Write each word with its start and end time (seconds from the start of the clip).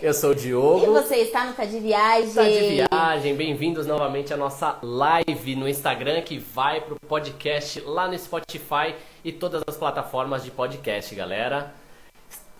Eu 0.00 0.14
sou 0.14 0.30
o 0.30 0.34
Diogo. 0.34 0.82
E 0.82 0.86
você 0.86 1.16
está 1.16 1.44
no 1.44 1.52
Tá 1.52 1.66
de 1.66 1.78
Viagem. 1.78 2.32
Tá 2.32 2.42
de 2.42 2.86
Viagem. 2.88 3.36
Bem-vindos 3.36 3.86
novamente 3.86 4.32
à 4.32 4.36
nossa 4.36 4.78
live 4.82 5.56
no 5.56 5.68
Instagram 5.68 6.22
que 6.22 6.38
vai 6.38 6.80
pro 6.80 6.96
podcast 7.06 7.78
lá 7.82 8.08
no 8.08 8.18
Spotify 8.18 8.94
e 9.22 9.30
todas 9.30 9.62
as 9.66 9.76
plataformas 9.76 10.42
de 10.42 10.50
podcast, 10.50 11.14
galera. 11.14 11.74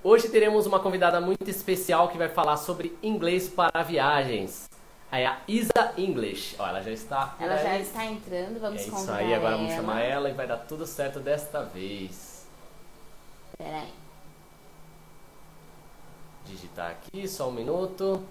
Hoje 0.04 0.28
teremos 0.28 0.66
uma 0.66 0.80
convidada 0.80 1.18
muito 1.18 1.48
especial 1.48 2.08
que 2.08 2.18
vai 2.18 2.28
falar 2.28 2.58
sobre 2.58 2.94
inglês 3.02 3.48
para 3.48 3.82
viagens. 3.82 4.68
É 5.10 5.26
a 5.26 5.38
Isa 5.48 5.94
English. 5.96 6.56
Ó, 6.58 6.68
ela 6.68 6.82
já 6.82 6.90
está. 6.90 7.36
Ela 7.40 7.54
aí. 7.54 7.62
já 7.62 7.78
está 7.78 8.04
entrando, 8.04 8.60
vamos 8.60 8.82
é 8.82 8.84
isso 8.84 9.10
aí, 9.10 9.32
agora 9.32 9.54
ela. 9.54 9.56
vamos 9.56 9.72
chamar 9.74 10.00
ela 10.02 10.28
e 10.28 10.34
vai 10.34 10.46
dar 10.46 10.58
tudo 10.58 10.86
certo 10.86 11.20
desta 11.20 11.62
vez. 11.62 12.46
Peraí. 13.56 14.01
Digitar 16.44 16.90
aqui, 16.90 17.26
só 17.28 17.48
um 17.48 17.52
minuto. 17.52 18.22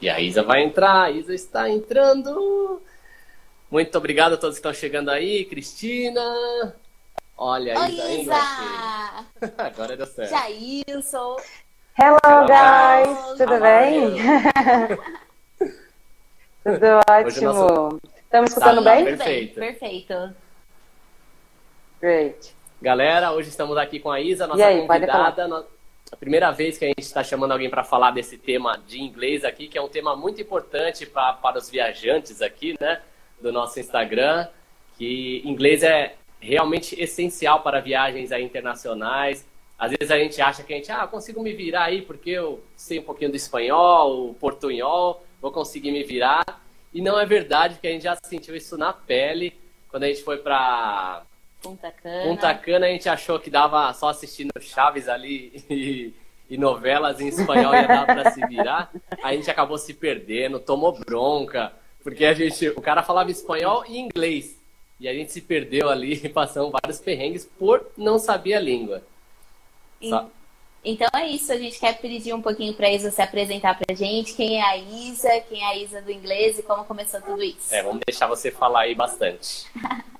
E 0.00 0.08
a 0.08 0.20
Isa 0.20 0.42
vai 0.42 0.62
entrar, 0.62 1.02
a 1.04 1.10
Isa 1.10 1.34
está 1.34 1.68
entrando. 1.68 2.80
Muito 3.70 3.96
obrigado 3.98 4.34
a 4.34 4.36
todos 4.36 4.56
que 4.56 4.60
estão 4.60 4.72
chegando 4.72 5.10
aí, 5.10 5.44
Cristina. 5.44 6.22
Olha, 7.36 7.78
Oi, 7.80 7.88
Isa, 7.90 8.20
Isa. 8.20 8.36
Agora 9.58 9.96
deu 9.96 10.06
certo. 10.06 10.30
Jailson. 10.30 11.36
Hello, 11.98 12.18
Hello 12.24 12.46
guys, 12.46 13.38
tudo 13.38 13.54
How 13.54 13.60
bem? 13.60 14.16
tudo 16.64 17.00
ótimo. 17.10 18.00
Estamos 18.24 18.50
escutando 18.50 18.84
Tá, 18.84 18.94
bem? 18.94 19.04
Perfeito. 19.04 19.54
Perfeito. 19.54 20.34
Great. 22.00 22.54
Galera, 22.80 23.32
hoje 23.32 23.48
estamos 23.48 23.76
aqui 23.76 23.98
com 24.00 24.10
a 24.10 24.20
Isa, 24.20 24.46
nossa 24.46 24.64
aí, 24.64 24.86
pode 24.86 25.06
convidada. 25.06 25.66
A 26.12 26.16
primeira 26.16 26.50
vez 26.50 26.76
que 26.76 26.84
a 26.84 26.88
gente 26.88 27.02
está 27.02 27.22
chamando 27.22 27.52
alguém 27.52 27.70
para 27.70 27.84
falar 27.84 28.10
desse 28.10 28.36
tema 28.36 28.76
de 28.86 29.00
inglês 29.00 29.44
aqui, 29.44 29.68
que 29.68 29.78
é 29.78 29.82
um 29.82 29.88
tema 29.88 30.16
muito 30.16 30.40
importante 30.40 31.06
pra, 31.06 31.32
para 31.34 31.58
os 31.58 31.70
viajantes 31.70 32.42
aqui, 32.42 32.76
né? 32.80 33.00
Do 33.40 33.52
nosso 33.52 33.78
Instagram, 33.78 34.48
que 34.98 35.40
inglês 35.44 35.82
é 35.84 36.16
realmente 36.40 37.00
essencial 37.00 37.62
para 37.62 37.80
viagens 37.80 38.32
aí 38.32 38.42
internacionais. 38.42 39.46
Às 39.78 39.92
vezes 39.92 40.10
a 40.10 40.18
gente 40.18 40.42
acha 40.42 40.64
que 40.64 40.72
a 40.72 40.76
gente, 40.76 40.90
ah, 40.90 41.06
consigo 41.06 41.42
me 41.42 41.52
virar 41.52 41.84
aí 41.84 42.02
porque 42.02 42.30
eu 42.30 42.62
sei 42.76 42.98
um 42.98 43.04
pouquinho 43.04 43.30
do 43.30 43.36
espanhol, 43.36 44.30
o 44.30 44.34
portunhol, 44.34 45.24
vou 45.40 45.52
conseguir 45.52 45.92
me 45.92 46.02
virar. 46.02 46.44
E 46.92 47.00
não 47.00 47.18
é 47.20 47.24
verdade, 47.24 47.74
porque 47.74 47.86
a 47.86 47.92
gente 47.92 48.02
já 48.02 48.16
sentiu 48.24 48.56
isso 48.56 48.76
na 48.76 48.92
pele 48.92 49.56
quando 49.88 50.02
a 50.02 50.08
gente 50.08 50.22
foi 50.22 50.38
para 50.38 51.22
Punta 51.62 51.90
Cana. 51.92 52.22
Punta 52.24 52.54
Cana 52.54 52.86
a 52.86 52.88
gente 52.90 53.08
achou 53.08 53.38
que 53.38 53.50
dava 53.50 53.92
só 53.92 54.08
assistindo 54.08 54.50
Chaves 54.60 55.08
ali 55.08 55.62
e, 55.68 56.12
e 56.48 56.56
novelas 56.58 57.20
em 57.20 57.28
espanhol 57.28 57.74
ia 57.74 57.86
dar 57.86 58.06
pra 58.06 58.30
se 58.30 58.44
virar. 58.46 58.90
A 59.22 59.32
gente 59.34 59.50
acabou 59.50 59.76
se 59.78 59.92
perdendo, 59.94 60.58
tomou 60.58 60.92
bronca, 60.98 61.72
porque 62.02 62.24
a 62.24 62.32
gente, 62.34 62.68
o 62.70 62.80
cara 62.80 63.02
falava 63.02 63.30
espanhol 63.30 63.84
e 63.88 63.98
inglês. 63.98 64.58
E 64.98 65.08
a 65.08 65.14
gente 65.14 65.32
se 65.32 65.40
perdeu 65.40 65.88
ali 65.88 66.28
passamos 66.30 66.72
vários 66.72 67.00
perrengues 67.00 67.44
por 67.58 67.86
não 67.96 68.18
saber 68.18 68.54
a 68.54 68.60
língua. 68.60 69.02
E- 70.00 70.10
Então 70.82 71.08
é 71.14 71.26
isso, 71.26 71.52
a 71.52 71.56
gente 71.58 71.78
quer 71.78 71.98
pedir 72.00 72.32
um 72.34 72.40
pouquinho 72.40 72.72
pra 72.74 72.90
Isa 72.90 73.10
se 73.10 73.20
apresentar 73.20 73.78
pra 73.78 73.94
gente. 73.94 74.32
Quem 74.34 74.58
é 74.58 74.62
a 74.62 74.76
Isa, 74.78 75.28
quem 75.48 75.62
é 75.62 75.66
a 75.66 75.76
Isa 75.76 76.00
do 76.00 76.10
inglês 76.10 76.58
e 76.58 76.62
como 76.62 76.84
começou 76.84 77.20
tudo 77.20 77.42
isso. 77.42 77.74
É, 77.74 77.82
vamos 77.82 78.00
deixar 78.06 78.26
você 78.26 78.50
falar 78.50 78.80
aí 78.82 78.94
bastante. 78.94 79.66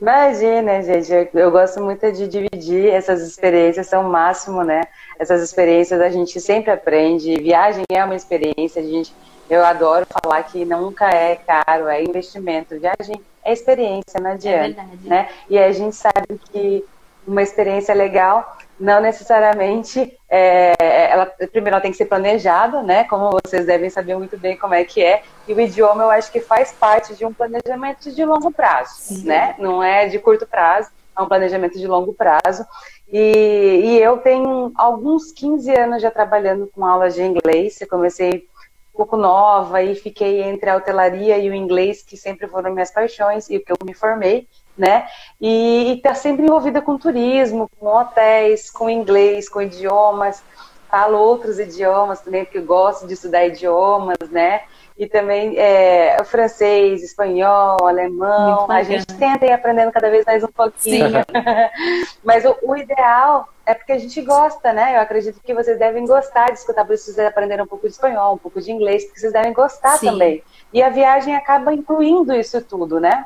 Imagina, 0.00 0.82
gente, 0.82 1.12
eu, 1.12 1.28
eu 1.34 1.50
gosto 1.50 1.80
muito 1.80 2.10
de 2.12 2.26
dividir 2.26 2.88
essas 2.88 3.20
experiências, 3.22 3.86
são 3.86 4.06
o 4.06 4.10
máximo, 4.10 4.64
né? 4.64 4.82
Essas 5.18 5.42
experiências 5.42 6.00
a 6.00 6.08
gente 6.08 6.40
sempre 6.40 6.70
aprende. 6.70 7.36
Viagem 7.40 7.84
é 7.90 8.04
uma 8.04 8.16
experiência, 8.16 8.82
a 8.82 8.84
gente, 8.84 9.14
eu 9.48 9.64
adoro 9.64 10.06
falar 10.22 10.42
que 10.44 10.64
nunca 10.64 11.08
é 11.10 11.36
caro, 11.36 11.88
é 11.88 12.02
investimento. 12.02 12.78
Viagem 12.78 13.20
é 13.44 13.52
experiência, 13.52 14.20
não 14.20 14.30
É 14.30 14.32
adianta. 14.34 14.82
verdade. 14.82 15.08
né? 15.08 15.28
E 15.48 15.58
a 15.58 15.70
gente 15.72 15.94
sabe 15.94 16.38
que 16.50 16.84
uma 17.30 17.42
experiência 17.42 17.94
legal 17.94 18.56
não 18.78 19.00
necessariamente 19.00 20.16
é, 20.28 20.72
ela 21.10 21.26
primeiro 21.26 21.74
ela 21.74 21.80
tem 21.82 21.90
que 21.90 21.98
ser 21.98 22.06
planejada, 22.06 22.82
né? 22.82 23.04
Como 23.04 23.30
vocês 23.44 23.66
devem 23.66 23.90
saber 23.90 24.16
muito 24.16 24.38
bem 24.38 24.56
como 24.56 24.72
é 24.72 24.84
que 24.84 25.02
é. 25.02 25.22
E 25.46 25.52
o 25.52 25.60
idioma 25.60 26.02
eu 26.02 26.10
acho 26.10 26.32
que 26.32 26.40
faz 26.40 26.72
parte 26.72 27.14
de 27.14 27.26
um 27.26 27.32
planejamento 27.32 28.10
de 28.10 28.24
longo 28.24 28.50
prazo, 28.50 28.94
Sim. 28.96 29.26
né? 29.26 29.54
Não 29.58 29.82
é 29.82 30.08
de 30.08 30.18
curto 30.18 30.46
prazo, 30.46 30.88
é 31.16 31.20
um 31.20 31.28
planejamento 31.28 31.78
de 31.78 31.86
longo 31.86 32.14
prazo. 32.14 32.64
E, 33.12 33.82
e 33.84 33.98
eu 33.98 34.16
tenho 34.18 34.72
alguns 34.74 35.30
15 35.30 35.70
anos 35.76 36.02
já 36.02 36.10
trabalhando 36.10 36.70
com 36.74 36.86
aulas 36.86 37.14
de 37.14 37.22
inglês. 37.22 37.78
Eu 37.82 37.88
comecei 37.88 38.48
um 38.94 38.96
pouco 38.96 39.18
nova 39.18 39.82
e 39.82 39.94
fiquei 39.94 40.42
entre 40.42 40.70
a 40.70 40.76
hotelaria 40.76 41.36
e 41.36 41.50
o 41.50 41.54
inglês, 41.54 42.02
que 42.02 42.16
sempre 42.16 42.48
foram 42.48 42.72
minhas 42.72 42.90
paixões 42.90 43.50
e 43.50 43.58
o 43.58 43.64
que 43.64 43.72
eu 43.72 43.76
me 43.84 43.92
formei, 43.92 44.48
né? 44.76 45.06
E 45.40 45.94
está 45.96 46.14
sempre 46.14 46.44
envolvida 46.44 46.80
com 46.80 46.98
turismo, 46.98 47.68
com 47.78 47.86
hotéis, 47.86 48.70
com 48.70 48.88
inglês, 48.88 49.48
com 49.48 49.60
idiomas. 49.60 50.42
Falo 50.90 51.18
outros 51.18 51.58
idiomas 51.58 52.20
também, 52.20 52.44
porque 52.44 52.58
eu 52.58 52.64
gosto 52.64 53.06
de 53.06 53.14
estudar 53.14 53.46
idiomas, 53.46 54.18
né? 54.30 54.62
E 54.98 55.06
também 55.06 55.56
é, 55.56 56.22
francês, 56.24 57.02
espanhol, 57.02 57.86
alemão. 57.86 58.70
A 58.70 58.82
gente 58.82 59.06
tenta 59.06 59.46
ir 59.46 59.52
aprendendo 59.52 59.92
cada 59.92 60.10
vez 60.10 60.26
mais 60.26 60.42
um 60.44 60.48
pouquinho. 60.48 61.24
Mas 62.22 62.44
o, 62.44 62.54
o 62.62 62.76
ideal 62.76 63.48
é 63.64 63.72
porque 63.72 63.92
a 63.92 63.98
gente 63.98 64.20
gosta, 64.20 64.72
né? 64.72 64.96
Eu 64.96 65.00
acredito 65.00 65.40
que 65.42 65.54
vocês 65.54 65.78
devem 65.78 66.04
gostar 66.04 66.46
de 66.46 66.58
escutar, 66.58 66.84
por 66.84 66.94
isso 66.94 67.04
vocês 67.04 67.26
aprenderam 67.26 67.64
um 67.64 67.68
pouco 67.68 67.86
de 67.86 67.92
espanhol, 67.92 68.34
um 68.34 68.38
pouco 68.38 68.60
de 68.60 68.72
inglês, 68.72 69.04
porque 69.04 69.20
vocês 69.20 69.32
devem 69.32 69.52
gostar 69.52 69.96
Sim. 69.96 70.06
também. 70.10 70.42
E 70.72 70.82
a 70.82 70.90
viagem 70.90 71.34
acaba 71.34 71.72
incluindo 71.72 72.34
isso 72.34 72.60
tudo, 72.62 72.98
né? 72.98 73.24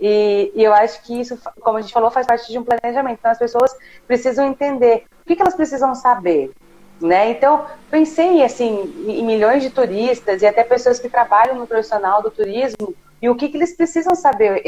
E, 0.00 0.52
e 0.54 0.62
eu 0.62 0.72
acho 0.74 1.02
que 1.02 1.18
isso, 1.20 1.38
como 1.60 1.78
a 1.78 1.80
gente 1.80 1.92
falou, 1.92 2.10
faz 2.10 2.26
parte 2.26 2.50
de 2.50 2.58
um 2.58 2.64
planejamento. 2.64 3.18
Então 3.18 3.30
as 3.30 3.38
pessoas 3.38 3.76
precisam 4.06 4.46
entender 4.46 5.04
o 5.22 5.26
que, 5.26 5.36
que 5.36 5.42
elas 5.42 5.54
precisam 5.54 5.94
saber. 5.94 6.52
Né? 7.00 7.30
Então, 7.30 7.66
pensei 7.90 8.42
assim, 8.44 8.94
em 9.06 9.24
milhões 9.24 9.62
de 9.62 9.70
turistas 9.70 10.42
e 10.42 10.46
até 10.46 10.62
pessoas 10.62 10.98
que 10.98 11.08
trabalham 11.08 11.56
no 11.56 11.66
profissional 11.66 12.22
do 12.22 12.30
turismo 12.30 12.94
e 13.20 13.28
o 13.28 13.34
que, 13.34 13.48
que 13.48 13.56
eles 13.56 13.76
precisam 13.76 14.14
saber 14.14 14.62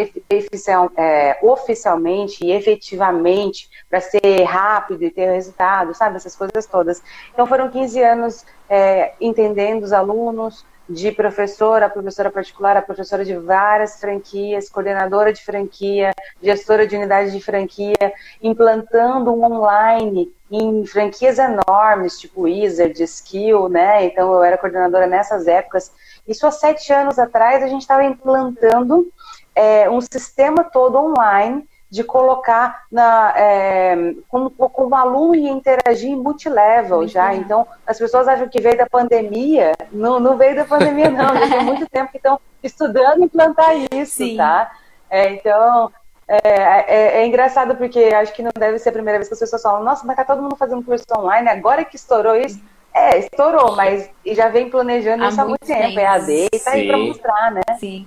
é, 0.97 1.39
oficialmente 1.43 2.45
e 2.45 2.53
efetivamente 2.53 3.69
para 3.89 4.01
ser 4.01 4.45
rápido 4.45 5.05
e 5.05 5.11
ter 5.11 5.31
resultado, 5.31 5.95
sabe? 5.95 6.17
Essas 6.17 6.35
coisas 6.35 6.67
todas. 6.67 7.03
Então, 7.33 7.47
foram 7.47 7.71
15 7.71 8.03
anos 8.03 8.47
é, 8.69 9.13
entendendo 9.21 9.83
os 9.83 9.93
alunos, 9.93 10.65
de 10.89 11.11
professora 11.11 11.89
professora 11.89 12.31
particular, 12.31 12.77
a 12.77 12.83
professora 12.83 13.25
de 13.25 13.37
várias 13.37 13.99
franquias, 14.01 14.69
coordenadora 14.69 15.33
de 15.33 15.45
franquia, 15.45 16.13
gestora 16.43 16.87
de 16.87 16.97
unidade 16.97 17.33
de 17.33 17.41
franquia, 17.41 18.13
implantando 18.43 19.33
um 19.33 19.45
online 19.45 20.33
em 20.51 20.87
franquias 20.87 21.39
enormes, 21.39 22.19
tipo 22.19 22.43
Wizard, 22.43 23.03
Skill, 23.03 23.69
né? 23.69 24.05
Então 24.05 24.33
eu 24.33 24.43
era 24.43 24.57
coordenadora 24.57 25.07
nessas 25.07 25.47
épocas. 25.47 25.93
Isso 26.27 26.47
há 26.47 26.51
sete 26.51 26.93
anos 26.93 27.19
atrás 27.19 27.63
a 27.63 27.69
gente 27.69 27.83
estava 27.83 28.05
implantando 28.05 29.11
é, 29.55 29.91
um 29.91 30.01
sistema 30.01 30.63
todo 30.63 30.99
online 30.99 31.67
de 31.97 32.05
colocar 32.05 32.85
na, 32.93 33.33
é, 33.35 33.97
com, 34.29 34.51
com 34.51 34.87
o 34.87 34.95
aluno 34.95 35.35
e 35.35 35.49
interagir 35.49 36.11
em 36.11 36.15
multilevel 36.17 37.09
já. 37.09 37.35
Então, 37.35 37.67
as 37.87 37.97
pessoas 37.99 38.29
acham 38.29 38.47
que 38.49 38.61
veio 38.61 38.77
da 38.77 38.87
pandemia. 38.87 39.73
Não, 39.91 40.21
não 40.21 40.37
veio 40.37 40.55
da 40.55 40.67
pandemia, 40.67 41.11
não. 41.11 41.35
Já 41.35 41.49
tem 41.49 41.65
muito 41.65 41.89
tempo 41.89 42.11
que 42.11 42.19
estão 42.19 42.39
estudando 42.63 43.25
implantar 43.25 43.71
isso, 43.95 44.13
Sim. 44.19 44.37
tá? 44.37 44.71
É, 45.09 45.31
então, 45.33 45.91
é, 46.29 46.39
é- 46.87 47.23
é 47.23 47.27
engraçado 47.27 47.75
porque 47.77 47.99
acho 48.15 48.35
que 48.35 48.43
não 48.43 48.53
deve 48.59 48.79
ser 48.79 48.91
a 48.91 48.93
primeira 48.93 49.19
vez 49.19 49.29
que 49.29 49.33
as 49.35 49.41
pessoas 49.41 49.63
falam, 49.63 49.83
nossa, 49.83 50.07
mas 50.07 50.17
tá 50.17 50.25
todo 50.25 50.43
mundo 50.43 50.57
fazendo 50.57 50.83
curso 50.85 51.05
online, 51.17 51.49
agora 51.49 51.83
que 51.83 51.97
estourou 51.97 52.37
isso. 52.37 52.61
É, 52.93 53.19
estourou, 53.21 53.75
mas 53.75 54.11
já 54.27 54.49
vem 54.49 54.69
planejando 54.69 55.25
Há 55.25 55.29
isso 55.29 55.41
há 55.41 55.45
muito 55.47 55.65
tempo. 55.67 55.81
tempo. 55.83 55.99
É 56.01 56.07
AD 56.07 56.49
e 56.53 56.59
tá 56.59 56.73
aí 56.73 56.87
pra 56.87 56.99
Sim. 56.99 57.09
mostrar, 57.09 57.51
né? 57.53 57.63
Sim. 57.79 58.07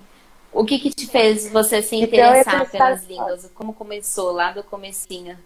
O 0.52 0.66
que 0.66 0.80
que 0.80 0.90
te 0.90 1.08
fez 1.08 1.50
você 1.52 1.82
se 1.82 1.96
Então, 1.96 2.08
interessar 2.08 2.60
pensava- 2.66 2.70
pelas 2.70 3.06
línguas? 3.06 3.52
Como 3.54 3.74
começou 3.74 4.32
lá 4.32 4.52
do 4.52 4.64
comecinho? 4.64 5.38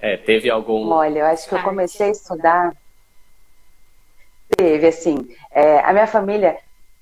É, 0.00 0.16
teve 0.16 0.48
algum. 0.48 0.88
Olha, 0.90 1.18
eu 1.20 1.26
acho 1.26 1.48
que 1.48 1.54
eu 1.54 1.62
comecei 1.62 2.06
a 2.06 2.10
estudar. 2.10 2.76
Teve, 4.56 4.86
assim, 4.86 5.28
é, 5.50 5.80
a 5.80 5.92
minha 5.92 6.06
família 6.06 6.58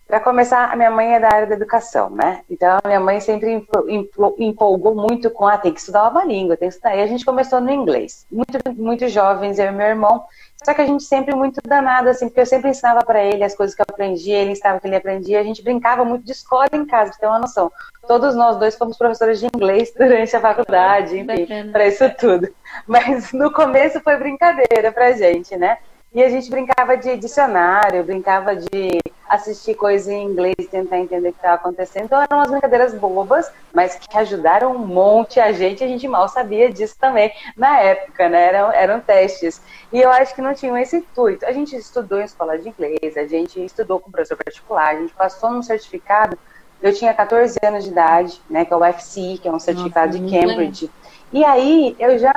Para 0.07 0.21
começar, 0.21 0.73
a 0.73 0.77
minha 0.77 0.91
mãe 0.91 1.15
é 1.15 1.21
da 1.21 1.27
área 1.27 1.47
da 1.49 1.55
educação, 1.57 2.09
né? 2.11 2.43
Então, 2.49 2.79
a 2.83 2.87
minha 2.87 3.01
mãe 3.01 3.19
sempre 3.19 3.67
empolgou 4.39 4.95
muito 4.95 5.29
com, 5.31 5.45
ah, 5.45 5.59
tem 5.59 5.73
que 5.73 5.81
estudar 5.81 6.09
uma 6.09 6.25
língua, 6.25 6.57
tem 6.57 6.69
que 6.69 6.75
estudar. 6.77 6.95
E 6.95 7.03
a 7.03 7.07
gente 7.09 7.25
começou 7.25 7.61
no 7.61 7.73
inglês. 7.73 8.25
Muito, 8.31 8.57
muito 8.77 9.09
jovens, 9.09 9.59
eu 9.59 9.67
e 9.67 9.73
meu 9.73 9.87
irmão. 9.89 10.25
Só 10.65 10.73
que 10.73 10.81
a 10.81 10.87
gente 10.87 11.03
sempre 11.03 11.35
muito 11.35 11.61
danado, 11.67 12.09
assim, 12.09 12.29
porque 12.29 12.41
eu 12.41 12.47
sempre 12.47 12.71
ensinava 12.71 13.05
para 13.05 13.23
ele 13.23 13.43
as 13.43 13.57
coisas 13.57 13.75
que 13.75 13.83
eu 13.83 13.87
aprendi, 13.89 14.31
ele 14.31 14.53
ensinava 14.53 14.79
que 14.79 14.87
ele 14.87 14.95
aprendia. 14.95 15.41
A 15.41 15.45
gente 15.45 15.61
brincava 15.61 16.05
muito 16.05 16.25
de 16.25 16.31
escola 16.31 16.69
em 16.73 16.87
casa, 16.87 17.11
pra 17.11 17.19
ter 17.19 17.27
uma 17.27 17.41
noção. 17.41 17.73
Todos 18.07 18.37
nós 18.37 18.57
dois 18.59 18.77
fomos 18.77 18.97
professores 18.97 19.41
de 19.41 19.47
inglês 19.47 19.93
durante 19.99 20.37
a 20.37 20.41
faculdade, 20.41 21.19
enfim, 21.19 21.73
para 21.73 21.85
isso 21.85 22.09
tudo. 22.17 22.49
Mas 22.87 23.33
no 23.33 23.53
começo 23.53 24.01
foi 24.01 24.17
brincadeira 24.17 24.93
pra 24.93 25.11
gente, 25.11 25.57
né? 25.57 25.79
E 26.15 26.23
a 26.23 26.29
gente 26.31 26.49
brincava 26.49 26.97
de 26.97 27.17
dicionário, 27.17 28.03
brincava 28.03 28.57
de 28.57 29.01
assistir 29.29 29.75
coisas 29.75 30.09
em 30.09 30.25
inglês, 30.25 30.55
tentar 30.71 30.99
entender 30.99 31.29
o 31.29 31.33
que 31.33 31.39
estava 31.39 31.57
acontecendo. 31.57 32.05
Então 32.05 32.23
eram 32.23 32.39
umas 32.39 32.51
brincadeiras 32.51 32.95
bobas, 32.95 33.51
mas 33.75 33.97
que 33.97 34.17
ajudaram 34.17 34.75
um 34.75 34.79
monte 34.79 35.41
a 35.41 35.53
gente. 35.53 35.83
A 35.83 35.89
gente 35.89 36.07
mal 36.09 36.29
sabia 36.29 36.73
disso 36.73 36.97
também 36.99 37.33
na 37.57 37.81
época, 37.81 38.29
né? 38.29 38.47
Eram, 38.47 38.73
eram 38.73 39.01
testes. 39.01 39.61
E 39.93 40.01
eu 40.01 40.11
acho 40.11 40.35
que 40.35 40.41
não 40.41 40.55
tinham 40.55 40.77
esse 40.79 40.97
intuito. 40.97 41.45
A 41.45 41.53
gente 41.53 41.77
estudou 41.77 42.21
em 42.21 42.25
escola 42.25 42.59
de 42.59 42.69
inglês, 42.69 43.17
a 43.17 43.27
gente 43.27 43.63
estudou 43.65 44.01
com 44.01 44.11
professor 44.11 44.37
particular, 44.37 44.95
a 44.95 45.01
gente 45.01 45.13
passou 45.13 45.51
num 45.51 45.63
certificado. 45.63 46.39
Eu 46.81 46.95
tinha 46.95 47.13
14 47.13 47.59
anos 47.63 47.85
de 47.85 47.91
idade, 47.91 48.41
né? 48.49 48.65
Que 48.65 48.73
é 48.73 48.77
o 48.77 48.81
UFC, 48.81 49.39
que 49.43 49.49
é 49.49 49.53
um 49.53 49.59
certificado 49.59 50.19
Nossa, 50.19 50.25
de 50.25 50.39
Cambridge. 50.39 50.91
E 51.33 51.45
aí 51.45 51.97
eu 51.99 52.19
já 52.19 52.35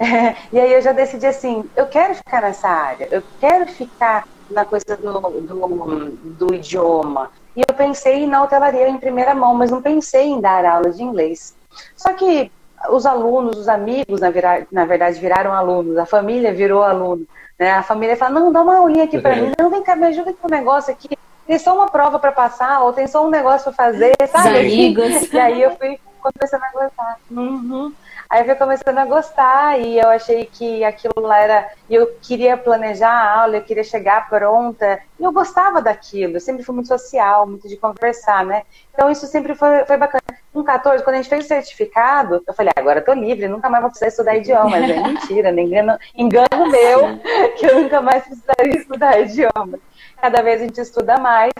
e 0.52 0.58
aí 0.58 0.72
eu 0.72 0.80
já 0.80 0.92
decidi 0.92 1.26
assim, 1.26 1.64
eu 1.76 1.86
quero 1.86 2.14
ficar 2.14 2.40
nessa 2.40 2.68
área, 2.68 3.06
eu 3.10 3.22
quero 3.38 3.66
ficar 3.66 4.26
na 4.50 4.64
coisa 4.64 4.96
do, 4.96 5.20
do, 5.20 6.10
do 6.46 6.54
idioma. 6.54 7.30
E 7.54 7.60
eu 7.60 7.74
pensei 7.74 8.26
na 8.26 8.42
hotelaria 8.42 8.88
em 8.88 8.98
primeira 8.98 9.34
mão, 9.34 9.54
mas 9.54 9.70
não 9.70 9.82
pensei 9.82 10.28
em 10.28 10.40
dar 10.40 10.64
aula 10.64 10.90
de 10.90 11.02
inglês. 11.02 11.54
Só 11.94 12.14
que 12.14 12.50
os 12.88 13.04
alunos, 13.04 13.58
os 13.58 13.68
amigos, 13.68 14.20
na, 14.20 14.30
virar, 14.30 14.66
na 14.72 14.86
verdade, 14.86 15.20
viraram 15.20 15.52
alunos, 15.52 15.98
a 15.98 16.06
família 16.06 16.52
virou 16.52 16.82
aluno. 16.82 17.26
Né? 17.58 17.70
A 17.70 17.82
família 17.82 18.16
fala, 18.16 18.40
não, 18.40 18.50
dá 18.50 18.62
uma 18.62 18.78
aulinha 18.78 19.04
aqui 19.04 19.20
para 19.20 19.36
mim, 19.36 19.52
não, 19.58 19.68
vem 19.68 19.82
cá, 19.82 19.94
me 19.94 20.06
ajuda 20.06 20.32
com 20.32 20.48
um 20.48 20.50
negócio 20.50 20.92
aqui. 20.92 21.10
Tem 21.46 21.58
só 21.58 21.74
uma 21.74 21.88
prova 21.88 22.18
para 22.18 22.32
passar, 22.32 22.80
ou 22.82 22.92
tem 22.92 23.06
só 23.06 23.26
um 23.26 23.30
negócio 23.30 23.72
para 23.72 23.90
fazer, 23.90 24.14
sabe? 24.30 24.48
Os 24.48 24.56
amigos. 24.60 25.28
E 25.34 25.38
aí 25.38 25.60
eu 25.60 25.76
fui 25.76 25.98
começando 26.22 26.62
a 26.62 26.72
gostar. 26.72 27.18
Uhum. 27.30 27.92
Aí 28.30 28.42
eu 28.42 28.44
fui 28.46 28.54
começando 28.54 28.96
a 28.96 29.04
gostar 29.04 29.80
e 29.80 29.98
eu 29.98 30.08
achei 30.08 30.44
que 30.44 30.84
aquilo 30.84 31.14
lá 31.18 31.36
era. 31.40 31.68
Eu 31.90 32.14
queria 32.22 32.56
planejar 32.56 33.10
a 33.10 33.40
aula, 33.40 33.56
eu 33.56 33.62
queria 33.62 33.82
chegar 33.82 34.28
pronta. 34.28 35.00
E 35.18 35.24
eu 35.24 35.32
gostava 35.32 35.82
daquilo, 35.82 36.36
eu 36.36 36.40
sempre 36.40 36.62
fui 36.62 36.72
muito 36.72 36.86
social, 36.86 37.44
muito 37.44 37.68
de 37.68 37.76
conversar, 37.76 38.46
né? 38.46 38.62
Então 38.94 39.10
isso 39.10 39.26
sempre 39.26 39.56
foi, 39.56 39.84
foi 39.84 39.96
bacana. 39.96 40.22
Com 40.52 40.62
14, 40.62 41.02
quando 41.02 41.14
a 41.14 41.22
gente 41.22 41.28
fez 41.28 41.44
o 41.44 41.48
certificado, 41.48 42.40
eu 42.46 42.54
falei, 42.54 42.72
ah, 42.76 42.80
agora 42.80 43.00
eu 43.00 43.04
tô 43.04 43.12
livre, 43.14 43.48
nunca 43.48 43.68
mais 43.68 43.82
vou 43.82 43.90
precisar 43.90 44.08
estudar 44.08 44.36
idiomas. 44.36 44.88
É 44.88 45.00
mentira, 45.02 45.50
engano, 45.50 45.98
engano 46.14 46.70
meu, 46.70 47.18
que 47.58 47.66
eu 47.66 47.82
nunca 47.82 48.00
mais 48.00 48.22
precisaria 48.22 48.76
estudar 48.76 49.20
idiomas. 49.20 49.80
Cada 50.20 50.40
vez 50.40 50.60
a 50.60 50.64
gente 50.66 50.80
estuda 50.80 51.18
mais. 51.18 51.50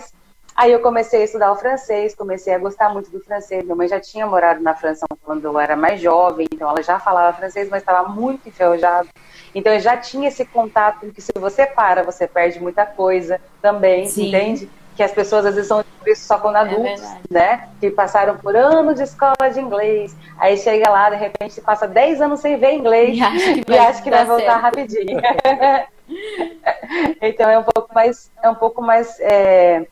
Aí 0.61 0.73
eu 0.73 0.79
comecei 0.79 1.21
a 1.21 1.25
estudar 1.25 1.51
o 1.51 1.55
francês, 1.55 2.13
comecei 2.13 2.53
a 2.53 2.59
gostar 2.59 2.93
muito 2.93 3.09
do 3.09 3.19
francês. 3.19 3.63
Minha 3.63 3.75
mãe 3.75 3.87
já 3.87 3.99
tinha 3.99 4.27
morado 4.27 4.61
na 4.61 4.75
França 4.75 5.07
quando 5.23 5.43
eu 5.45 5.59
era 5.59 5.75
mais 5.75 5.99
jovem, 5.99 6.47
então 6.53 6.69
ela 6.69 6.83
já 6.83 6.99
falava 6.99 7.35
francês, 7.35 7.67
mas 7.67 7.81
estava 7.81 8.07
muito 8.07 8.47
enferrujada. 8.47 9.07
Então 9.55 9.73
eu 9.73 9.79
já 9.79 9.97
tinha 9.97 10.27
esse 10.27 10.45
contato 10.45 11.11
que 11.11 11.19
se 11.19 11.31
você 11.33 11.65
para, 11.65 12.03
você 12.03 12.27
perde 12.27 12.59
muita 12.59 12.85
coisa 12.85 13.41
também, 13.59 14.07
Sim. 14.07 14.27
entende? 14.27 14.69
Que 14.95 15.01
as 15.01 15.11
pessoas 15.11 15.47
às 15.47 15.55
vezes 15.55 15.67
são 15.67 15.83
isso 16.05 16.27
só 16.27 16.37
quando 16.37 16.57
é 16.57 16.59
adultos, 16.59 17.01
é 17.01 17.17
né? 17.31 17.69
Que 17.79 17.89
passaram 17.89 18.37
por 18.37 18.55
anos 18.55 18.97
de 18.97 19.03
escola 19.03 19.49
de 19.51 19.59
inglês. 19.59 20.15
Aí 20.37 20.57
chega 20.57 20.91
lá, 20.91 21.09
de 21.09 21.15
repente, 21.15 21.59
passa 21.59 21.87
10 21.87 22.21
anos 22.21 22.39
sem 22.39 22.55
ver 22.59 22.73
inglês 22.73 23.17
e 23.17 23.23
acha 23.23 23.53
que 23.55 23.63
vai, 23.67 23.79
acha 23.79 24.01
que 24.03 24.11
vai 24.11 24.25
voltar 24.25 24.61
certo. 24.61 24.61
rapidinho. 24.61 25.19
então 27.19 27.49
é 27.49 27.57
um 27.57 27.63
pouco 27.63 27.91
mais, 27.95 28.31
é 28.43 28.47
um 28.47 28.55
pouco 28.55 28.79
mais 28.79 29.19
é, 29.21 29.87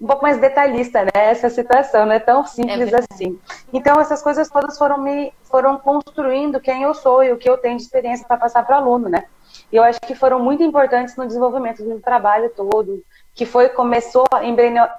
um 0.00 0.06
pouco 0.06 0.22
mais 0.22 0.38
detalhista, 0.38 1.04
né? 1.04 1.10
Essa 1.14 1.48
situação 1.48 2.04
não 2.06 2.12
é 2.12 2.18
tão 2.18 2.44
simples 2.46 2.92
é 2.92 2.98
assim. 2.98 3.38
Então 3.72 4.00
essas 4.00 4.22
coisas 4.22 4.48
todas 4.48 4.76
foram 4.76 4.98
me 4.98 5.32
foram 5.44 5.78
construindo 5.78 6.60
quem 6.60 6.82
eu 6.82 6.94
sou 6.94 7.22
e 7.22 7.32
o 7.32 7.36
que 7.36 7.48
eu 7.48 7.56
tenho 7.56 7.76
de 7.76 7.84
experiência 7.84 8.26
para 8.26 8.36
passar 8.36 8.64
para 8.66 8.76
o 8.76 8.82
aluno, 8.82 9.08
né? 9.08 9.24
E 9.70 9.76
eu 9.76 9.82
acho 9.82 10.00
que 10.00 10.14
foram 10.14 10.40
muito 10.40 10.62
importantes 10.62 11.16
no 11.16 11.26
desenvolvimento 11.26 11.82
do 11.82 12.00
trabalho 12.00 12.50
todo, 12.50 13.04
que 13.34 13.46
foi 13.46 13.68
começou 13.68 14.24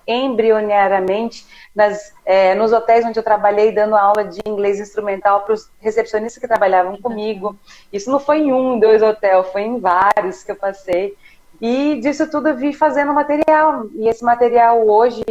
embrionariamente 0.07 1.45
nas, 1.73 2.13
é, 2.25 2.55
nos 2.55 2.71
hotéis 2.71 3.05
onde 3.05 3.19
eu 3.19 3.23
trabalhei 3.23 3.71
dando 3.71 3.95
aula 3.95 4.23
de 4.23 4.39
inglês 4.45 4.79
instrumental 4.79 5.41
para 5.41 5.53
os 5.53 5.69
recepcionistas 5.79 6.41
que 6.41 6.47
trabalhavam 6.47 7.01
comigo. 7.01 7.57
Isso 7.91 8.09
não 8.09 8.19
foi 8.19 8.39
em 8.39 8.53
um, 8.53 8.79
dois 8.79 9.01
hotéis, 9.01 9.47
foi 9.47 9.61
em 9.63 9.79
vários 9.79 10.43
que 10.43 10.51
eu 10.51 10.55
passei. 10.55 11.15
E 11.61 11.99
disso 11.99 12.29
tudo 12.29 12.49
eu 12.49 12.55
vi 12.55 12.73
fazendo 12.73 13.13
material. 13.13 13.87
E 13.95 14.07
esse 14.07 14.23
material 14.23 14.87
hoje, 14.87 15.23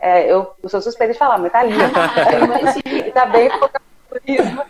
é, 0.00 0.30
eu, 0.30 0.50
eu, 0.62 0.68
sou 0.68 0.80
suspeita 0.80 1.12
de 1.12 1.18
falar, 1.18 1.38
mas 1.38 1.52
tá 1.52 1.62
lindo. 1.62 1.82
e 2.84 3.10
tá 3.12 3.26
bem 3.26 3.50
focado 3.50 3.84
no 4.10 4.18
turismo. 4.18 4.64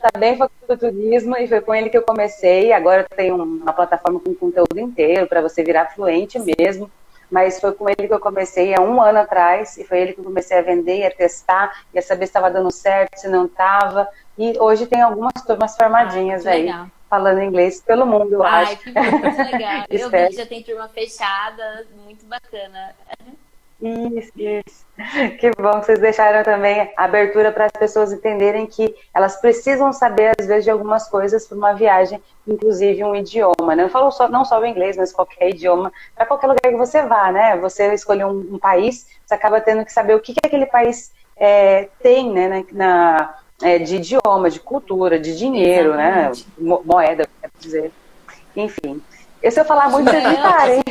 tá 0.00 0.18
bem 0.18 0.36
focado 0.36 0.54
no 0.68 0.76
turismo 0.76 1.36
e 1.36 1.48
foi 1.48 1.60
com 1.60 1.74
ele 1.74 1.90
que 1.90 1.96
eu 1.96 2.02
comecei. 2.02 2.72
Agora 2.72 3.02
eu 3.02 3.16
tenho 3.16 3.36
uma 3.36 3.72
plataforma 3.72 4.20
com 4.20 4.34
conteúdo 4.34 4.78
inteiro 4.78 5.26
para 5.26 5.40
você 5.40 5.62
virar 5.62 5.92
fluente 5.94 6.38
mesmo. 6.38 6.90
Mas 7.30 7.58
foi 7.58 7.72
com 7.72 7.88
ele 7.88 8.06
que 8.06 8.12
eu 8.12 8.20
comecei 8.20 8.74
há 8.74 8.80
um 8.82 9.00
ano 9.00 9.20
atrás 9.20 9.78
e 9.78 9.84
foi 9.84 10.00
ele 10.00 10.12
que 10.12 10.20
eu 10.20 10.24
comecei 10.24 10.58
a 10.58 10.62
vender 10.62 10.98
e 10.98 11.06
a 11.06 11.10
testar 11.10 11.72
e 11.94 11.98
a 11.98 12.02
saber 12.02 12.26
se 12.26 12.30
estava 12.30 12.50
dando 12.50 12.70
certo, 12.70 13.16
se 13.16 13.26
não 13.26 13.46
estava. 13.46 14.06
E 14.36 14.58
hoje 14.60 14.86
tem 14.86 15.00
algumas 15.00 15.32
turmas 15.46 15.74
formadinhas 15.74 16.46
ah, 16.46 16.50
aí. 16.50 16.64
Legal 16.64 16.86
falando 17.12 17.42
inglês 17.42 17.78
pelo 17.82 18.06
mundo, 18.06 18.32
eu 18.32 18.42
Ai, 18.42 18.62
acho. 18.62 18.78
que 18.78 18.90
muito 18.90 19.36
legal. 19.52 19.84
eu 19.90 20.08
vi 20.08 20.32
já 20.34 20.46
tem 20.46 20.62
turma 20.62 20.88
fechada, 20.88 21.86
muito 22.06 22.24
bacana. 22.24 22.94
Isso, 23.82 24.32
isso. 24.34 24.86
Que 25.38 25.50
bom 25.60 25.80
que 25.80 25.86
vocês 25.86 25.98
deixaram 25.98 26.42
também 26.42 26.90
abertura 26.96 27.52
para 27.52 27.66
as 27.66 27.72
pessoas 27.72 28.14
entenderem 28.14 28.66
que 28.66 28.94
elas 29.12 29.38
precisam 29.38 29.92
saber, 29.92 30.32
às 30.38 30.46
vezes, 30.46 30.64
de 30.64 30.70
algumas 30.70 31.06
coisas 31.06 31.46
para 31.46 31.58
uma 31.58 31.74
viagem, 31.74 32.18
inclusive 32.46 33.04
um 33.04 33.14
idioma. 33.14 33.76
Né? 33.76 33.82
Eu 33.82 33.90
falo 33.90 34.10
só, 34.10 34.26
não 34.26 34.42
só 34.42 34.58
o 34.58 34.64
inglês, 34.64 34.96
mas 34.96 35.12
qualquer 35.12 35.50
idioma, 35.50 35.92
para 36.14 36.24
qualquer 36.24 36.46
lugar 36.46 36.62
que 36.62 36.76
você 36.76 37.02
vá, 37.02 37.30
né? 37.30 37.58
Você 37.58 37.92
escolher 37.92 38.24
um, 38.24 38.54
um, 38.54 38.58
país, 38.58 39.06
você 39.26 39.34
acaba 39.34 39.60
tendo 39.60 39.84
que 39.84 39.92
saber 39.92 40.14
o 40.14 40.20
que, 40.20 40.32
que 40.32 40.40
aquele 40.46 40.66
país 40.66 41.12
é, 41.36 41.90
tem 42.00 42.32
né, 42.32 42.64
na, 42.72 43.34
é, 43.62 43.78
de 43.78 43.96
idioma, 43.96 44.50
de 44.50 44.60
cultura, 44.60 45.18
de 45.18 45.36
dinheiro, 45.36 45.94
né? 45.94 46.30
Exatamente. 46.30 46.46
né? 46.58 46.78
Moeda, 46.84 47.28
quer 47.40 47.50
dizer. 47.58 47.92
Enfim. 48.56 49.00
E 49.42 49.50
se 49.50 49.58
eu 49.58 49.64
falar 49.64 49.90
muito, 49.90 50.08
vocês 50.08 50.24
me 50.24 50.36
parem. 50.36 50.82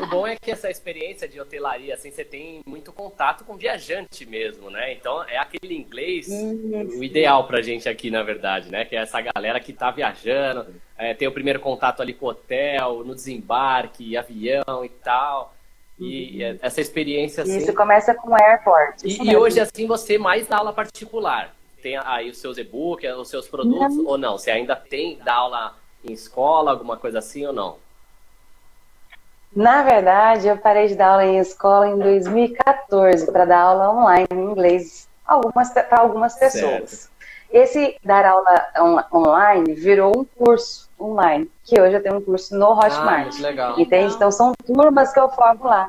O 0.00 0.06
bom 0.06 0.26
é 0.26 0.36
que 0.36 0.50
essa 0.52 0.70
experiência 0.70 1.26
de 1.26 1.40
hotelaria, 1.40 1.94
assim, 1.94 2.10
você 2.10 2.24
tem 2.24 2.60
muito 2.64 2.92
contato 2.92 3.44
com 3.44 3.56
viajante 3.56 4.24
mesmo, 4.24 4.70
né? 4.70 4.92
Então 4.92 5.24
é 5.24 5.36
aquele 5.36 5.74
inglês 5.74 6.28
Isso. 6.28 6.98
o 6.98 7.02
ideal 7.02 7.44
pra 7.44 7.60
gente 7.62 7.88
aqui, 7.88 8.12
na 8.12 8.22
verdade, 8.22 8.70
né? 8.70 8.84
Que 8.84 8.94
é 8.94 9.00
essa 9.00 9.20
galera 9.20 9.58
que 9.58 9.72
tá 9.72 9.90
viajando, 9.90 10.66
é, 10.96 11.14
tem 11.14 11.26
o 11.26 11.32
primeiro 11.32 11.58
contato 11.58 12.00
ali 12.00 12.14
com 12.14 12.26
o 12.26 12.28
hotel, 12.28 13.02
no 13.04 13.14
desembarque, 13.14 14.16
avião 14.16 14.84
e 14.84 14.88
tal. 14.88 15.55
E 15.98 16.44
uhum. 16.44 16.58
essa 16.60 16.80
experiência 16.80 17.42
assim. 17.42 17.58
Isso 17.58 17.72
começa 17.74 18.14
com 18.14 18.30
o 18.30 18.34
airport. 18.34 19.02
E, 19.02 19.30
e, 19.30 19.36
hoje, 19.36 19.58
assim, 19.60 19.86
você 19.86 20.18
mais 20.18 20.46
dá 20.46 20.58
aula 20.58 20.72
particular. 20.72 21.54
Tem 21.82 21.96
aí 21.96 22.28
os 22.28 22.38
seus 22.38 22.58
e-books, 22.58 23.10
os 23.16 23.28
seus 23.28 23.48
produtos, 23.48 23.96
ou 23.98 24.18
não? 24.18 24.36
Você 24.36 24.50
ainda 24.50 24.76
tem, 24.76 25.18
dá 25.24 25.34
aula 25.34 25.74
em 26.04 26.12
escola, 26.12 26.70
alguma 26.70 26.96
coisa 26.96 27.18
assim 27.18 27.46
ou 27.46 27.52
não? 27.52 27.78
Na 29.54 29.82
verdade, 29.82 30.48
eu 30.48 30.58
parei 30.58 30.86
de 30.86 30.94
dar 30.94 31.12
aula 31.12 31.24
em 31.24 31.38
escola 31.38 31.88
em 31.88 31.98
2014 31.98 33.32
para 33.32 33.46
dar 33.46 33.60
aula 33.60 33.90
online 33.90 34.26
em 34.30 34.50
inglês 34.50 35.08
algumas, 35.26 35.70
para 35.70 36.00
algumas 36.00 36.38
pessoas. 36.38 36.90
Certo. 36.90 37.16
Esse 37.50 37.96
dar 38.04 38.26
aula 38.26 38.66
on 38.78 39.18
online 39.18 39.72
virou 39.74 40.12
um 40.14 40.24
curso 40.24 40.85
online, 41.00 41.50
que 41.64 41.80
hoje 41.80 41.96
eu 41.96 42.02
tenho 42.02 42.16
um 42.16 42.20
curso 42.20 42.56
no 42.56 42.72
Hotmart. 42.72 43.34
Ah, 43.38 43.42
legal. 43.42 43.80
Entende? 43.80 44.14
Então 44.14 44.30
são 44.30 44.52
turmas 44.66 45.12
que 45.12 45.20
eu 45.20 45.28
formo 45.28 45.64
lá. 45.64 45.88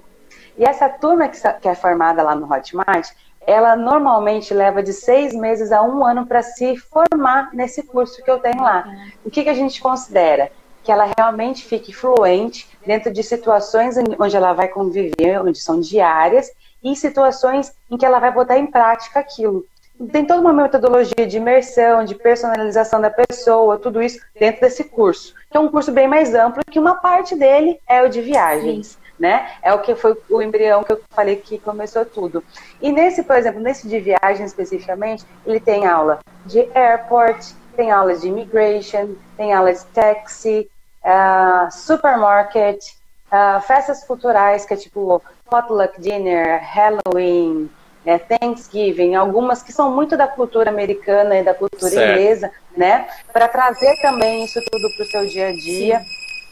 E 0.58 0.64
essa 0.64 0.90
turma 0.90 1.28
que 1.28 1.68
é 1.68 1.76
formada 1.76 2.24
lá 2.24 2.36
no 2.36 2.52
Hotmart, 2.52 3.12
ela 3.46 3.76
normalmente 3.76 4.54
leva 4.54 4.84
de 4.84 4.92
seis 4.92 5.34
meses 5.34 5.72
a 5.72 5.82
um 5.82 6.06
ano 6.06 6.26
para 6.26 6.42
se 6.42 6.76
formar 6.76 7.50
nesse 7.54 7.84
curso 7.84 8.22
que 8.22 8.30
eu 8.30 8.40
tenho 8.40 8.62
lá. 8.62 8.86
O 9.24 9.30
que, 9.30 9.44
que 9.44 9.50
a 9.50 9.54
gente 9.54 9.80
considera? 9.80 10.52
Que 10.84 10.92
ela 10.92 11.10
realmente 11.18 11.64
fique 11.64 11.94
fluente 11.94 12.70
dentro 12.86 13.12
de 13.12 13.24
situações 13.24 13.96
onde 14.20 14.36
ela 14.36 14.54
vai 14.54 14.68
conviver, 14.68 15.42
onde 15.42 15.60
são 15.60 15.80
diárias, 15.80 16.52
e 16.84 16.96
situações 16.96 17.74
em 17.90 17.98
que 17.98 18.06
ela 18.06 18.20
vai 18.20 18.32
botar 18.32 18.58
em 18.58 18.68
prática 18.68 19.20
aquilo 19.20 19.66
tem 20.12 20.26
toda 20.26 20.42
uma 20.42 20.54
metodologia 20.54 21.26
de 21.26 21.38
imersão, 21.38 22.06
de 22.06 22.14
personalização 22.14 23.02
da 23.02 23.10
pessoa, 23.10 23.78
tudo 23.78 24.02
isso 24.02 24.20
dentro 24.40 24.62
desse 24.62 24.84
curso. 24.84 25.34
Que 25.50 25.58
é 25.58 25.60
um 25.60 25.70
curso 25.70 25.92
bem 25.92 26.08
mais 26.08 26.36
amplo, 26.36 26.62
que 26.70 26.80
uma 26.80 26.96
parte 26.96 27.36
dele 27.36 27.80
é 27.88 28.02
o 28.04 28.10
de 28.10 28.22
viagens. 28.22 28.88
Sim. 28.88 28.98
né? 29.20 29.50
É 29.64 29.74
o 29.74 29.80
que 29.80 29.96
foi 29.96 30.16
o 30.30 30.42
embrião 30.42 30.84
que 30.84 30.92
eu 30.92 31.02
falei 31.10 31.38
que 31.38 31.58
começou 31.58 32.06
tudo. 32.06 32.44
E 32.80 32.92
nesse, 32.92 33.24
por 33.24 33.36
exemplo, 33.36 33.60
nesse 33.60 33.88
de 33.88 34.00
viagem 34.00 34.46
especificamente, 34.46 35.26
ele 35.46 35.60
tem 35.60 35.88
aula 35.88 36.20
de 36.46 36.70
airport, 36.76 37.54
tem 37.76 37.92
aula 37.92 38.16
de 38.16 38.28
immigration, 38.28 39.16
tem 39.36 39.54
aula 39.54 39.74
de 39.74 39.84
taxi, 39.88 40.70
uh, 41.04 41.72
supermarket, 41.72 42.84
uh, 43.32 43.60
festas 43.62 44.04
culturais, 44.04 44.66
que 44.66 44.74
é 44.74 44.78
tipo 44.78 45.22
potluck 45.50 46.00
dinner, 46.00 46.62
Halloween, 46.62 47.70
é, 48.08 48.18
Thanksgiving, 48.18 49.16
algumas 49.16 49.62
que 49.62 49.74
são 49.74 49.92
muito 49.92 50.16
da 50.16 50.26
cultura 50.26 50.70
americana 50.70 51.38
e 51.38 51.44
da 51.44 51.54
cultura 51.54 51.92
certo. 51.92 52.12
inglesa, 52.12 52.50
né? 52.76 53.06
Para 53.34 53.50
trazer 53.50 54.00
também 54.02 54.46
isso 54.46 54.62
tudo 54.72 54.90
para 54.96 55.04
o 55.04 55.08
seu 55.10 55.28
dia 55.28 55.50
a 55.50 55.52
dia. 55.52 56.02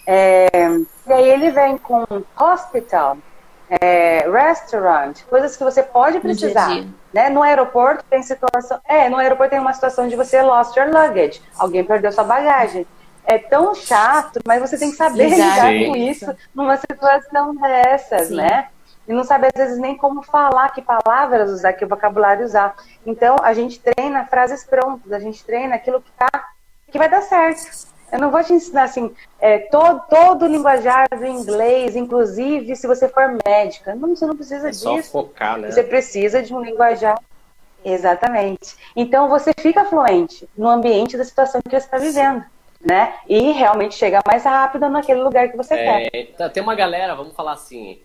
É, 0.06 0.50
e 1.08 1.14
aí 1.14 1.30
ele 1.30 1.52
vem 1.52 1.78
com 1.78 2.04
hospital, 2.38 3.18
é, 3.70 4.30
restaurant, 4.30 5.18
coisas 5.30 5.56
que 5.56 5.64
você 5.64 5.82
pode 5.82 6.20
precisar. 6.20 6.68
Dia 6.68 6.82
dia. 6.82 6.94
Né? 7.14 7.30
No 7.30 7.42
aeroporto 7.42 8.04
tem 8.10 8.22
situação. 8.22 8.78
É, 8.86 9.08
no 9.08 9.16
aeroporto 9.16 9.52
tem 9.52 9.60
uma 9.60 9.74
situação 9.74 10.10
de 10.10 10.16
você 10.18 10.42
lost 10.42 10.76
your 10.76 10.88
luggage. 10.88 11.42
Alguém 11.58 11.86
perdeu 11.86 12.12
sua 12.12 12.26
bagagem. 12.26 12.86
É 13.24 13.38
tão 13.38 13.74
chato, 13.74 14.42
mas 14.46 14.60
você 14.60 14.78
tem 14.78 14.92
que 14.92 14.98
saber 14.98 15.30
lidar 15.30 15.64
com 15.64 15.96
isso 15.96 16.36
numa 16.54 16.76
situação 16.76 17.56
dessas, 17.56 18.28
Sim. 18.28 18.36
né? 18.36 18.68
E 19.08 19.14
não 19.14 19.24
sabe, 19.24 19.48
às 19.48 19.54
vezes, 19.56 19.80
nem 19.80 19.96
como 19.96 20.24
falar, 20.24 20.70
que 20.70 20.82
palavras 20.82 21.52
usar, 21.52 21.74
que 21.74 21.86
vocabulário 21.86 22.46
usar. 22.46 22.76
Então, 23.06 23.36
a 23.42 23.54
gente 23.54 23.80
treina 23.80 24.26
frases 24.26 24.64
prontas, 24.64 25.12
a 25.12 25.20
gente 25.20 25.44
treina 25.44 25.76
aquilo 25.76 26.02
que 26.02 26.12
tá, 26.12 26.50
que 26.92 26.98
vai 26.98 27.10
dar 27.10 27.22
certo. 27.22 27.96
Eu 28.12 28.20
não 28.20 28.32
vou 28.32 28.44
te 28.44 28.54
ensinar 28.54 28.84
assim, 28.84 29.14
é, 29.40 29.60
todo, 29.60 30.02
todo 30.10 30.46
o 30.46 30.48
linguajar 30.48 31.08
do 31.10 31.26
inglês, 31.26 31.96
inclusive 31.96 32.76
se 32.76 32.88
você 32.88 33.08
for 33.08 33.38
médica. 33.46 33.96
Não, 33.96 34.16
você 34.16 34.26
não 34.26 34.36
precisa 34.36 34.68
é 34.68 34.72
disso. 34.72 34.84
Só 34.84 35.02
focar, 35.04 35.58
né? 35.58 35.72
Você 35.72 35.84
precisa 35.84 36.42
de 36.42 36.54
um 36.54 36.62
linguajar. 36.62 37.20
Exatamente. 37.84 38.76
Então 38.96 39.30
você 39.30 39.52
fica 39.60 39.86
fluente 39.86 40.48
no 40.58 40.68
ambiente 40.68 41.18
da 41.18 41.24
situação 41.24 41.62
que 41.62 41.70
você 41.70 41.86
está 41.86 41.98
vivendo. 41.98 42.44
Né? 42.82 43.16
E 43.28 43.52
realmente 43.52 43.96
chega 43.96 44.22
mais 44.28 44.44
rápido 44.44 44.88
naquele 44.90 45.22
lugar 45.22 45.50
que 45.50 45.58
você 45.58 45.74
é, 45.74 46.10
quer. 46.10 46.26
Tá, 46.38 46.50
tem 46.50 46.62
uma 46.62 46.76
galera, 46.76 47.16
vamos 47.16 47.34
falar 47.34 47.54
assim, 47.54 48.00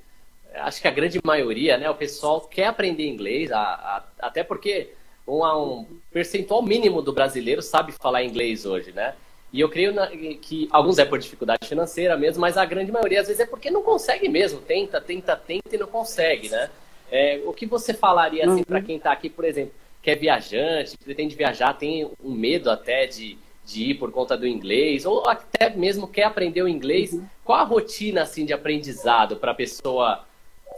acho 0.54 0.80
que 0.80 0.88
a 0.88 0.90
grande 0.90 1.20
maioria, 1.24 1.78
né, 1.78 1.88
o 1.88 1.94
pessoal 1.94 2.40
quer 2.42 2.66
aprender 2.66 3.06
inglês, 3.06 3.52
a, 3.52 3.60
a, 3.60 4.04
até 4.20 4.42
porque 4.42 4.92
um, 5.26 5.44
um 5.44 5.86
percentual 6.10 6.62
mínimo 6.62 7.02
do 7.02 7.12
brasileiro 7.12 7.62
sabe 7.62 7.92
falar 7.92 8.24
inglês 8.24 8.66
hoje, 8.66 8.92
né? 8.92 9.14
E 9.52 9.60
eu 9.60 9.68
creio 9.68 9.92
na, 9.92 10.06
que 10.06 10.68
alguns 10.70 10.98
é 10.98 11.04
por 11.04 11.18
dificuldade 11.18 11.66
financeira 11.66 12.16
mesmo, 12.16 12.40
mas 12.40 12.56
a 12.56 12.64
grande 12.64 12.92
maioria 12.92 13.20
às 13.20 13.26
vezes 13.26 13.40
é 13.40 13.46
porque 13.46 13.70
não 13.70 13.82
consegue 13.82 14.28
mesmo. 14.28 14.60
Tenta, 14.60 15.00
tenta, 15.00 15.36
tenta 15.36 15.74
e 15.74 15.78
não 15.78 15.88
consegue, 15.88 16.48
né? 16.48 16.70
É, 17.10 17.40
o 17.44 17.52
que 17.52 17.66
você 17.66 17.92
falaria 17.92 18.44
assim 18.44 18.60
uhum. 18.60 18.64
para 18.64 18.80
quem 18.80 18.96
está 18.96 19.10
aqui, 19.10 19.28
por 19.28 19.44
exemplo, 19.44 19.74
que 20.00 20.10
é 20.10 20.14
viajante, 20.14 20.96
pretende 20.96 21.34
viajar, 21.34 21.74
tem 21.74 22.08
um 22.22 22.30
medo 22.30 22.70
até 22.70 23.06
de, 23.06 23.36
de 23.66 23.90
ir 23.90 23.94
por 23.94 24.12
conta 24.12 24.36
do 24.36 24.46
inglês, 24.46 25.04
ou 25.04 25.28
até 25.28 25.70
mesmo 25.70 26.06
quer 26.06 26.24
aprender 26.24 26.62
o 26.62 26.68
inglês? 26.68 27.12
Uhum. 27.12 27.26
Qual 27.44 27.58
a 27.58 27.64
rotina 27.64 28.22
assim 28.22 28.44
de 28.44 28.52
aprendizado 28.52 29.36
para 29.36 29.50
a 29.50 29.54
pessoa, 29.54 30.24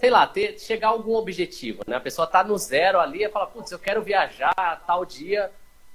sei 0.03 0.11
lá, 0.11 0.27
ter, 0.27 0.59
chegar 0.59 0.89
a 0.89 0.91
algum 0.91 1.15
objetivo? 1.15 1.85
Né? 1.87 1.95
A 1.95 2.01
pessoa 2.01 2.27
está 2.27 2.43
no 2.43 2.59
zero 2.59 2.99
ali 2.99 3.23
e 3.23 3.29
fala, 3.29 3.47
putz, 3.47 3.71
eu 3.71 3.79
quero 3.79 4.03
viajar 4.03 4.83
tal 4.85 5.05
dia 5.05 5.49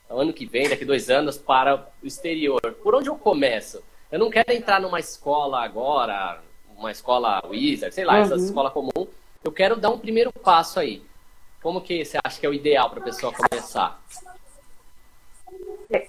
ano 0.09 0.31
que 0.31 0.45
vem, 0.45 0.69
daqui 0.69 0.85
dois 0.85 1.09
anos, 1.09 1.37
para 1.37 1.75
o 2.01 2.07
exterior. 2.07 2.61
Por 2.81 2.95
onde 2.95 3.09
eu 3.09 3.17
começo? 3.17 3.83
Eu 4.09 4.17
não 4.17 4.29
quero 4.29 4.53
entrar 4.53 4.79
numa 4.79 5.01
escola 5.01 5.61
agora, 5.61 6.39
uma 6.77 6.89
escola 6.89 7.45
Wizard, 7.45 7.93
sei 7.93 8.05
lá, 8.05 8.13
uhum. 8.13 8.21
essa 8.21 8.35
escola 8.37 8.71
comum. 8.71 9.05
Eu 9.43 9.51
quero 9.51 9.75
dar 9.75 9.89
um 9.89 9.99
primeiro 9.99 10.31
passo 10.31 10.79
aí. 10.79 11.03
Como 11.61 11.81
que 11.81 12.05
você 12.05 12.17
acha 12.23 12.39
que 12.39 12.45
é 12.45 12.49
o 12.49 12.53
ideal 12.53 12.89
para 12.89 13.01
a 13.01 13.03
pessoa 13.03 13.33
começar? 13.33 14.01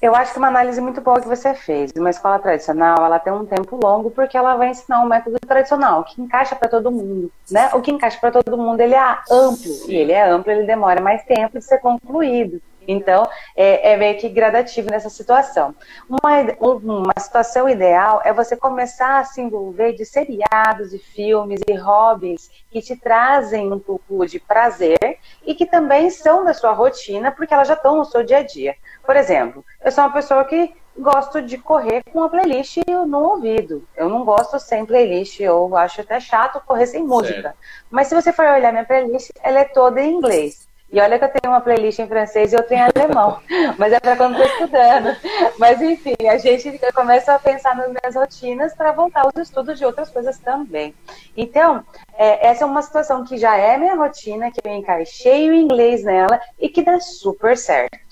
Eu 0.03 0.15
acho 0.15 0.33
que 0.33 0.39
uma 0.39 0.49
análise 0.49 0.81
muito 0.81 1.01
boa 1.01 1.21
que 1.21 1.29
você 1.29 1.55
fez. 1.55 1.93
Uma 1.97 2.11
escola 2.11 2.39
tradicional, 2.39 3.05
ela 3.05 3.19
tem 3.19 3.33
um 3.33 3.47
tempo 3.47 3.77
longo 3.77 4.11
porque 4.11 4.37
ela 4.37 4.57
vai 4.57 4.71
ensinar 4.71 5.01
um 5.03 5.07
método 5.07 5.39
tradicional 5.41 6.05
que 6.05 6.21
encaixa 6.21 6.57
para 6.57 6.69
todo 6.69 6.91
mundo, 6.91 7.31
né? 7.51 7.71
O 7.75 7.81
que 7.81 7.91
encaixa 7.91 8.19
para 8.21 8.43
todo 8.43 8.59
mundo, 8.59 8.81
ele 8.81 8.95
é 8.95 9.19
amplo. 9.31 9.73
E 9.87 9.95
ele 9.95 10.13
é 10.13 10.29
amplo, 10.29 10.51
ele 10.51 10.67
demora 10.67 11.01
mais 11.01 11.23
tempo 11.23 11.59
de 11.59 11.65
ser 11.65 11.79
concluído. 11.79 12.61
Então, 12.89 13.29
é, 13.55 13.93
é, 13.93 13.97
meio 13.99 14.19
que 14.19 14.31
gradativo 14.31 14.91
nessa 14.91 15.11
situação. 15.11 15.75
Uma, 16.09 16.41
uma 16.59 17.21
situação 17.21 17.69
ideal 17.69 18.23
é 18.25 18.33
você 18.33 18.57
começar 18.57 19.19
a 19.19 19.25
se 19.25 19.43
envolver 19.43 19.93
de 19.93 20.07
seriados 20.07 20.95
e 20.95 20.99
filmes 20.99 21.61
e 21.69 21.75
hobbies 21.75 22.51
que 22.71 22.81
te 22.81 22.97
trazem 22.97 23.71
um 23.71 23.79
pouco 23.79 24.27
de 24.27 24.41
prazer 24.41 25.19
e 25.45 25.55
que 25.55 25.67
também 25.67 26.09
são 26.09 26.47
da 26.47 26.55
sua 26.55 26.73
rotina, 26.73 27.31
porque 27.31 27.53
elas 27.53 27.69
já 27.69 27.75
estão 27.75 27.97
no 27.97 28.07
seu 28.07 28.25
dia 28.25 28.39
a 28.39 28.43
dia. 28.43 28.75
Por 29.05 29.17
exemplo, 29.17 29.63
eu 29.85 29.93
sou 29.93 30.05
uma 30.05 30.13
pessoa 30.13 30.43
que 30.47 30.75
gosto 30.99 31.41
de 31.41 31.59
correr 31.59 32.03
com 32.13 32.23
a 32.23 32.29
playlist 32.29 32.79
no 33.07 33.19
ouvido. 33.19 33.87
Eu 33.97 34.09
não 34.09 34.25
gosto 34.25 34.59
sem 34.59 34.85
playlist, 34.85 35.39
eu 35.41 35.77
acho 35.77 36.01
até 36.01 36.19
chato 36.19 36.61
correr 36.67 36.87
sem 36.87 37.05
música. 37.05 37.43
Certo. 37.43 37.59
Mas 37.91 38.09
se 38.09 38.15
você 38.15 38.33
for 38.33 38.47
olhar 38.47 38.73
minha 38.73 38.85
playlist, 38.85 39.31
ela 39.43 39.61
é 39.61 39.65
toda 39.65 40.01
em 40.01 40.15
inglês. 40.15 40.68
E 40.91 41.01
olha 41.01 41.19
que 41.19 41.25
eu 41.25 41.29
tenho 41.29 41.53
uma 41.53 41.61
playlist 41.61 41.99
em 41.99 42.09
francês 42.09 42.53
e 42.53 42.57
outra 42.57 42.75
em 42.75 42.81
alemão. 42.81 43.41
mas 43.77 43.93
é 43.93 44.01
para 44.01 44.17
quando 44.17 44.41
estou 44.41 44.47
estudando. 44.47 45.17
Mas 45.59 45.83
enfim, 45.83 46.17
a 46.29 46.39
gente 46.39 46.81
começa 46.95 47.35
a 47.35 47.39
pensar 47.39 47.77
nas 47.77 47.89
minhas 47.89 48.15
rotinas 48.15 48.75
para 48.75 48.93
voltar 48.93 49.23
aos 49.23 49.37
estudos 49.37 49.79
de 49.79 49.85
outras 49.85 50.09
coisas 50.09 50.39
também. 50.39 50.95
Então, 51.37 51.85
é, 52.17 52.49
essa 52.49 52.65
é 52.65 52.67
uma 52.67 52.83
situação 52.83 53.25
que 53.25 53.37
já 53.37 53.57
é 53.57 53.77
minha 53.77 53.95
rotina, 53.95 54.51
que 54.51 54.61
eu 54.65 54.73
encaixei 54.73 55.51
o 55.51 55.55
inglês 55.55 56.03
nela 56.05 56.41
e 56.59 56.69
que 56.69 56.83
dá 56.83 56.99
super 57.01 57.57
certo. 57.57 58.08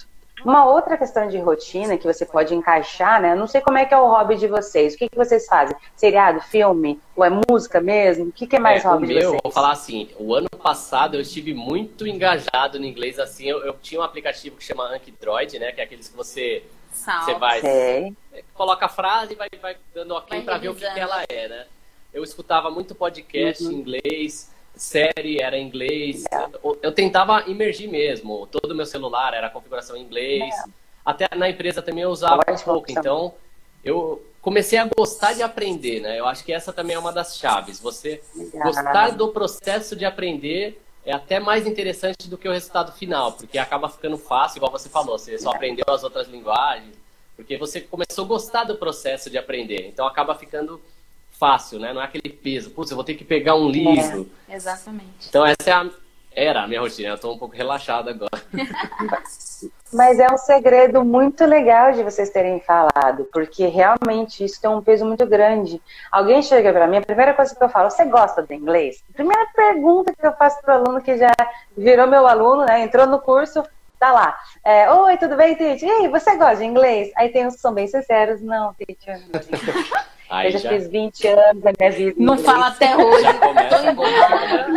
Uma 0.46 0.64
outra 0.64 0.96
questão 0.96 1.26
de 1.26 1.36
rotina 1.38 1.98
que 1.98 2.06
você 2.06 2.24
pode 2.24 2.54
encaixar, 2.54 3.20
né? 3.20 3.32
Eu 3.32 3.36
não 3.36 3.48
sei 3.48 3.60
como 3.60 3.78
é 3.78 3.84
que 3.84 3.92
é 3.92 3.98
o 3.98 4.06
hobby 4.06 4.36
de 4.36 4.46
vocês. 4.46 4.94
O 4.94 4.96
que, 4.96 5.08
que 5.08 5.16
vocês 5.16 5.44
fazem? 5.44 5.76
Seriado, 5.96 6.40
filme? 6.40 7.00
Ou 7.16 7.24
é 7.24 7.30
música 7.50 7.80
mesmo? 7.80 8.26
O 8.26 8.32
que, 8.32 8.46
que 8.46 8.54
é 8.54 8.60
mais 8.60 8.84
é, 8.84 8.86
hobby 8.86 9.06
o 9.06 9.08
meu, 9.08 9.18
de 9.18 9.24
vocês? 9.24 9.40
vou 9.42 9.50
falar 9.50 9.72
assim, 9.72 10.08
o 10.16 10.32
ano 10.36 10.48
passado 10.48 11.16
eu 11.16 11.20
estive 11.20 11.52
muito 11.52 12.06
engajado 12.06 12.78
no 12.78 12.84
inglês, 12.84 13.18
assim, 13.18 13.46
eu, 13.46 13.58
eu 13.64 13.74
tinha 13.82 14.00
um 14.00 14.04
aplicativo 14.04 14.54
que 14.54 14.62
chama 14.62 14.84
Ankdroid, 14.84 15.58
né? 15.58 15.72
Que 15.72 15.80
é 15.80 15.84
aqueles 15.84 16.06
que 16.06 16.16
você, 16.16 16.62
você 16.92 17.34
vai... 17.34 17.60
Sei. 17.60 18.14
Coloca 18.54 18.86
a 18.86 18.88
frase 18.88 19.32
e 19.32 19.36
vai, 19.36 19.48
vai 19.60 19.76
dando 19.92 20.14
ok 20.14 20.42
para 20.42 20.58
ver 20.58 20.68
o 20.68 20.76
que, 20.76 20.88
que, 20.88 21.00
ela 21.00 21.24
é, 21.28 21.48
né? 21.48 21.66
Eu 22.14 22.22
escutava 22.22 22.70
muito 22.70 22.94
podcast 22.94 23.64
uhum. 23.64 23.72
em 23.72 23.74
inglês 23.74 24.54
série 24.76 25.40
era 25.40 25.56
em 25.56 25.66
inglês. 25.66 26.24
É. 26.30 26.44
Eu, 26.62 26.78
eu, 26.82 26.92
tentava 26.92 27.42
imergir 27.48 27.88
mesmo. 27.88 28.46
Todo 28.46 28.70
o 28.72 28.74
meu 28.74 28.86
celular 28.86 29.34
era 29.34 29.50
configuração 29.50 29.96
em 29.96 30.02
inglês. 30.02 30.54
É. 30.54 30.70
Até 31.04 31.28
na 31.34 31.48
empresa 31.48 31.82
também 31.82 32.04
eu 32.04 32.10
usava 32.10 32.42
um 32.48 32.56
pouco. 32.56 32.90
Então, 32.90 33.34
eu 33.82 34.24
comecei 34.42 34.78
a 34.78 34.88
gostar 34.96 35.32
de 35.32 35.42
aprender, 35.42 36.00
né? 36.00 36.18
Eu 36.18 36.26
acho 36.26 36.44
que 36.44 36.52
essa 36.52 36.72
também 36.72 36.94
é 36.94 36.98
uma 36.98 37.12
das 37.12 37.36
chaves. 37.38 37.80
Você 37.80 38.22
gostar 38.52 39.10
do 39.10 39.28
processo 39.28 39.96
de 39.96 40.04
aprender 40.04 40.80
é 41.04 41.12
até 41.12 41.38
mais 41.38 41.66
interessante 41.66 42.28
do 42.28 42.36
que 42.36 42.48
o 42.48 42.52
resultado 42.52 42.90
final, 42.92 43.32
porque 43.32 43.58
acaba 43.58 43.88
ficando 43.88 44.18
fácil, 44.18 44.58
igual 44.58 44.72
você 44.72 44.88
falou, 44.88 45.16
você 45.16 45.38
só 45.38 45.50
aprendeu 45.50 45.84
as 45.88 46.02
outras 46.02 46.26
linguagens, 46.26 46.96
porque 47.36 47.56
você 47.56 47.80
começou 47.80 48.24
a 48.24 48.28
gostar 48.28 48.64
do 48.64 48.76
processo 48.76 49.30
de 49.30 49.38
aprender. 49.38 49.86
Então 49.86 50.04
acaba 50.04 50.34
ficando 50.34 50.82
fácil, 51.38 51.78
né? 51.78 51.92
Não 51.92 52.00
é 52.00 52.04
aquele 52.04 52.28
peso. 52.28 52.70
Putz, 52.70 52.90
eu 52.90 52.96
vou 52.96 53.04
ter 53.04 53.14
que 53.14 53.24
pegar 53.24 53.54
um 53.54 53.68
livro. 53.68 54.28
É, 54.48 54.54
exatamente. 54.54 55.28
Então 55.28 55.44
essa 55.44 55.70
é 55.70 55.72
a, 55.72 55.90
era 56.32 56.62
a 56.62 56.66
minha 56.66 56.80
rotina. 56.80 57.10
Eu 57.10 57.18
tô 57.18 57.32
um 57.32 57.38
pouco 57.38 57.54
relaxado 57.54 58.10
agora. 58.10 58.42
Mas 59.92 60.18
é 60.18 60.26
um 60.30 60.36
segredo 60.36 61.04
muito 61.04 61.46
legal 61.46 61.92
de 61.92 62.02
vocês 62.02 62.28
terem 62.30 62.60
falado, 62.60 63.26
porque 63.32 63.66
realmente 63.66 64.44
isso 64.44 64.60
tem 64.60 64.68
um 64.68 64.82
peso 64.82 65.06
muito 65.06 65.24
grande. 65.24 65.80
Alguém 66.10 66.42
chega 66.42 66.72
para 66.72 66.86
mim, 66.88 66.98
a 66.98 67.02
primeira 67.02 67.32
coisa 67.32 67.54
que 67.54 67.62
eu 67.62 67.68
falo, 67.68 67.88
você 67.88 68.04
gosta 68.04 68.42
do 68.42 68.52
inglês? 68.52 69.02
A 69.10 69.12
primeira 69.14 69.46
pergunta 69.54 70.12
que 70.12 70.26
eu 70.26 70.32
faço 70.32 70.60
para 70.60 70.74
o 70.74 70.78
aluno 70.78 71.00
que 71.00 71.16
já 71.16 71.30
virou 71.76 72.06
meu 72.06 72.26
aluno, 72.26 72.66
né? 72.66 72.82
Entrou 72.82 73.06
no 73.06 73.20
curso, 73.20 73.62
tá 73.98 74.12
lá. 74.12 74.38
É, 74.64 74.90
Oi, 74.92 75.16
tudo 75.16 75.36
bem, 75.36 75.54
Titi? 75.54 75.86
E 75.86 75.90
aí, 75.90 76.08
você 76.08 76.36
gosta 76.36 76.56
de 76.56 76.64
inglês? 76.64 77.10
Aí 77.16 77.28
tem 77.30 77.46
uns 77.46 77.54
que 77.54 77.60
são 77.60 77.72
bem 77.72 77.86
sinceros, 77.86 78.40
não, 78.40 78.74
Titi, 78.74 79.08
eu 79.08 79.18
não 79.18 80.06
Aí 80.28 80.48
eu 80.48 80.52
já, 80.52 80.58
já, 80.58 80.68
fiz 80.70 80.88
20 80.88 81.28
anos 81.28 81.62
da 81.62 81.72
minha 81.78 81.92
vida. 81.92 82.14
Não 82.18 82.36
fala 82.36 82.66
até 82.66 82.96
hoje. 82.96 83.26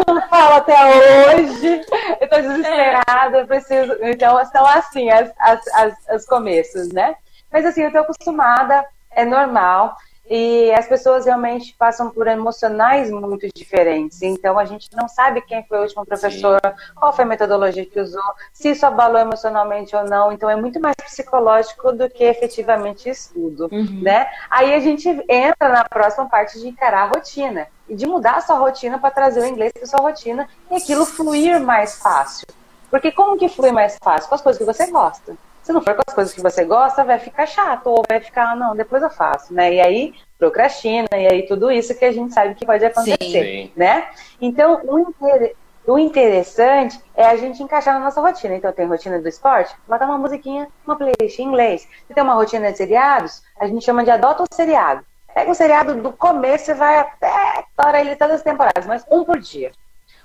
Não 0.07 0.21
fala 0.29 0.57
até 0.57 0.75
hoje. 0.85 1.81
Eu 2.21 2.29
tô 2.29 2.35
desesperada, 2.35 3.37
eu 3.39 3.47
preciso. 3.47 3.97
Então, 4.01 4.45
são 4.45 4.65
assim 4.67 5.09
as, 5.09 5.31
as, 5.39 5.67
as, 5.73 5.93
os 6.15 6.25
começos, 6.25 6.89
né? 6.89 7.15
Mas 7.51 7.65
assim, 7.65 7.81
eu 7.81 7.91
tô 7.91 7.97
acostumada, 7.97 8.85
é 9.11 9.25
normal. 9.25 9.95
E 10.29 10.71
as 10.73 10.87
pessoas 10.87 11.25
realmente 11.25 11.75
passam 11.77 12.11
por 12.11 12.27
emocionais 12.27 13.09
muito 13.09 13.47
diferentes. 13.53 14.21
Então 14.21 14.59
a 14.59 14.65
gente 14.65 14.87
não 14.95 15.07
sabe 15.07 15.41
quem 15.41 15.63
foi 15.63 15.79
o 15.79 15.81
último 15.81 16.05
professor, 16.05 16.59
Sim. 16.63 16.93
qual 16.95 17.11
foi 17.11 17.25
a 17.25 17.27
metodologia 17.27 17.85
que 17.85 17.99
usou, 17.99 18.21
se 18.53 18.69
isso 18.69 18.85
abalou 18.85 19.19
emocionalmente 19.19 19.95
ou 19.95 20.03
não. 20.03 20.31
Então 20.31 20.49
é 20.49 20.55
muito 20.55 20.79
mais 20.79 20.95
psicológico 20.95 21.91
do 21.91 22.09
que 22.09 22.23
efetivamente 22.23 23.09
estudo, 23.09 23.67
uhum. 23.71 24.01
né? 24.03 24.27
Aí 24.49 24.73
a 24.73 24.79
gente 24.79 25.09
entra 25.27 25.69
na 25.69 25.83
próxima 25.83 26.29
parte 26.29 26.59
de 26.59 26.67
encarar 26.67 27.03
a 27.03 27.07
rotina. 27.07 27.67
de 27.89 28.05
mudar 28.05 28.35
a 28.35 28.41
sua 28.41 28.57
rotina 28.57 28.99
para 28.99 29.09
trazer 29.09 29.41
o 29.41 29.47
inglês 29.47 29.71
para 29.73 29.87
sua 29.87 29.99
rotina 29.99 30.47
e 30.69 30.75
aquilo 30.75 31.05
fluir 31.05 31.59
mais 31.59 31.99
fácil. 31.99 32.45
Porque 32.89 33.11
como 33.11 33.37
que 33.37 33.49
flui 33.49 33.71
mais 33.71 33.97
fácil? 34.01 34.29
Com 34.29 34.35
as 34.35 34.41
coisas 34.41 34.59
que 34.59 34.65
você 34.65 34.91
gosta. 34.91 35.35
Se 35.69 35.73
não 35.73 35.83
for 35.83 35.93
com 35.93 36.01
as 36.07 36.15
coisas 36.15 36.33
que 36.33 36.41
você 36.41 36.65
gosta, 36.65 37.03
vai 37.03 37.19
ficar 37.19 37.45
chato, 37.45 37.85
ou 37.85 38.03
vai 38.09 38.19
ficar, 38.19 38.53
ah, 38.53 38.55
não, 38.55 38.75
depois 38.75 39.03
eu 39.03 39.09
faço, 39.11 39.53
né? 39.53 39.71
E 39.71 39.79
aí 39.79 40.15
procrastina, 40.35 41.07
e 41.13 41.31
aí 41.31 41.45
tudo 41.45 41.71
isso 41.71 41.93
que 41.93 42.05
a 42.05 42.11
gente 42.11 42.33
sabe 42.33 42.55
que 42.55 42.65
pode 42.65 42.83
acontecer, 42.83 43.19
Sim. 43.19 43.71
né? 43.75 44.09
Então, 44.41 44.81
o, 44.83 44.97
inter... 44.97 45.55
o 45.85 45.99
interessante 45.99 46.99
é 47.15 47.23
a 47.23 47.35
gente 47.35 47.61
encaixar 47.61 47.93
na 47.93 47.99
nossa 47.99 48.19
rotina. 48.19 48.55
Então, 48.55 48.71
tem 48.71 48.87
rotina 48.87 49.21
do 49.21 49.29
esporte, 49.29 49.75
bota 49.87 50.05
uma 50.05 50.17
musiquinha, 50.17 50.67
uma 50.87 50.95
playlist 50.95 51.37
em 51.37 51.43
inglês. 51.43 51.87
Se 52.07 52.15
tem 52.15 52.23
uma 52.23 52.33
rotina 52.33 52.71
de 52.71 52.77
seriados, 52.79 53.43
a 53.59 53.67
gente 53.67 53.85
chama 53.85 54.03
de 54.03 54.09
adota 54.09 54.41
o 54.41 54.47
seriado. 54.51 55.05
Pega 55.35 55.51
o 55.51 55.53
seriado 55.53 56.01
do 56.01 56.11
começo 56.11 56.71
e 56.71 56.73
vai 56.73 56.97
até, 56.97 57.63
tora 57.77 58.01
ele 58.01 58.15
todas 58.15 58.37
as 58.37 58.41
temporadas, 58.41 58.87
mas 58.87 59.05
um 59.11 59.23
por 59.23 59.37
dia 59.37 59.71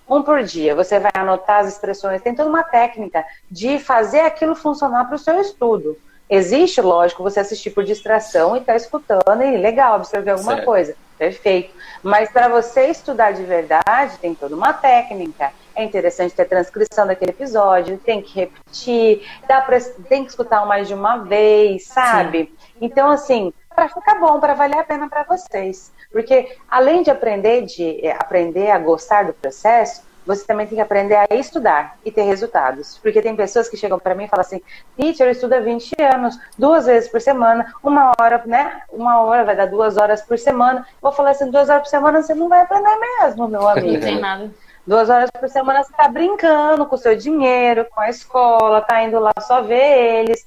um 0.09 0.23
por 0.23 0.43
dia. 0.43 0.75
Você 0.75 0.99
vai 0.99 1.13
anotar 1.15 1.61
as 1.61 1.69
expressões, 1.69 2.23
tem 2.23 2.35
toda 2.35 2.49
uma 2.49 2.63
técnica 2.63 3.25
de 3.51 3.79
fazer 3.79 4.21
aquilo 4.21 4.55
funcionar 4.55 5.05
para 5.07 5.17
o 5.17 5.19
seu 5.19 5.41
estudo. 5.41 5.97
Existe, 6.29 6.81
lógico, 6.81 7.23
você 7.23 7.41
assistir 7.41 7.71
por 7.71 7.85
distração 7.85 8.57
e 8.57 8.61
estar 8.61 8.73
tá 8.73 8.77
escutando 8.77 9.43
e 9.43 9.57
legal, 9.57 9.95
absorver 9.95 10.31
alguma 10.31 10.55
certo. 10.55 10.65
coisa. 10.65 10.97
Perfeito. 11.19 11.73
Mas 12.03 12.31
para 12.31 12.49
você 12.49 12.87
estudar 12.87 13.33
de 13.33 13.45
verdade, 13.45 14.19
tem 14.21 14.35
toda 14.35 14.57
uma 14.57 14.73
técnica. 14.73 15.53
É 15.77 15.85
interessante 15.85 16.35
ter 16.35 16.45
transcrição 16.47 17.07
daquele 17.07 17.31
episódio, 17.31 17.99
tem 17.99 18.23
que 18.23 18.35
repetir, 18.35 19.23
dá 19.47 19.61
pra, 19.61 19.79
tem 20.09 20.25
que 20.25 20.31
escutar 20.31 20.65
mais 20.67 20.89
de 20.89 20.95
uma 20.95 21.19
vez, 21.19 21.87
sabe? 21.87 22.45
Sim. 22.45 22.73
Então, 22.81 23.11
assim, 23.11 23.53
para 23.75 23.89
ficar 23.89 24.19
bom, 24.19 24.41
para 24.41 24.55
valer 24.55 24.79
a 24.79 24.85
pena 24.85 25.09
para 25.09 25.25
vocês. 25.25 25.93
Porque 26.15 26.57
além 26.71 27.03
de 27.03 27.11
aprender, 27.11 27.63
de 27.63 28.07
eh, 28.07 28.17
aprender 28.17 28.71
a 28.71 28.79
gostar 28.79 29.25
do 29.25 29.33
processo, 29.33 30.01
você 30.25 30.47
também 30.47 30.65
tem 30.65 30.77
que 30.77 30.81
aprender 30.81 31.17
a 31.17 31.27
estudar 31.35 31.99
e 32.05 32.11
ter 32.13 32.23
resultados. 32.23 32.99
Porque 33.03 33.21
tem 33.21 33.35
pessoas 33.35 33.69
que 33.69 33.77
chegam 33.77 33.99
para 33.99 34.15
mim 34.15 34.25
e 34.25 34.29
falam 34.29 34.47
assim, 34.47 34.63
teacher, 34.97 35.27
eu 35.27 35.33
estudo 35.33 35.55
há 35.55 35.61
20 35.61 35.93
anos, 36.01 36.39
duas 36.57 36.87
vezes 36.87 37.09
por 37.09 37.21
semana, 37.21 37.75
uma 37.83 38.13
hora, 38.17 38.41
né? 38.47 38.83
Uma 38.93 39.21
hora 39.23 39.45
vai 39.45 39.57
dar 39.57 39.67
duas 39.67 39.97
horas 39.97 40.23
por 40.23 40.39
semana. 40.39 40.87
Vou 41.03 41.11
falar 41.11 41.31
assim, 41.33 41.51
duas 41.51 41.69
horas 41.69 41.83
por 41.83 41.91
semana 41.91 42.23
você 42.23 42.33
não 42.33 42.49
vai 42.49 42.63
aprender 42.63 42.97
mesmo, 42.97 43.49
meu 43.49 43.67
amigo. 43.69 43.93
Não 43.93 44.01
tem 44.01 44.21
nada. 44.21 44.51
Duas 44.87 45.09
horas 45.09 45.31
por 45.31 45.49
semana 45.49 45.83
você 45.83 45.91
está 45.91 46.07
brincando 46.09 46.85
com 46.85 46.95
o 46.95 46.99
seu 46.99 47.17
dinheiro, 47.17 47.87
com 47.91 48.03
a 48.03 48.11
escola, 48.11 48.83
tá 48.83 49.03
indo 49.03 49.19
lá 49.19 49.33
só 49.41 49.63
ver 49.63 50.21
eles. 50.21 50.47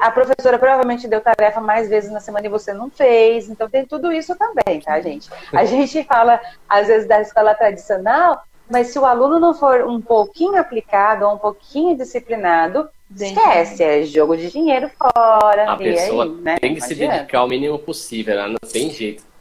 A 0.00 0.10
professora 0.10 0.58
provavelmente 0.58 1.06
deu 1.06 1.20
tarefa 1.20 1.60
mais 1.60 1.90
vezes 1.90 2.10
na 2.10 2.20
semana 2.20 2.46
e 2.46 2.50
você 2.50 2.72
não 2.72 2.88
fez. 2.90 3.50
Então 3.50 3.68
tem 3.68 3.84
tudo 3.84 4.10
isso 4.10 4.34
também, 4.36 4.80
tá, 4.80 4.98
gente? 5.00 5.28
A 5.52 5.66
gente 5.66 6.02
fala, 6.04 6.40
às 6.66 6.86
vezes, 6.86 7.06
da 7.06 7.20
escola 7.20 7.54
tradicional, 7.54 8.42
mas 8.70 8.86
se 8.86 8.98
o 8.98 9.04
aluno 9.04 9.38
não 9.38 9.52
for 9.52 9.82
um 9.82 10.00
pouquinho 10.00 10.58
aplicado 10.58 11.26
ou 11.26 11.34
um 11.34 11.38
pouquinho 11.38 11.94
disciplinado, 11.94 12.88
esquece, 13.14 13.82
é 13.82 14.02
jogo 14.04 14.34
de 14.34 14.50
dinheiro 14.50 14.90
fora. 14.96 15.70
A 15.70 15.76
pessoa 15.76 16.24
aí, 16.24 16.30
né? 16.30 16.56
tem 16.58 16.74
que 16.74 16.80
se 16.80 16.94
dedicar 16.94 17.44
o 17.44 17.48
mínimo 17.48 17.78
possível, 17.78 18.36
né? 18.36 18.48
não 18.48 18.70
tem 18.70 18.88
jeito. 18.88 19.33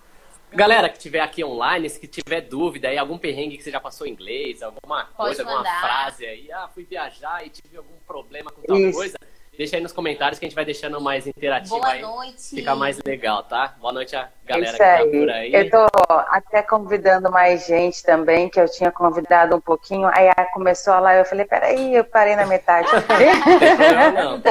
Galera 0.56 0.88
que 0.90 1.00
tiver 1.00 1.20
aqui 1.20 1.44
online, 1.44 1.90
se 1.90 2.08
tiver 2.08 2.42
dúvida 2.42 2.88
aí, 2.88 2.98
algum 2.98 3.18
perrengue 3.18 3.58
que 3.58 3.64
você 3.64 3.72
já 3.72 3.80
passou 3.80 4.06
em 4.06 4.12
inglês, 4.12 4.62
alguma 4.62 5.06
Pode 5.06 5.16
coisa, 5.36 5.44
mandar. 5.44 5.58
alguma 5.58 5.82
frase 5.82 6.26
aí, 6.26 6.52
ah, 6.52 6.70
fui 6.74 6.84
viajar 6.84 7.46
e 7.46 7.50
tive 7.50 7.78
algum 7.78 7.98
problema 8.06 8.52
com 8.52 8.62
tal 8.62 8.78
Isso. 8.78 8.98
coisa, 8.98 9.18
Deixa 9.56 9.76
aí 9.76 9.84
nos 9.84 9.92
comentários 9.92 10.40
que 10.40 10.46
a 10.46 10.50
gente 10.50 10.56
vai 10.56 10.66
deixando 10.66 11.00
mais 11.00 11.28
interativo 11.28 11.78
Boa 11.78 11.90
aí. 11.90 12.02
noite. 12.02 12.56
Fica 12.56 12.76
mais 12.76 13.00
legal, 13.06 13.44
tá? 13.44 13.76
Boa 13.80 13.94
noite 13.94 14.16
a 14.16 14.28
galera 14.44 14.66
Isso 14.66 14.78
que 14.78 14.84
tá 14.84 15.20
por 15.20 15.30
aí. 15.30 15.54
Eu 15.54 15.70
tô 15.70 15.88
até 16.30 16.64
convidando 16.64 17.30
mais 17.30 17.68
gente 17.68 18.02
também, 18.02 18.50
que 18.50 18.60
eu 18.60 18.68
tinha 18.68 18.92
convidado 18.92 19.56
um 19.56 19.62
pouquinho. 19.62 20.10
Aí 20.12 20.28
começou 20.54 21.00
lá, 21.00 21.16
eu 21.16 21.26
falei, 21.26 21.46
peraí, 21.46 21.96
eu 21.96 22.04
parei 22.04 22.36
na 22.36 22.48
metade. 22.48 22.88
não, 24.16 24.32
não. 24.32 24.42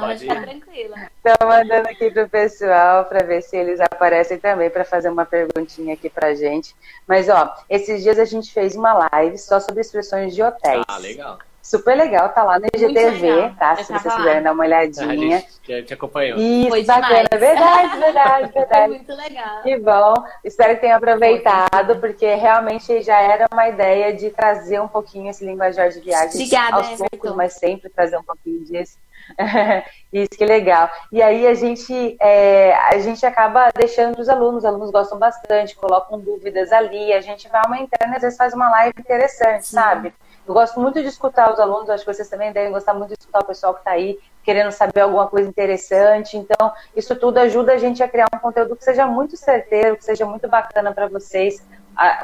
Pode 0.00 0.26
tranquila. 0.26 0.96
Tô 1.22 1.46
mandando 1.46 1.88
aqui 1.88 2.10
pro 2.10 2.28
pessoal 2.28 3.06
para 3.06 3.24
ver 3.24 3.40
se 3.40 3.56
eles 3.56 3.80
aparecem 3.80 4.38
também 4.38 4.68
para 4.68 4.84
fazer 4.84 5.08
uma 5.08 5.24
perguntinha 5.24 5.94
aqui 5.94 6.10
pra 6.10 6.34
gente. 6.34 6.76
Mas 7.08 7.30
ó, 7.30 7.50
esses 7.70 8.02
dias 8.02 8.18
a 8.18 8.26
gente 8.26 8.52
fez 8.52 8.76
uma 8.76 9.08
live 9.10 9.38
só 9.38 9.58
sobre 9.58 9.80
expressões 9.80 10.34
de 10.34 10.42
hotéis. 10.42 10.84
Ah, 10.86 10.98
legal. 10.98 11.38
Super 11.64 11.96
legal, 11.96 12.28
tá 12.28 12.44
lá 12.44 12.58
no 12.58 12.66
IGTV, 12.66 13.54
tá? 13.58 13.74
Se 13.76 13.84
vocês 13.86 14.14
quiserem 14.14 14.42
dar 14.42 14.52
uma 14.52 14.64
olhadinha. 14.64 15.38
A 15.38 15.82
te 15.82 15.94
acompanhou. 15.94 16.38
Isso, 16.38 16.68
Foi 16.68 16.84
bacana. 16.84 17.24
Demais. 17.24 17.40
Verdade, 17.40 17.98
verdade, 17.98 18.52
verdade. 18.52 18.84
Foi 18.84 18.88
muito 18.88 19.14
legal. 19.14 19.62
Que 19.62 19.78
bom. 19.78 20.14
Espero 20.44 20.74
que 20.74 20.82
tenham 20.82 20.98
aproveitado, 20.98 21.96
porque 22.00 22.34
realmente 22.34 23.00
já 23.00 23.18
era 23.18 23.46
uma 23.50 23.66
ideia 23.66 24.12
de 24.12 24.28
trazer 24.28 24.78
um 24.78 24.86
pouquinho 24.86 25.30
esse 25.30 25.42
linguajar 25.42 25.88
de 25.88 26.00
viagem 26.00 26.34
Obrigada, 26.34 26.76
aos 26.76 26.86
Everton. 26.86 27.06
poucos, 27.10 27.34
mas 27.34 27.54
sempre 27.54 27.88
trazer 27.88 28.18
um 28.18 28.22
pouquinho 28.22 28.62
disso. 28.62 28.98
Isso 30.12 30.32
que 30.36 30.44
legal. 30.44 30.90
E 31.10 31.22
aí 31.22 31.46
a 31.46 31.54
gente, 31.54 32.14
é, 32.20 32.74
a 32.74 32.98
gente 32.98 33.24
acaba 33.24 33.70
deixando 33.74 34.18
os 34.18 34.28
alunos, 34.28 34.58
os 34.58 34.64
alunos 34.66 34.90
gostam 34.90 35.18
bastante, 35.18 35.74
colocam 35.74 36.20
dúvidas 36.20 36.70
ali, 36.72 37.10
a 37.10 37.22
gente 37.22 37.48
vai 37.48 37.62
aumentando, 37.64 38.14
às 38.14 38.20
vezes 38.20 38.36
faz 38.36 38.52
uma 38.52 38.68
live 38.68 38.94
interessante, 38.98 39.66
Sim. 39.66 39.76
sabe? 39.76 40.12
Eu 40.46 40.52
gosto 40.52 40.78
muito 40.78 41.00
de 41.00 41.08
escutar 41.08 41.52
os 41.52 41.58
alunos, 41.58 41.88
acho 41.88 42.04
que 42.04 42.12
vocês 42.12 42.28
também 42.28 42.52
devem 42.52 42.70
gostar 42.70 42.92
muito 42.94 43.08
de 43.08 43.18
escutar 43.18 43.40
o 43.40 43.46
pessoal 43.46 43.72
que 43.72 43.80
está 43.80 43.92
aí 43.92 44.18
querendo 44.42 44.70
saber 44.70 45.00
alguma 45.00 45.26
coisa 45.26 45.48
interessante. 45.48 46.36
Então, 46.36 46.72
isso 46.94 47.16
tudo 47.16 47.38
ajuda 47.38 47.72
a 47.72 47.78
gente 47.78 48.02
a 48.02 48.08
criar 48.08 48.26
um 48.34 48.38
conteúdo 48.38 48.76
que 48.76 48.84
seja 48.84 49.06
muito 49.06 49.36
certeiro, 49.36 49.96
que 49.96 50.04
seja 50.04 50.26
muito 50.26 50.46
bacana 50.46 50.92
para 50.92 51.08
vocês, 51.08 51.62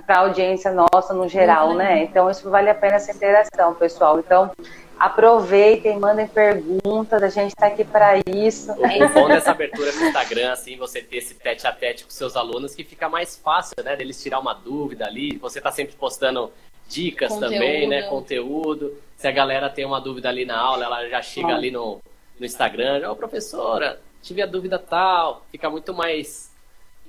para 0.06 0.16
a 0.16 0.18
audiência 0.18 0.70
nossa 0.70 1.14
no 1.14 1.28
geral, 1.28 1.70
uhum. 1.70 1.76
né? 1.76 2.02
Então, 2.02 2.30
isso 2.30 2.50
vale 2.50 2.68
a 2.68 2.74
pena 2.74 2.96
essa 2.96 3.10
interação, 3.10 3.74
pessoal. 3.74 4.18
Então, 4.18 4.50
aproveitem, 4.98 5.98
mandem 5.98 6.26
perguntas, 6.26 7.22
a 7.22 7.28
gente 7.30 7.52
está 7.52 7.68
aqui 7.68 7.84
para 7.84 8.18
isso. 8.26 8.70
O 8.72 9.08
bom 9.14 9.28
dessa 9.28 9.52
abertura 9.52 9.90
no 9.92 10.02
Instagram, 10.02 10.52
assim, 10.52 10.76
você 10.76 11.00
ter 11.00 11.16
esse 11.16 11.34
tete 11.34 11.66
a 11.66 11.72
tete 11.72 12.04
com 12.04 12.10
seus 12.10 12.36
alunos, 12.36 12.74
que 12.74 12.84
fica 12.84 13.08
mais 13.08 13.34
fácil, 13.34 13.74
né, 13.82 13.96
deles 13.96 14.22
tirar 14.22 14.38
uma 14.40 14.52
dúvida 14.52 15.06
ali, 15.06 15.38
você 15.38 15.58
está 15.58 15.72
sempre 15.72 15.96
postando 15.96 16.52
dicas 16.90 17.28
Conteúdo. 17.28 17.52
também, 17.52 17.88
né? 17.88 18.02
Conteúdo. 18.02 18.98
Se 19.16 19.28
a 19.28 19.30
galera 19.30 19.70
tem 19.70 19.84
uma 19.84 20.00
dúvida 20.00 20.28
ali 20.28 20.44
na 20.44 20.58
aula, 20.58 20.84
ela 20.84 21.08
já 21.08 21.22
chega 21.22 21.54
ali 21.54 21.70
no, 21.70 22.00
no 22.38 22.44
Instagram, 22.44 23.02
ó, 23.06 23.12
oh, 23.12 23.16
professora, 23.16 24.00
tive 24.20 24.42
a 24.42 24.46
dúvida 24.46 24.78
tal. 24.78 25.46
Fica 25.50 25.70
muito 25.70 25.94
mais 25.94 26.50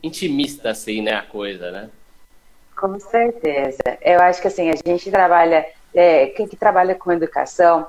intimista, 0.03 0.69
assim, 0.69 1.01
né, 1.01 1.13
a 1.13 1.21
coisa, 1.21 1.71
né? 1.71 1.89
Com 2.77 2.99
certeza. 2.99 3.97
Eu 4.01 4.19
acho 4.21 4.41
que 4.41 4.47
assim, 4.47 4.69
a 4.69 4.75
gente 4.75 5.09
trabalha, 5.11 5.67
é, 5.93 6.27
quem 6.27 6.47
que 6.47 6.55
trabalha 6.55 6.95
com 6.95 7.11
educação, 7.11 7.87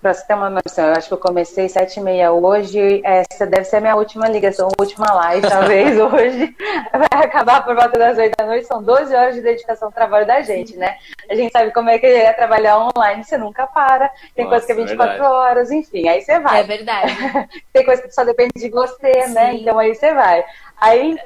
para 0.00 0.14
você 0.14 0.26
ter 0.26 0.34
uma 0.34 0.50
noção, 0.50 0.86
eu 0.86 0.92
acho 0.92 1.08
que 1.08 1.14
eu 1.14 1.18
comecei 1.18 1.68
sete 1.68 1.98
e 1.98 2.02
meia 2.02 2.32
hoje, 2.32 3.00
essa 3.04 3.46
deve 3.46 3.64
ser 3.64 3.76
a 3.76 3.80
minha 3.80 3.96
última 3.96 4.28
ligação, 4.28 4.68
última 4.78 5.12
live, 5.12 5.46
talvez, 5.48 5.98
hoje. 5.98 6.56
Vai 6.92 7.24
acabar 7.24 7.64
por 7.64 7.74
volta 7.74 7.98
das 7.98 8.18
oito 8.18 8.36
da 8.36 8.46
noite, 8.46 8.66
são 8.66 8.82
12 8.82 9.14
horas 9.14 9.34
de 9.34 9.40
dedicação 9.40 9.88
ao 9.88 9.92
trabalho 9.92 10.26
da 10.26 10.40
gente, 10.42 10.76
né? 10.76 10.96
A 11.28 11.34
gente 11.34 11.52
sabe 11.52 11.72
como 11.72 11.90
é 11.90 11.98
que 11.98 12.06
é 12.06 12.32
trabalhar 12.32 12.78
online, 12.78 13.24
você 13.24 13.36
nunca 13.36 13.66
para, 13.66 14.10
tem 14.34 14.44
Nossa, 14.44 14.56
coisa 14.56 14.66
que 14.66 14.72
é 14.72 14.74
24 14.74 15.12
verdade. 15.12 15.34
horas, 15.34 15.70
enfim, 15.70 16.08
aí 16.08 16.22
você 16.22 16.38
vai. 16.38 16.60
É 16.60 16.62
verdade. 16.62 17.16
tem 17.72 17.84
coisa 17.84 18.02
que 18.02 18.12
só 18.12 18.24
depende 18.24 18.52
de 18.56 18.68
você, 18.68 19.12
né? 19.12 19.26
Sim. 19.26 19.34
né? 19.34 19.54
Então 19.54 19.78
aí 19.78 19.94
você 19.94 20.14
vai. 20.14 20.44
Aí, 20.78 21.16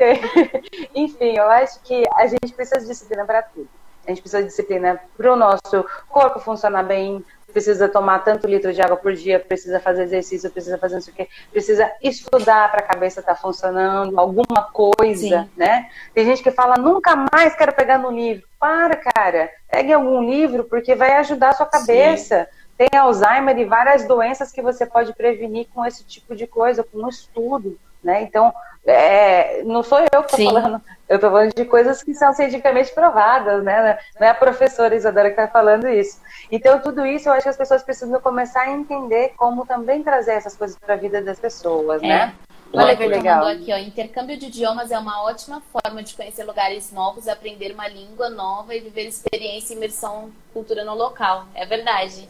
enfim, 0.94 1.36
eu 1.36 1.48
acho 1.50 1.80
que 1.82 2.04
a 2.14 2.26
gente 2.26 2.52
precisa 2.54 2.80
de 2.80 2.86
disciplina 2.86 3.24
para 3.24 3.42
tudo. 3.42 3.79
A 4.10 4.14
gente 4.14 4.22
precisa 4.22 4.42
de 4.42 4.48
disciplina 4.48 5.00
para 5.16 5.32
o 5.32 5.36
nosso 5.36 5.86
corpo 6.08 6.40
funcionar 6.40 6.82
bem, 6.82 7.24
precisa 7.52 7.88
tomar 7.88 8.20
tanto 8.20 8.48
litro 8.48 8.72
de 8.72 8.82
água 8.82 8.96
por 8.96 9.12
dia, 9.12 9.38
precisa 9.38 9.78
fazer 9.78 10.02
exercício, 10.02 10.50
precisa 10.50 10.76
fazer 10.78 10.94
não 10.94 11.02
sei 11.02 11.12
o 11.12 11.16
quê, 11.16 11.28
precisa 11.52 11.92
estudar 12.02 12.70
para 12.72 12.80
a 12.80 12.86
cabeça 12.86 13.20
estar 13.20 13.34
tá 13.34 13.40
funcionando, 13.40 14.18
alguma 14.18 14.64
coisa, 14.72 15.42
Sim. 15.44 15.50
né? 15.56 15.88
Tem 16.12 16.24
gente 16.24 16.42
que 16.42 16.50
fala, 16.50 16.76
nunca 16.76 17.14
mais 17.32 17.54
quero 17.54 17.72
pegar 17.72 17.98
no 17.98 18.10
livro. 18.10 18.44
Para, 18.58 18.96
cara, 18.96 19.48
pegue 19.70 19.92
algum 19.92 20.22
livro 20.22 20.64
porque 20.64 20.96
vai 20.96 21.12
ajudar 21.12 21.50
a 21.50 21.54
sua 21.54 21.66
cabeça. 21.66 22.48
Sim. 22.50 22.60
Tem 22.76 22.98
Alzheimer 22.98 23.56
e 23.58 23.64
várias 23.64 24.06
doenças 24.06 24.50
que 24.50 24.62
você 24.62 24.86
pode 24.86 25.14
prevenir 25.14 25.68
com 25.72 25.84
esse 25.84 26.02
tipo 26.02 26.34
de 26.34 26.46
coisa, 26.46 26.82
com 26.82 26.98
um 26.98 27.08
estudo, 27.08 27.78
né? 28.02 28.22
Então, 28.22 28.52
é, 28.86 29.62
não 29.64 29.82
sou 29.82 29.98
eu 30.00 30.22
que 30.22 30.40
estou 30.40 30.54
falando, 30.54 30.82
eu 31.08 31.16
estou 31.16 31.30
falando 31.30 31.54
de 31.54 31.64
coisas 31.64 32.02
que 32.02 32.14
são 32.14 32.32
cientificamente 32.32 32.92
provadas, 32.92 33.62
né? 33.62 33.98
Não 34.18 34.26
é 34.26 34.30
a 34.30 34.34
professora 34.34 34.94
Isadora 34.94 35.30
que 35.30 35.40
está 35.40 35.48
falando 35.48 35.88
isso. 35.88 36.20
Então, 36.50 36.80
tudo 36.80 37.04
isso 37.04 37.28
eu 37.28 37.32
acho 37.32 37.42
que 37.42 37.48
as 37.50 37.56
pessoas 37.56 37.82
precisam 37.82 38.20
começar 38.20 38.62
a 38.62 38.70
entender 38.70 39.34
como 39.36 39.66
também 39.66 40.02
trazer 40.02 40.32
essas 40.32 40.56
coisas 40.56 40.78
para 40.78 40.94
a 40.94 40.96
vida 40.96 41.20
das 41.20 41.38
pessoas, 41.38 42.02
é. 42.02 42.06
né? 42.06 42.34
Olha 42.72 42.96
que 42.96 43.04
legal. 43.04 43.44
aqui, 43.46 43.72
ó, 43.72 43.76
intercâmbio 43.76 44.36
de 44.36 44.46
idiomas 44.46 44.92
é 44.92 44.98
uma 44.98 45.24
ótima 45.24 45.60
forma 45.72 46.02
de 46.04 46.14
conhecer 46.14 46.44
lugares 46.44 46.92
novos, 46.92 47.26
aprender 47.26 47.72
uma 47.72 47.88
língua 47.88 48.30
nova 48.30 48.74
e 48.74 48.80
viver 48.80 49.08
experiência 49.08 49.74
e 49.74 49.76
imersão 49.76 50.30
cultura 50.52 50.84
no 50.84 50.94
local. 50.94 51.46
É 51.52 51.66
verdade. 51.66 52.28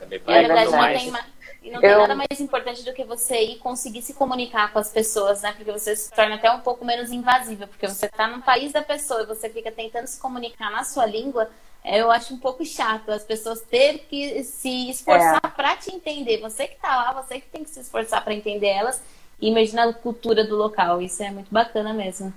É, 0.00 0.06
bem 0.06 0.22
é 0.26 0.40
verdade, 0.40 0.70
mais. 0.70 1.02
tem 1.02 1.12
E 1.62 1.70
não 1.70 1.80
tem 1.80 1.90
nada 1.90 2.14
mais 2.14 2.40
importante 2.40 2.84
do 2.84 2.92
que 2.92 3.04
você 3.04 3.38
ir 3.42 3.58
conseguir 3.58 4.00
se 4.00 4.14
comunicar 4.14 4.72
com 4.72 4.78
as 4.78 4.90
pessoas, 4.90 5.42
né? 5.42 5.52
Porque 5.52 5.70
você 5.70 5.94
se 5.94 6.10
torna 6.10 6.36
até 6.36 6.50
um 6.50 6.60
pouco 6.60 6.84
menos 6.84 7.10
invasiva, 7.10 7.66
porque 7.66 7.86
você 7.86 8.06
está 8.06 8.26
no 8.26 8.42
país 8.42 8.72
da 8.72 8.82
pessoa 8.82 9.22
e 9.22 9.26
você 9.26 9.48
fica 9.50 9.70
tentando 9.70 10.06
se 10.06 10.18
comunicar 10.18 10.70
na 10.70 10.84
sua 10.84 11.04
língua. 11.04 11.50
É, 11.84 12.00
eu 12.00 12.10
acho 12.10 12.34
um 12.34 12.38
pouco 12.38 12.64
chato 12.64 13.10
as 13.10 13.24
pessoas 13.24 13.60
ter 13.60 14.06
que 14.08 14.42
se 14.42 14.90
esforçar 14.90 15.40
é. 15.44 15.48
para 15.48 15.76
te 15.76 15.94
entender. 15.94 16.38
Você 16.38 16.66
que 16.66 16.74
está 16.74 16.96
lá, 16.96 17.22
você 17.22 17.40
que 17.40 17.48
tem 17.48 17.62
que 17.62 17.70
se 17.70 17.80
esforçar 17.80 18.24
para 18.24 18.34
entender 18.34 18.68
elas 18.68 19.02
e 19.40 19.48
imaginar 19.48 19.88
a 19.88 19.92
cultura 19.92 20.44
do 20.44 20.56
local. 20.56 21.02
Isso 21.02 21.22
é 21.22 21.30
muito 21.30 21.52
bacana 21.52 21.92
mesmo. 21.92 22.32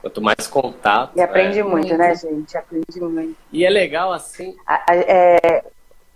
Quanto 0.00 0.20
mais 0.22 0.46
contato. 0.46 1.16
E 1.16 1.20
aprende 1.20 1.60
é... 1.60 1.62
muito, 1.62 1.96
né, 1.96 2.14
gente? 2.14 2.56
Aprende 2.56 3.00
muito. 3.00 3.36
E 3.52 3.64
é 3.64 3.70
legal 3.70 4.12
assim. 4.12 4.56
É... 4.88 5.64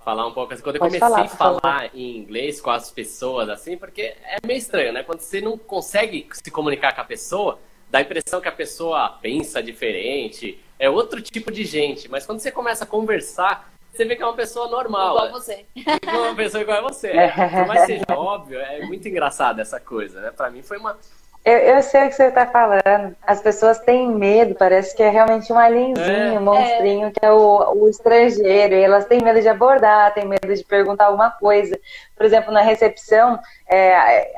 Falar 0.05 0.27
um 0.27 0.33
pouco 0.33 0.53
assim. 0.53 0.63
Quando 0.63 0.77
eu 0.77 0.81
comecei 0.81 1.01
falar, 1.01 1.23
a 1.23 1.29
falar 1.29 1.91
em 1.95 2.19
inglês 2.19 2.61
com 2.61 2.71
as 2.71 2.91
pessoas, 2.91 3.49
assim, 3.49 3.77
porque 3.77 4.03
é 4.03 4.37
meio 4.47 4.59
estranho, 4.59 4.93
né? 4.93 5.03
Quando 5.03 5.21
você 5.21 5.41
não 5.41 5.57
consegue 5.57 6.29
se 6.33 6.51
comunicar 6.51 6.95
com 6.95 7.01
a 7.01 7.05
pessoa, 7.05 7.59
dá 7.91 7.99
a 7.99 8.03
impressão 8.03 8.41
que 8.41 8.49
a 8.49 8.53
pessoa 8.53 9.19
pensa 9.23 9.63
diferente, 9.63 10.63
é 10.79 10.91
outro 10.91 11.23
tipo 11.23 11.51
de 11.51 11.65
gente. 11.65 12.11
Mas 12.11 12.27
quando 12.27 12.41
você 12.41 12.51
começa 12.51 12.85
a 12.85 12.87
conversar, 12.87 13.73
você 13.91 14.05
vê 14.05 14.15
que 14.15 14.23
é 14.23 14.27
uma 14.27 14.35
pessoa 14.35 14.69
normal. 14.69 15.17
Igual 15.17 15.33
você. 15.33 15.65
Uma 16.07 16.35
pessoa 16.35 16.63
igual 16.63 16.79
a 16.79 16.93
você. 16.93 17.13
Por 17.51 17.67
mais 17.67 17.87
seja 17.87 18.05
óbvio, 18.11 18.59
é 18.59 18.85
muito 18.85 19.09
engraçado 19.09 19.61
essa 19.61 19.81
coisa, 19.81 20.21
né? 20.21 20.31
Pra 20.33 20.51
mim 20.51 20.63
foi 20.63 20.77
uma 20.77 20.99
eu, 21.45 21.59
eu, 21.59 21.83
sei 21.83 22.07
o 22.07 22.09
que 22.09 22.15
você 22.15 22.29
está 22.29 22.47
falando. 22.47 23.15
As 23.23 23.43
pessoas 23.43 23.79
têm 23.79 24.09
medo, 24.09 24.55
parece 24.55 24.97
que 24.97 25.03
é 25.03 25.11
realmente 25.11 25.53
um 25.53 25.59
alienzinho, 25.59 26.35
é. 26.35 26.39
um 26.39 26.43
monstrinho, 26.43 27.09
é. 27.09 27.11
que 27.11 27.25
é 27.25 27.31
o, 27.31 27.83
o, 27.83 27.89
estrangeiro. 27.89 28.75
E 28.75 28.83
elas 28.83 29.05
têm 29.05 29.23
medo 29.23 29.43
de 29.43 29.49
abordar, 29.49 30.15
têm 30.15 30.27
medo 30.27 30.55
de 30.55 30.65
perguntar 30.65 31.07
alguma 31.07 31.31
coisa. 31.31 31.79
Por 32.17 32.25
exemplo, 32.25 32.51
na 32.51 32.63
recepção, 32.63 33.39
é, 33.69 34.33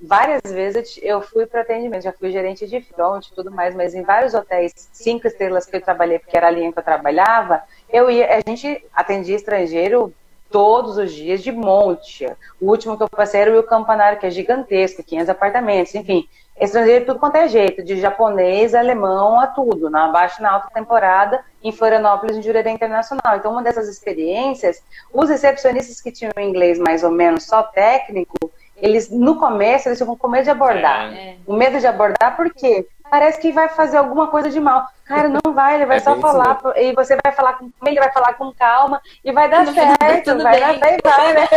várias 0.00 0.42
vezes 0.50 0.98
eu 1.00 1.20
fui 1.20 1.46
para 1.46 1.60
atendimento, 1.60 2.02
já 2.02 2.12
fui 2.12 2.32
gerente 2.32 2.66
de 2.66 2.80
front 2.80 3.26
e 3.26 3.34
tudo 3.34 3.52
mais, 3.52 3.72
mas 3.76 3.94
em 3.94 4.02
vários 4.02 4.34
hotéis, 4.34 4.72
cinco 4.92 5.28
estrelas 5.28 5.64
que 5.64 5.76
eu 5.76 5.80
trabalhei, 5.80 6.18
porque 6.18 6.36
era 6.36 6.48
a 6.48 6.50
linha 6.50 6.72
que 6.72 6.78
eu 6.78 6.82
trabalhava, 6.82 7.62
eu 7.88 8.10
ia, 8.10 8.36
a 8.36 8.40
gente 8.44 8.84
atendia 8.92 9.36
estrangeiro 9.36 10.12
todos 10.50 10.96
os 10.96 11.12
dias 11.12 11.42
de 11.42 11.52
monte. 11.52 12.26
O 12.60 12.70
último 12.70 12.96
que 12.96 13.02
eu 13.02 13.08
passei 13.08 13.42
era 13.42 13.60
o 13.60 13.62
Campanário, 13.62 14.18
que 14.18 14.26
é 14.26 14.30
gigantesco, 14.30 15.04
500 15.04 15.28
apartamentos, 15.28 15.94
enfim 15.94 16.28
estrangeiro 16.60 17.06
tudo 17.06 17.18
quanto 17.18 17.36
é 17.36 17.48
jeito, 17.48 17.82
de 17.82 18.00
japonês, 18.00 18.74
alemão 18.74 19.40
a 19.40 19.46
tudo, 19.46 19.88
na 19.88 20.08
baixa 20.08 20.40
e 20.40 20.42
na 20.42 20.52
alta 20.52 20.68
temporada, 20.72 21.40
em 21.62 21.72
Florianópolis, 21.72 22.36
em 22.36 22.42
Jurerê 22.42 22.70
Internacional. 22.70 23.36
Então, 23.36 23.52
uma 23.52 23.62
dessas 23.62 23.88
experiências, 23.88 24.82
os 25.12 25.28
recepcionistas 25.28 26.00
que 26.00 26.12
tinham 26.12 26.32
inglês 26.38 26.78
mais 26.78 27.02
ou 27.02 27.10
menos 27.10 27.44
só 27.44 27.62
técnico, 27.62 28.50
eles, 28.76 29.10
no 29.10 29.36
começo, 29.36 29.88
eles 29.88 29.98
ficam 29.98 30.16
com 30.16 30.28
medo 30.28 30.44
de 30.44 30.50
abordar. 30.50 31.12
É. 31.12 31.36
O 31.46 31.54
medo 31.54 31.80
de 31.80 31.86
abordar, 31.86 32.36
por 32.36 32.52
quê? 32.52 32.86
Parece 33.10 33.40
que 33.40 33.52
vai 33.52 33.68
fazer 33.68 33.96
alguma 33.96 34.28
coisa 34.28 34.50
de 34.50 34.60
mal. 34.60 34.86
Cara, 35.04 35.28
não 35.28 35.54
vai, 35.54 35.76
ele 35.76 35.86
vai 35.86 35.96
é 35.96 36.00
só 36.00 36.16
falar, 36.20 36.60
e 36.76 36.92
você 36.92 37.16
vai 37.24 37.32
falar 37.32 37.54
com 37.54 37.70
ele, 37.86 37.98
vai 37.98 38.12
falar 38.12 38.34
com 38.34 38.52
calma, 38.52 39.00
e 39.24 39.32
vai 39.32 39.48
dar 39.48 39.66
certo, 39.66 40.36
vai 40.42 40.60
dar, 40.60 40.78
vai, 40.78 40.98
vai, 41.02 41.32
né? 41.32 41.48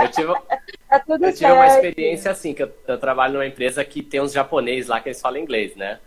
Eu 0.00 0.10
tive, 0.10 0.32
tá 0.88 1.02
eu 1.08 1.32
tive 1.34 1.52
uma 1.52 1.66
experiência 1.66 2.30
assim, 2.30 2.54
que 2.54 2.62
eu, 2.62 2.72
eu, 2.88 2.98
trabalho 2.98 3.34
numa 3.34 3.46
empresa 3.46 3.84
que 3.84 4.02
tem 4.02 4.20
uns 4.20 4.32
japoneses 4.32 4.88
lá 4.88 4.98
que 4.98 5.10
eles 5.10 5.20
falam 5.20 5.38
inglês, 5.38 5.76
né? 5.76 5.98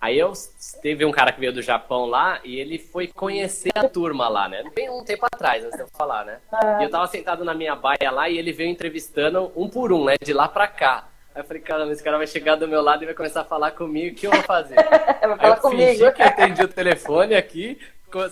Aí 0.00 0.18
eu 0.18 0.32
teve 0.80 1.04
um 1.04 1.10
cara 1.10 1.32
que 1.32 1.40
veio 1.40 1.52
do 1.52 1.60
Japão 1.60 2.06
lá 2.06 2.40
e 2.44 2.58
ele 2.58 2.78
foi 2.78 3.08
conhecer 3.08 3.72
a 3.74 3.88
turma 3.88 4.28
lá, 4.28 4.48
né? 4.48 4.62
Bem 4.74 4.88
um 4.88 5.04
tempo 5.04 5.26
atrás, 5.26 5.64
antes 5.64 5.76
de 5.76 5.82
eu 5.82 5.88
falar, 5.88 6.24
né? 6.24 6.38
E 6.80 6.84
eu 6.84 6.90
tava 6.90 7.06
sentado 7.08 7.44
na 7.44 7.52
minha 7.52 7.74
baia 7.74 8.10
lá 8.10 8.28
e 8.28 8.38
ele 8.38 8.52
veio 8.52 8.70
entrevistando 8.70 9.52
um 9.56 9.68
por 9.68 9.92
um, 9.92 10.04
né? 10.04 10.14
De 10.22 10.32
lá 10.32 10.48
pra 10.48 10.68
cá. 10.68 11.08
Aí 11.38 11.42
eu 11.42 11.46
falei, 11.46 11.62
caramba, 11.62 11.92
esse 11.92 12.02
cara 12.02 12.18
vai 12.18 12.26
chegar 12.26 12.56
do 12.56 12.66
meu 12.66 12.82
lado 12.82 13.04
e 13.04 13.06
vai 13.06 13.14
começar 13.14 13.42
a 13.42 13.44
falar 13.44 13.70
comigo, 13.70 14.12
o 14.12 14.18
que 14.18 14.26
eu 14.26 14.32
vou 14.32 14.42
fazer? 14.42 14.74
vai 15.22 15.38
falar 15.38 15.56
eu 15.56 15.60
comigo. 15.60 15.92
fingi 15.92 16.12
que 16.12 16.20
atendi 16.20 16.64
o 16.64 16.66
telefone 16.66 17.36
aqui, 17.36 17.78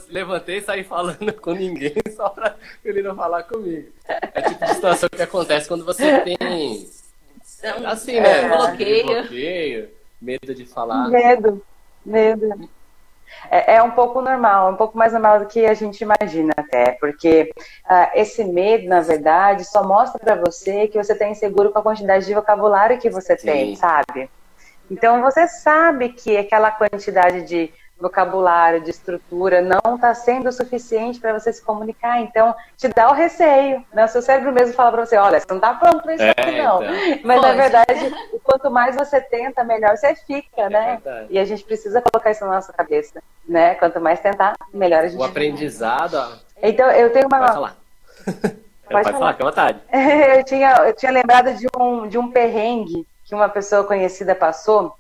levantei 0.09 0.57
e 0.57 0.63
saí 0.63 0.83
falando 0.83 1.33
com 1.41 1.53
ninguém 1.53 1.95
só 2.17 2.31
pra 2.31 2.57
ele 2.85 3.03
não 3.03 3.15
falar 3.15 3.45
comigo. 3.45 3.93
É 4.09 4.43
tipo 4.43 4.65
de 4.67 4.75
situação 4.75 5.09
que 5.09 5.23
acontece 5.23 5.69
quando 5.69 5.85
você 5.85 6.19
tem. 6.27 6.89
Assim, 7.87 8.19
né? 8.19 8.41
É, 8.41 8.49
bloqueio. 8.49 9.07
bloqueio 9.07 9.89
Medo 10.21 10.53
de 10.53 10.67
falar. 10.67 11.09
Medo, 11.09 11.63
medo. 12.05 12.69
É, 13.51 13.75
é, 13.75 13.83
um 13.83 13.91
pouco 13.91 14.21
normal, 14.21 14.73
um 14.73 14.77
pouco 14.77 14.97
mais 14.97 15.13
normal 15.13 15.41
do 15.41 15.47
que 15.47 15.67
a 15.67 15.75
gente 15.75 16.01
imagina 16.01 16.53
até, 16.57 16.93
porque 16.93 17.53
uh, 17.85 18.11
esse 18.15 18.45
medo, 18.45 18.89
na 18.89 19.01
verdade, 19.01 19.65
só 19.65 19.85
mostra 19.85 20.19
para 20.19 20.35
você 20.35 20.89
que 20.89 21.03
você 21.03 21.13
está 21.13 21.29
inseguro 21.29 21.71
com 21.71 21.79
a 21.79 21.83
quantidade 21.83 22.27
de 22.27 22.35
vocabulário 22.35 22.99
que 22.99 23.11
você 23.11 23.37
Sim. 23.37 23.47
tem, 23.47 23.77
sabe? 23.77 24.31
Então 24.91 25.21
você 25.21 25.49
sabe 25.49 26.11
que 26.11 26.37
aquela 26.37 26.71
quantidade 26.71 27.43
de 27.43 27.73
vocabulário, 27.99 28.81
de 28.81 28.91
estrutura, 28.91 29.63
não 29.63 29.95
está 29.95 30.15
sendo 30.15 30.53
suficiente 30.53 31.19
para 31.19 31.33
você 31.33 31.53
se 31.53 31.63
comunicar. 31.63 32.21
Então, 32.21 32.55
te 32.77 32.89
dá 32.89 33.11
o 33.11 33.15
receio. 33.15 33.83
Né? 33.93 34.05
O 34.05 34.09
seu 34.09 34.21
cérebro 34.21 34.53
mesmo 34.53 34.75
fala 34.75 34.93
para 34.93 35.07
você, 35.07 35.17
olha, 35.17 35.41
você 35.41 35.47
não 35.49 35.57
está 35.57 35.75
pronto 35.75 36.03
para 36.03 36.15
isso 36.15 36.23
é, 36.23 36.31
aqui, 36.31 36.63
não. 36.63 36.83
Então. 36.83 37.21
Mas, 37.25 37.41
Pode. 37.41 37.49
na 37.49 37.63
verdade, 37.63 38.15
quanto 38.45 38.71
mais 38.71 38.95
você 38.95 39.21
tenta, 39.21 39.65
melhor 39.65 39.97
você 39.97 40.15
fica, 40.15 40.63
é 40.63 40.69
né? 40.69 41.01
Verdade. 41.03 41.27
E 41.31 41.39
a 41.39 41.45
gente 41.45 41.65
precisa 41.65 42.03
colocar 42.03 42.31
isso 42.31 42.45
na 42.45 42.53
nossa 42.53 42.73
cabeça, 42.73 43.23
né? 43.49 43.75
Quanto 43.77 44.01
mais 44.01 44.21
tentar, 44.21 44.55
melhor 44.73 45.05
a 45.05 45.09
gente 45.09 45.21
O 45.21 45.25
aprendizado... 45.25 46.45
Então, 46.63 46.91
eu 46.91 47.13
tenho 47.13 47.27
uma... 47.27 47.39
Pode 47.39 47.53
falar. 47.53 47.77
Pode, 48.89 49.03
Pode 49.03 49.19
falar, 49.19 49.33
fica 49.33 49.45
à 49.45 49.49
vontade. 49.49 49.81
eu, 50.39 50.45
tinha, 50.45 50.75
eu 50.87 50.95
tinha 50.95 51.11
lembrado 51.11 51.53
de 51.55 51.67
um, 51.77 52.07
de 52.07 52.19
um 52.19 52.31
perrengue 52.31 53.07
que 53.25 53.35
uma 53.35 53.49
pessoa 53.49 53.83
conhecida 53.83 54.35
passou, 54.35 54.97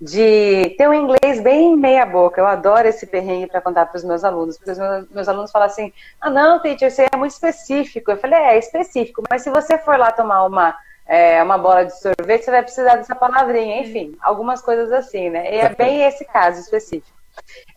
de 0.00 0.74
ter 0.76 0.88
um 0.88 0.94
inglês 0.94 1.40
bem 1.40 1.76
meia 1.76 2.04
boca. 2.04 2.40
Eu 2.40 2.46
adoro 2.46 2.86
esse 2.86 3.06
perrengue 3.06 3.46
para 3.46 3.60
contar 3.60 3.86
para 3.86 3.96
os 3.96 4.04
meus 4.04 4.24
alunos, 4.24 4.56
porque 4.56 4.72
os 4.72 4.78
meus, 4.78 5.10
meus, 5.10 5.28
alunos 5.28 5.50
falam 5.50 5.66
assim: 5.66 5.92
ah, 6.20 6.30
não, 6.30 6.60
teacher, 6.60 6.90
você 6.90 7.06
é 7.10 7.16
muito 7.16 7.32
específico. 7.32 8.10
Eu 8.10 8.18
falei: 8.18 8.38
é, 8.38 8.54
é 8.54 8.58
específico, 8.58 9.22
mas 9.28 9.42
se 9.42 9.50
você 9.50 9.78
for 9.78 9.98
lá 9.98 10.12
tomar 10.12 10.44
uma, 10.44 10.76
é, 11.06 11.42
uma 11.42 11.56
bola 11.56 11.84
de 11.84 11.98
sorvete, 11.98 12.44
você 12.44 12.50
vai 12.50 12.62
precisar 12.62 12.96
dessa 12.96 13.14
palavrinha. 13.14 13.80
Enfim, 13.80 14.16
algumas 14.20 14.60
coisas 14.60 14.92
assim, 14.92 15.30
né? 15.30 15.54
E 15.54 15.58
é 15.58 15.68
bem 15.70 16.02
esse 16.04 16.24
caso 16.26 16.60
específico. 16.60 17.15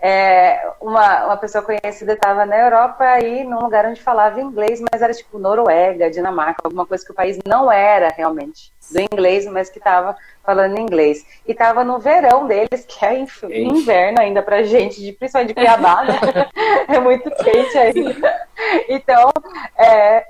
É, 0.01 0.71
uma, 0.79 1.25
uma 1.25 1.37
pessoa 1.37 1.63
conhecida 1.63 2.13
estava 2.13 2.45
na 2.45 2.57
Europa 2.57 3.03
aí 3.03 3.43
num 3.43 3.59
lugar 3.59 3.85
onde 3.85 4.01
falava 4.01 4.41
inglês, 4.41 4.81
mas 4.91 5.01
era 5.01 5.13
tipo 5.13 5.39
Noruega, 5.39 6.09
Dinamarca, 6.09 6.61
alguma 6.63 6.85
coisa 6.85 7.05
que 7.05 7.11
o 7.11 7.15
país 7.15 7.37
não 7.45 7.71
era 7.71 8.09
realmente 8.09 8.71
do 8.91 8.99
inglês, 8.99 9.45
mas 9.45 9.69
que 9.69 9.77
estava 9.77 10.15
falando 10.43 10.79
inglês. 10.79 11.25
E 11.47 11.51
estava 11.51 11.83
no 11.83 11.99
verão 11.99 12.47
deles, 12.47 12.85
que 12.87 13.05
é 13.05 13.23
inverno 13.43 14.19
ainda 14.19 14.41
pra 14.41 14.63
gente, 14.63 14.99
de, 14.99 15.11
principalmente 15.13 15.49
de 15.49 15.53
Cuiabá, 15.53 16.03
né? 16.03 16.19
é 16.89 16.99
muito 16.99 17.29
quente 17.29 17.77
ainda. 17.77 18.47
Então, 18.89 19.29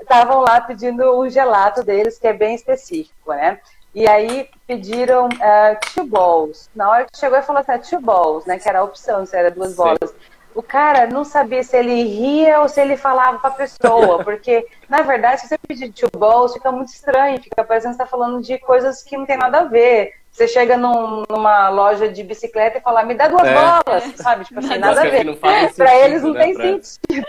estavam 0.10 0.42
lá 0.42 0.60
pedindo 0.60 1.04
o 1.04 1.30
gelato 1.30 1.84
deles, 1.84 2.18
que 2.18 2.28
é 2.28 2.34
bem 2.34 2.56
específico, 2.56 3.32
né? 3.32 3.60
E 3.94 4.08
aí 4.08 4.50
pediram 4.66 5.28
uh, 5.28 5.94
two 5.94 6.06
balls. 6.06 6.70
Na 6.76 6.90
hora 6.90 7.06
que 7.06 7.18
chegou, 7.18 7.38
ele 7.38 7.46
falou 7.46 7.62
assim, 7.62 7.72
ah, 7.72 7.80
two 7.80 8.02
balls, 8.02 8.46
né? 8.46 8.58
Que 8.58 8.68
era 8.68 8.80
a 8.80 8.84
opção, 8.84 9.26
se 9.26 9.38
era 9.38 9.52
duas 9.52 9.72
Sim. 9.72 9.78
bolas. 9.78 10.16
O 10.56 10.64
cara 10.64 11.06
não 11.06 11.24
sabia 11.24 11.64
se 11.64 11.78
ele 11.78 12.04
ria 12.04 12.60
ou 12.60 12.68
se 12.68 12.82
ele 12.82 12.98
falava 12.98 13.38
para 13.38 13.52
a 13.52 13.54
pessoa, 13.54 14.22
porque, 14.26 14.68
na 14.90 15.04
verdade, 15.04 15.42
se 15.42 15.48
você 15.48 15.58
pedir 15.60 15.92
two 15.92 16.10
balls, 16.18 16.54
fica 16.54 16.72
muito 16.72 16.90
estranho, 16.90 17.42
fica 17.42 17.64
parecendo 17.64 17.94
que 17.94 17.98
você 17.98 18.04
está 18.04 18.06
falando 18.06 18.42
de 18.42 18.58
coisas 18.58 19.04
que 19.04 19.16
não 19.16 19.26
tem 19.26 19.38
nada 19.38 19.60
a 19.60 19.66
ver. 19.66 20.14
Você 20.32 20.48
chega 20.48 20.78
num, 20.78 21.24
numa 21.30 21.70
loja 21.70 22.10
de 22.10 22.24
bicicleta 22.24 22.78
e 22.78 22.82
fala, 22.82 23.04
me 23.04 23.14
dá 23.14 23.28
duas 23.28 23.48
é. 23.48 23.54
bolas, 23.54 24.04
sabe? 24.16 24.46
Tipo 24.46 24.60
assim, 24.60 24.78
nada 24.78 25.02
a 25.02 25.04
ver. 25.04 25.26
Para 25.76 25.96
eles 25.98 26.24
não 26.24 26.34
né, 26.34 26.46
tem 26.46 26.54
pra... 26.54 26.64
sentido. 26.64 27.28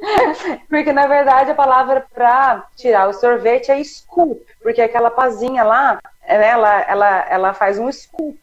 Porque, 0.68 0.92
na 0.92 1.06
verdade, 1.06 1.50
a 1.50 1.54
palavra 1.54 2.06
para 2.14 2.64
tirar 2.76 3.08
o 3.08 3.12
sorvete 3.12 3.70
é 3.70 3.82
scoop, 3.82 4.40
porque 4.62 4.80
aquela 4.80 5.10
pazinha 5.10 5.64
lá, 5.64 5.98
ela, 6.24 6.80
ela, 6.82 7.26
ela 7.28 7.54
faz 7.54 7.78
um 7.78 7.90
scoop. 7.90 8.38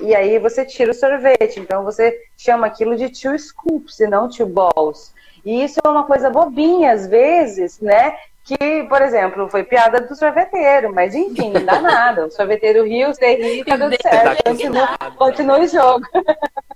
E 0.00 0.14
aí 0.14 0.38
você 0.38 0.64
tira 0.64 0.90
o 0.90 0.94
sorvete. 0.94 1.58
Então 1.58 1.84
você 1.84 2.18
chama 2.36 2.66
aquilo 2.66 2.96
de 2.96 3.08
two 3.08 3.38
scoops 3.38 3.98
e 4.00 4.06
não 4.06 4.28
two 4.28 4.46
balls. 4.46 5.14
E 5.44 5.64
isso 5.64 5.80
é 5.84 5.88
uma 5.88 6.04
coisa 6.04 6.28
bobinha, 6.28 6.92
às 6.92 7.06
vezes, 7.06 7.80
né? 7.80 8.16
Que, 8.44 8.84
por 8.88 9.02
exemplo, 9.02 9.48
foi 9.48 9.64
piada 9.64 10.00
do 10.00 10.14
sorveteiro, 10.14 10.92
mas 10.92 11.14
enfim, 11.14 11.50
não 11.50 11.64
dá 11.64 11.80
nada. 11.80 12.26
O 12.26 12.30
sorveteiro 12.30 12.84
riu, 12.84 13.12
você 13.12 13.34
riu, 13.34 13.64
tá 13.64 13.78
tudo 13.78 13.96
certo. 14.00 14.44
Continua, 14.44 14.88
continua 15.16 15.60
o 15.60 15.66
jogo. 15.66 16.06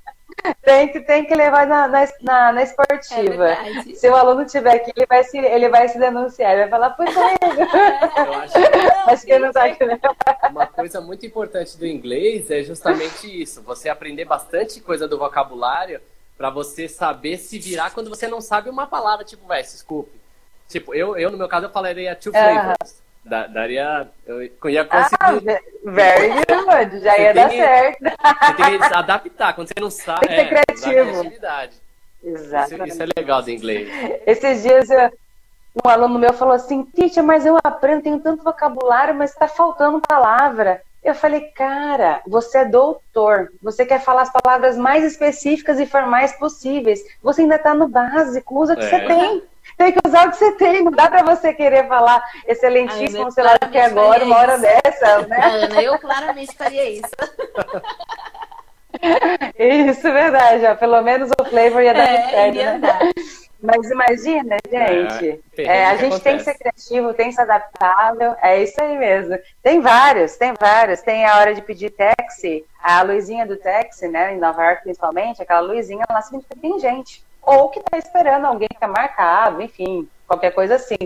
tem, 0.63 0.89
que, 0.89 1.01
tem 1.01 1.25
que 1.25 1.35
levar 1.35 1.67
na, 1.67 1.89
na, 1.89 2.53
na 2.53 2.63
esportiva. 2.63 3.49
É 3.49 3.83
se 3.95 4.09
o 4.09 4.15
aluno 4.15 4.45
tiver 4.45 4.77
aqui, 4.77 4.93
ele 4.97 5.07
vai 5.07 5.25
se, 5.25 5.39
ele 5.39 5.69
vai 5.69 5.89
se 5.89 5.99
denunciar, 5.99 6.53
ele 6.53 6.61
vai 6.63 6.71
falar, 6.71 6.91
puxa, 6.91 7.21
Eu 8.27 8.35
acho 8.35 8.53
que, 8.55 9.11
acho 9.11 9.27
que 9.27 9.39
não 9.39 9.53
tá 9.53 9.65
aqui, 9.65 9.85
né? 9.85 10.01
Uma 10.51 10.67
coisa 10.67 11.01
muito 11.01 11.25
importante 11.27 11.77
do 11.77 11.87
inglês 11.87 12.51
é 12.51 12.63
justamente 12.63 13.43
isso: 13.43 13.63
você 13.63 13.89
aprender 13.89 14.25
bastante 14.25 14.81
coisa 14.81 15.07
do 15.09 15.19
vocabulário 15.19 16.01
para 16.37 16.51
você 16.51 16.89
saber 16.89 17.37
se 17.37 17.59
virar 17.59 17.91
quando 17.91 18.09
você 18.09 18.27
não 18.27 18.41
sabe 18.41 18.71
uma 18.71 18.87
palavra, 18.87 19.25
tipo, 19.25 19.47
vai, 19.47 19.63
desculpe. 19.63 20.19
Tipo, 20.69 20.95
eu, 20.95 21.17
eu 21.19 21.31
no 21.31 21.37
meu 21.37 21.49
caso, 21.49 21.67
eu 21.67 21.71
falaria 21.71 22.15
two 22.17 22.33
flavors. 22.33 23.03
Da, 23.25 23.47
daria. 23.47 24.09
Eu 24.27 24.43
ia 24.43 24.85
conseguir. 24.85 25.17
Ah, 25.21 25.61
very 25.85 26.29
good, 26.31 27.01
já 27.01 27.19
ia 27.19 27.35
dar 27.35 27.51
certo. 27.51 27.99
Você 28.03 28.55
tem 28.55 28.79
que 28.79 28.95
adaptar. 28.95 29.55
Quando 29.55 29.69
você 29.69 29.81
não 29.81 29.91
sabe. 29.91 30.27
Tem 30.27 30.29
que 30.29 30.35
ser 30.37 30.91
é, 30.91 31.05
criativo. 31.05 31.33
Exatamente. 32.23 32.75
Isso, 32.75 33.03
isso, 33.03 33.03
é 33.03 33.07
legal 33.21 33.43
do 33.43 33.51
inglês. 33.51 33.89
Esses 34.27 34.63
dias 34.63 34.89
um 35.85 35.89
aluno 35.89 36.19
meu 36.19 36.33
falou 36.33 36.55
assim: 36.55 36.83
Teacher, 36.83 37.23
mas 37.23 37.47
eu 37.47 37.57
aprendo, 37.63 38.03
tenho 38.03 38.21
tanto 38.21 38.43
vocabulário, 38.43 39.15
mas 39.15 39.31
está 39.31 39.47
faltando 39.47 40.01
palavra. 40.01 40.83
Eu 41.03 41.15
falei, 41.15 41.41
cara, 41.53 42.21
você 42.27 42.59
é 42.59 42.65
doutor, 42.67 43.51
você 43.63 43.87
quer 43.87 44.01
falar 44.01 44.23
as 44.23 44.33
palavras 44.33 44.77
mais 44.77 45.03
específicas 45.03 45.81
e 45.81 45.87
formais 45.87 46.33
possíveis. 46.33 47.01
Você 47.23 47.41
ainda 47.41 47.57
está 47.57 47.73
no 47.73 47.89
básico, 47.89 48.61
usa 48.61 48.75
o 48.75 48.77
que 48.77 48.85
é. 48.85 48.89
você 48.89 49.01
tem. 49.07 49.43
Tem 49.81 49.93
que 49.93 50.01
usar 50.07 50.29
o 50.29 50.31
que 50.31 50.37
você 50.37 50.53
tem, 50.53 50.85
não 50.85 50.93
dá 50.93 51.09
para 51.09 51.23
você 51.23 51.55
querer 51.55 51.89
falar 51.89 52.23
excelentíssimo, 52.47 53.23
Ana, 53.23 53.31
sei 53.31 53.45
lá 53.45 53.59
que 53.59 53.79
agora, 53.79 54.27
uma 54.27 54.37
hora 54.37 54.59
dessa, 54.59 55.27
né? 55.27 55.41
Ana, 55.43 55.83
eu 55.83 55.99
claramente 55.99 56.55
faria 56.55 56.91
isso. 56.91 57.09
Isso, 59.59 60.03
verdade, 60.03 60.67
ó. 60.67 60.75
pelo 60.75 61.01
menos 61.01 61.31
o 61.31 61.45
flavor 61.47 61.81
ia 61.83 61.95
dar 61.95 62.03
é, 62.03 62.29
certo, 62.29 62.79
né? 62.79 62.99
Mas 63.63 63.91
imagina, 63.91 64.57
gente, 64.71 65.43
é, 65.57 65.63
é, 65.63 65.87
a 65.87 65.97
gente 65.97 66.21
tem 66.21 66.37
que 66.37 66.45
ser 66.45 66.59
criativo, 66.59 67.15
tem 67.15 67.29
que 67.29 67.37
ser 67.37 67.43
adaptável, 67.43 68.37
é 68.43 68.63
isso 68.63 68.79
aí 68.83 68.99
mesmo. 68.99 69.39
Tem 69.63 69.81
vários, 69.81 70.37
tem 70.37 70.53
vários. 70.61 71.01
Tem 71.01 71.25
a 71.25 71.39
hora 71.39 71.55
de 71.55 71.63
pedir 71.63 71.89
táxi, 71.89 72.67
a 72.83 73.01
luzinha 73.01 73.47
do 73.47 73.57
táxi, 73.57 74.09
né, 74.09 74.35
em 74.35 74.39
Nova 74.39 74.63
York 74.63 74.83
principalmente, 74.83 75.41
aquela 75.41 75.61
luzinha, 75.61 76.05
ela 76.07 76.21
significa 76.21 76.55
que 76.55 76.61
tem 76.61 76.79
gente. 76.79 77.30
Ou 77.43 77.71
que 77.71 77.81
está 77.81 77.99
esperando 77.99 78.47
alguém 78.47 78.69
que 78.69 78.77
está 78.77 78.89
marcado, 78.89 79.63
enfim, 79.63 80.09
qualquer 80.27 80.53
coisa 80.53 80.77
assim. 80.77 80.97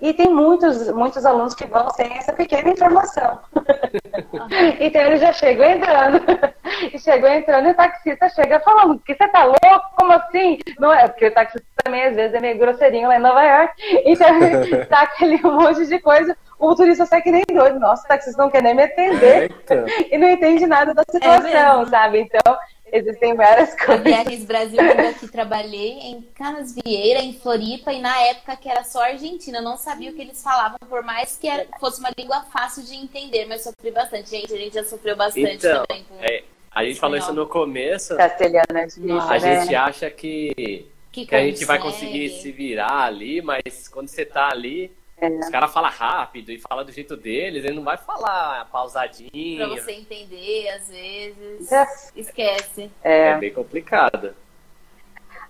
E 0.00 0.12
tem 0.12 0.28
muitos, 0.28 0.90
muitos 0.90 1.24
alunos 1.24 1.54
que 1.54 1.66
vão 1.66 1.88
sem 1.90 2.16
essa 2.16 2.32
pequena 2.32 2.70
informação. 2.70 3.38
então 4.80 5.02
eles 5.02 5.20
já 5.20 5.32
chegam 5.32 5.70
entrando. 5.70 6.20
e 6.92 6.98
chegou 6.98 7.28
entrando 7.28 7.68
e 7.68 7.70
o 7.70 7.74
taxista 7.74 8.28
chega 8.28 8.60
falando, 8.60 8.98
que 9.00 9.14
você 9.14 9.28
tá 9.28 9.44
louco? 9.44 9.90
Como 9.96 10.12
assim? 10.12 10.58
Não 10.78 10.92
é, 10.92 11.08
porque 11.08 11.28
o 11.28 11.34
taxista 11.34 11.66
também 11.82 12.04
às 12.04 12.16
vezes 12.16 12.34
é 12.34 12.40
meio 12.40 12.58
grosseirinho 12.58 13.08
lá 13.08 13.16
em 13.16 13.20
Nova 13.20 13.42
York. 13.42 13.74
Então 14.04 14.86
tá 14.88 15.02
aquele 15.02 15.40
monte 15.42 15.86
de 15.86 15.98
coisa. 15.98 16.36
O 16.58 16.74
turista 16.74 17.04
sai 17.06 17.20
que 17.20 17.30
nem 17.30 17.42
doido. 17.52 17.78
Nossa, 17.78 18.04
o 18.04 18.08
taxista 18.08 18.40
não 18.40 18.50
quer 18.50 18.62
nem 18.62 18.74
me 18.74 18.84
atender. 18.84 19.42
Eita. 19.42 19.84
E 20.10 20.18
não 20.18 20.28
entende 20.28 20.66
nada 20.66 20.94
da 20.94 21.02
situação, 21.10 21.82
é 21.82 21.86
sabe? 21.86 22.20
Então, 22.20 22.56
Existem 22.94 23.34
várias 23.34 23.74
coisas. 23.74 24.06
A 24.06 24.08
Viagens 24.08 24.44
Brasil, 24.44 24.80
eu 24.80 25.08
aqui 25.08 25.26
trabalhei 25.26 25.98
em 25.98 26.22
Canas 26.32 26.72
Vieira, 26.72 27.20
em 27.20 27.34
Floripa, 27.34 27.92
e 27.92 28.00
na 28.00 28.16
época 28.22 28.56
que 28.56 28.68
era 28.68 28.84
só 28.84 29.02
Argentina, 29.02 29.58
eu 29.58 29.62
não 29.62 29.76
sabia 29.76 30.12
o 30.12 30.14
que 30.14 30.22
eles 30.22 30.40
falavam, 30.40 30.78
por 30.88 31.02
mais 31.02 31.36
que 31.36 31.48
era, 31.48 31.66
fosse 31.80 31.98
uma 31.98 32.10
língua 32.16 32.42
fácil 32.52 32.84
de 32.84 32.94
entender, 32.94 33.46
mas 33.46 33.62
sofri 33.62 33.90
bastante. 33.90 34.30
Gente, 34.30 34.54
a 34.54 34.56
gente 34.56 34.74
já 34.74 34.84
sofreu 34.84 35.16
bastante 35.16 35.56
então, 35.56 35.84
também. 35.84 36.04
Com... 36.04 36.14
É, 36.20 36.44
a 36.70 36.84
gente 36.84 37.00
falou 37.00 37.16
isso 37.16 37.32
no 37.32 37.48
começo. 37.48 38.16
Castelhano 38.16 38.78
é 38.78 38.86
difícil, 38.86 39.20
A 39.20 39.38
né? 39.38 39.60
gente 39.60 39.74
acha 39.74 40.08
que, 40.08 40.86
que, 41.10 41.26
que 41.26 41.34
a 41.34 41.40
gente 41.40 41.64
vai 41.64 41.80
conseguir 41.80 42.28
se 42.40 42.52
virar 42.52 43.02
ali, 43.02 43.42
mas 43.42 43.88
quando 43.88 44.06
você 44.06 44.24
tá 44.24 44.50
ali 44.50 44.92
é. 45.24 45.38
Os 45.40 45.48
caras 45.48 45.72
falam 45.72 45.90
rápido 45.90 46.50
e 46.50 46.58
fala 46.58 46.84
do 46.84 46.92
jeito 46.92 47.16
deles, 47.16 47.64
ele 47.64 47.76
não 47.76 47.84
vai 47.84 47.96
falar 47.96 48.68
pausadinho. 48.70 49.56
Pra 49.58 49.68
você 49.68 49.92
entender, 49.92 50.68
às 50.70 50.88
vezes. 50.88 51.72
É. 51.72 51.86
Esquece. 52.16 52.90
É. 53.02 53.28
é 53.28 53.38
bem 53.38 53.52
complicado. 53.52 54.34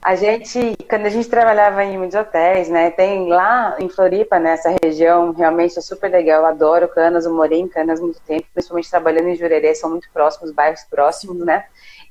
A 0.04 0.16
gente, 0.16 0.76
quando 0.86 1.06
a 1.06 1.08
gente 1.08 1.30
trabalhava 1.30 1.82
em 1.82 1.96
muitos 1.96 2.14
hotéis, 2.14 2.68
né, 2.68 2.90
tem 2.90 3.26
lá 3.26 3.74
em 3.80 3.88
Floripa, 3.88 4.38
nessa 4.38 4.68
né, 4.68 4.76
região, 4.84 5.32
realmente 5.32 5.78
é 5.78 5.80
super 5.80 6.10
legal, 6.10 6.42
eu 6.42 6.46
adoro 6.46 6.86
Canas, 6.88 7.24
eu 7.24 7.32
morei 7.32 7.58
em 7.58 7.66
Canas 7.66 8.00
muito 8.00 8.20
tempo, 8.20 8.46
principalmente 8.52 8.90
trabalhando 8.90 9.28
em 9.28 9.34
Jurerê, 9.34 9.74
são 9.74 9.88
muito 9.88 10.06
próximos, 10.12 10.50
bairros 10.50 10.84
próximos, 10.90 11.38
né, 11.38 11.64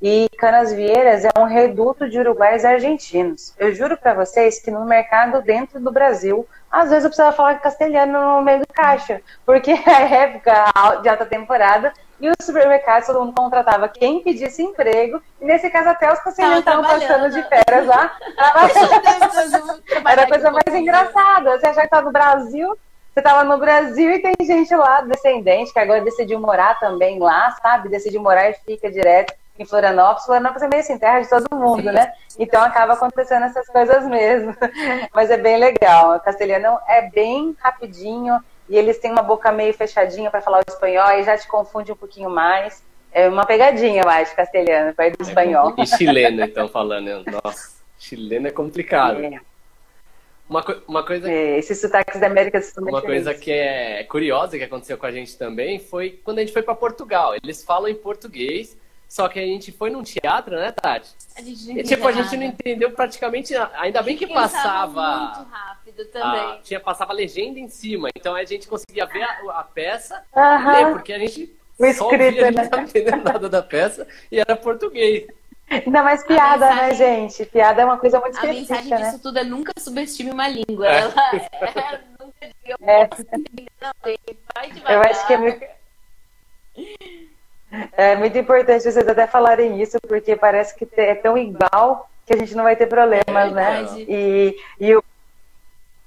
e 0.04 0.28
Canasvieiras 0.38 1.24
é 1.24 1.30
um 1.40 1.46
reduto 1.46 2.10
de 2.10 2.20
uruguaios 2.20 2.64
e 2.64 2.68
argentinos. 2.68 3.56
Eu 3.58 3.74
juro 3.74 3.96
para 3.96 4.14
vocês 4.14 4.60
que 4.60 4.70
no 4.70 4.84
mercado 4.84 5.42
dentro 5.42 5.80
do 5.80 5.94
Brasil, 5.94 6.46
às 6.70 6.90
vezes 6.90 7.06
eu 7.06 7.10
precisava 7.10 7.34
falar 7.34 7.56
castelhano 7.60 8.12
no 8.12 8.42
meio 8.42 8.60
do 8.60 8.68
caixa, 8.68 9.22
porque 9.46 9.72
é 9.88 10.24
época 10.24 10.52
de 11.02 11.08
alta 11.08 11.26
temporada 11.26 11.94
e 12.20 12.30
os 12.30 12.36
supermercados 12.46 13.08
todo 13.08 13.22
mundo 13.22 13.34
contratava 13.34 13.88
quem 13.88 14.22
pedisse 14.22 14.62
emprego, 14.62 15.22
e 15.40 15.46
nesse 15.46 15.70
caso 15.70 15.88
até 15.88 16.12
os 16.12 16.20
castelhanos 16.20 16.60
estavam 16.60 16.84
passando 16.84 17.30
de 17.30 17.42
férias 17.44 17.88
lá. 17.88 18.14
Era 20.12 20.24
a 20.24 20.28
coisa 20.28 20.52
mais 20.52 20.76
engraçada. 20.76 21.58
Você 21.58 21.68
achar 21.68 21.82
que 21.82 21.88
estava 21.88 22.06
no 22.06 22.12
Brasil, 22.12 22.78
você 23.14 23.20
estava 23.22 23.44
no 23.46 23.58
Brasil 23.58 24.12
e 24.12 24.20
tem 24.20 24.34
gente 24.42 24.76
lá, 24.76 25.00
descendente, 25.02 25.72
que 25.72 25.80
agora 25.80 26.02
decidiu 26.02 26.42
morar 26.42 26.78
também 26.78 27.20
lá, 27.20 27.52
sabe? 27.62 27.88
Decidiu 27.88 28.22
morar 28.22 28.50
e 28.50 28.54
fica 28.54 28.92
direto 28.92 29.34
em 29.58 29.66
Florianópolis. 29.66 30.26
Florianópolis 30.26 30.64
é 30.64 30.68
meio 30.68 30.82
assim, 30.82 30.98
terra 30.98 31.22
de 31.22 31.30
todo 31.30 31.56
mundo, 31.56 31.92
né? 31.92 32.14
Então 32.38 32.62
acaba 32.62 32.94
acontecendo 32.94 33.44
essas 33.44 33.68
coisas 33.68 34.08
mesmo. 34.08 34.56
Mas 35.14 35.30
é 35.30 35.38
bem 35.38 35.58
legal. 35.58 36.16
O 36.16 36.20
castelhano 36.20 36.80
é 36.88 37.10
bem 37.10 37.56
rapidinho 37.60 38.40
e 38.68 38.78
eles 38.78 38.98
têm 38.98 39.12
uma 39.12 39.22
boca 39.22 39.52
meio 39.52 39.74
fechadinha 39.74 40.32
para 40.32 40.42
falar 40.42 40.60
o 40.60 40.64
espanhol 40.68 41.12
e 41.12 41.24
já 41.24 41.38
te 41.38 41.48
confunde 41.48 41.92
um 41.92 41.96
pouquinho 41.96 42.30
mais. 42.30 42.84
É 43.12 43.30
uma 43.30 43.46
pegadinha, 43.46 44.02
eu 44.02 44.10
acho, 44.10 44.36
castelhano, 44.36 44.94
para 44.96 45.08
ir 45.08 45.16
do 45.16 45.22
espanhol. 45.22 45.76
E 45.78 45.86
chileno, 45.86 46.44
então, 46.44 46.68
falando. 46.68 47.24
Nossa, 47.32 47.74
chileno 48.00 48.48
é 48.48 48.52
complicado. 48.52 49.24
É. 49.24 49.40
Uma, 50.50 50.64
uma 50.88 51.06
coisa. 51.06 51.32
É, 51.32 51.58
esses 51.58 51.80
sotaques 51.80 52.20
da 52.20 52.28
América 52.28 52.60
do 52.60 52.66
Sul. 52.66 52.88
Uma 52.88 53.02
coisa 53.02 53.34
que 53.34 53.52
é 53.52 54.04
curiosa 54.06 54.58
que 54.58 54.64
aconteceu 54.64 54.98
com 54.98 55.06
a 55.06 55.12
gente 55.12 55.38
também 55.38 55.80
foi 55.80 56.20
quando 56.24 56.40
a 56.40 56.42
gente 56.42 56.52
foi 56.52 56.64
para 56.64 56.74
Portugal. 56.74 57.36
Eles 57.36 57.64
falam 57.64 57.88
em 57.88 57.96
português, 57.96 58.76
só 59.14 59.28
que 59.28 59.40
a 59.40 59.46
gente 59.46 59.72
foi 59.72 59.92
num 59.92 60.02
teatro, 60.02 60.56
né, 60.56 60.72
Tati? 60.72 61.08
A 61.38 61.42
gente 61.44 61.68
não 61.68 61.78
e, 61.78 61.84
tipo, 61.84 62.08
a 62.08 62.12
gente 62.12 62.36
não 62.36 62.46
entendeu 62.46 62.90
praticamente 62.94 63.54
nada. 63.54 63.72
Ainda 63.76 64.02
bem 64.02 64.18
que 64.18 64.26
passava. 64.26 65.18
Muito 65.18 65.50
rápido 65.52 66.06
também. 66.06 66.42
A, 66.42 66.58
tinha, 66.64 66.80
passava 66.80 67.14
legenda 67.14 67.60
em 67.60 67.68
cima. 67.68 68.10
Então 68.18 68.34
a 68.34 68.44
gente 68.44 68.68
conseguia 68.68 69.06
ver 69.06 69.22
a, 69.22 69.60
a 69.60 69.64
peça 69.64 70.20
uh 70.34 70.40
-huh. 70.40 70.76
ler, 70.76 70.92
porque 70.94 71.14
a 71.14 71.20
gente. 71.20 71.56
O 71.78 71.86
escrito, 71.86 72.18
via, 72.18 72.28
a 72.28 72.32
gente 72.32 72.42
né? 72.42 72.52
não 72.54 72.64
estava 72.64 72.82
entendendo 72.82 73.24
nada 73.24 73.48
da 73.48 73.62
peça 73.62 74.08
e 74.32 74.40
era 74.40 74.56
português. 74.56 75.28
Ainda 75.70 76.02
mais 76.02 76.26
piada, 76.26 76.66
né, 76.66 76.88
mensagem, 76.88 77.22
né, 77.22 77.30
gente? 77.30 77.46
Piada 77.46 77.84
é 77.84 77.86
uma 77.86 78.00
coisa 78.00 78.20
muito 78.20 78.34
específica, 78.34 78.74
A 78.74 78.78
mensagem 78.78 79.00
né? 79.00 79.12
disso 79.12 79.22
tudo 79.22 79.38
é 79.38 79.44
nunca 79.44 79.74
subestime 79.78 80.32
uma 80.32 80.48
língua. 80.48 80.88
É. 80.88 81.02
Ela 81.02 81.14
é, 81.22 82.02
nunca 82.20 82.50
diga, 82.66 82.78
é. 84.88 84.96
Eu 84.96 85.02
acho 85.02 85.28
que 85.28 85.34
é 85.34 85.38
muito... 85.38 85.64
É 87.94 88.16
muito 88.16 88.38
importante 88.38 88.84
vocês 88.84 89.08
até 89.08 89.26
falarem 89.28 89.82
isso, 89.82 89.98
porque 90.08 90.36
parece 90.36 90.76
que 90.76 90.88
é 90.98 91.16
tão 91.16 91.38
igual 91.38 92.10
que 92.26 92.34
a 92.34 92.38
gente 92.38 92.56
não 92.56 92.64
vai 92.64 92.76
ter 92.76 92.88
problemas, 92.88 93.52
é 93.52 93.52
né? 93.52 93.86
E, 93.98 94.56
e, 94.80 94.96
o, 94.96 95.04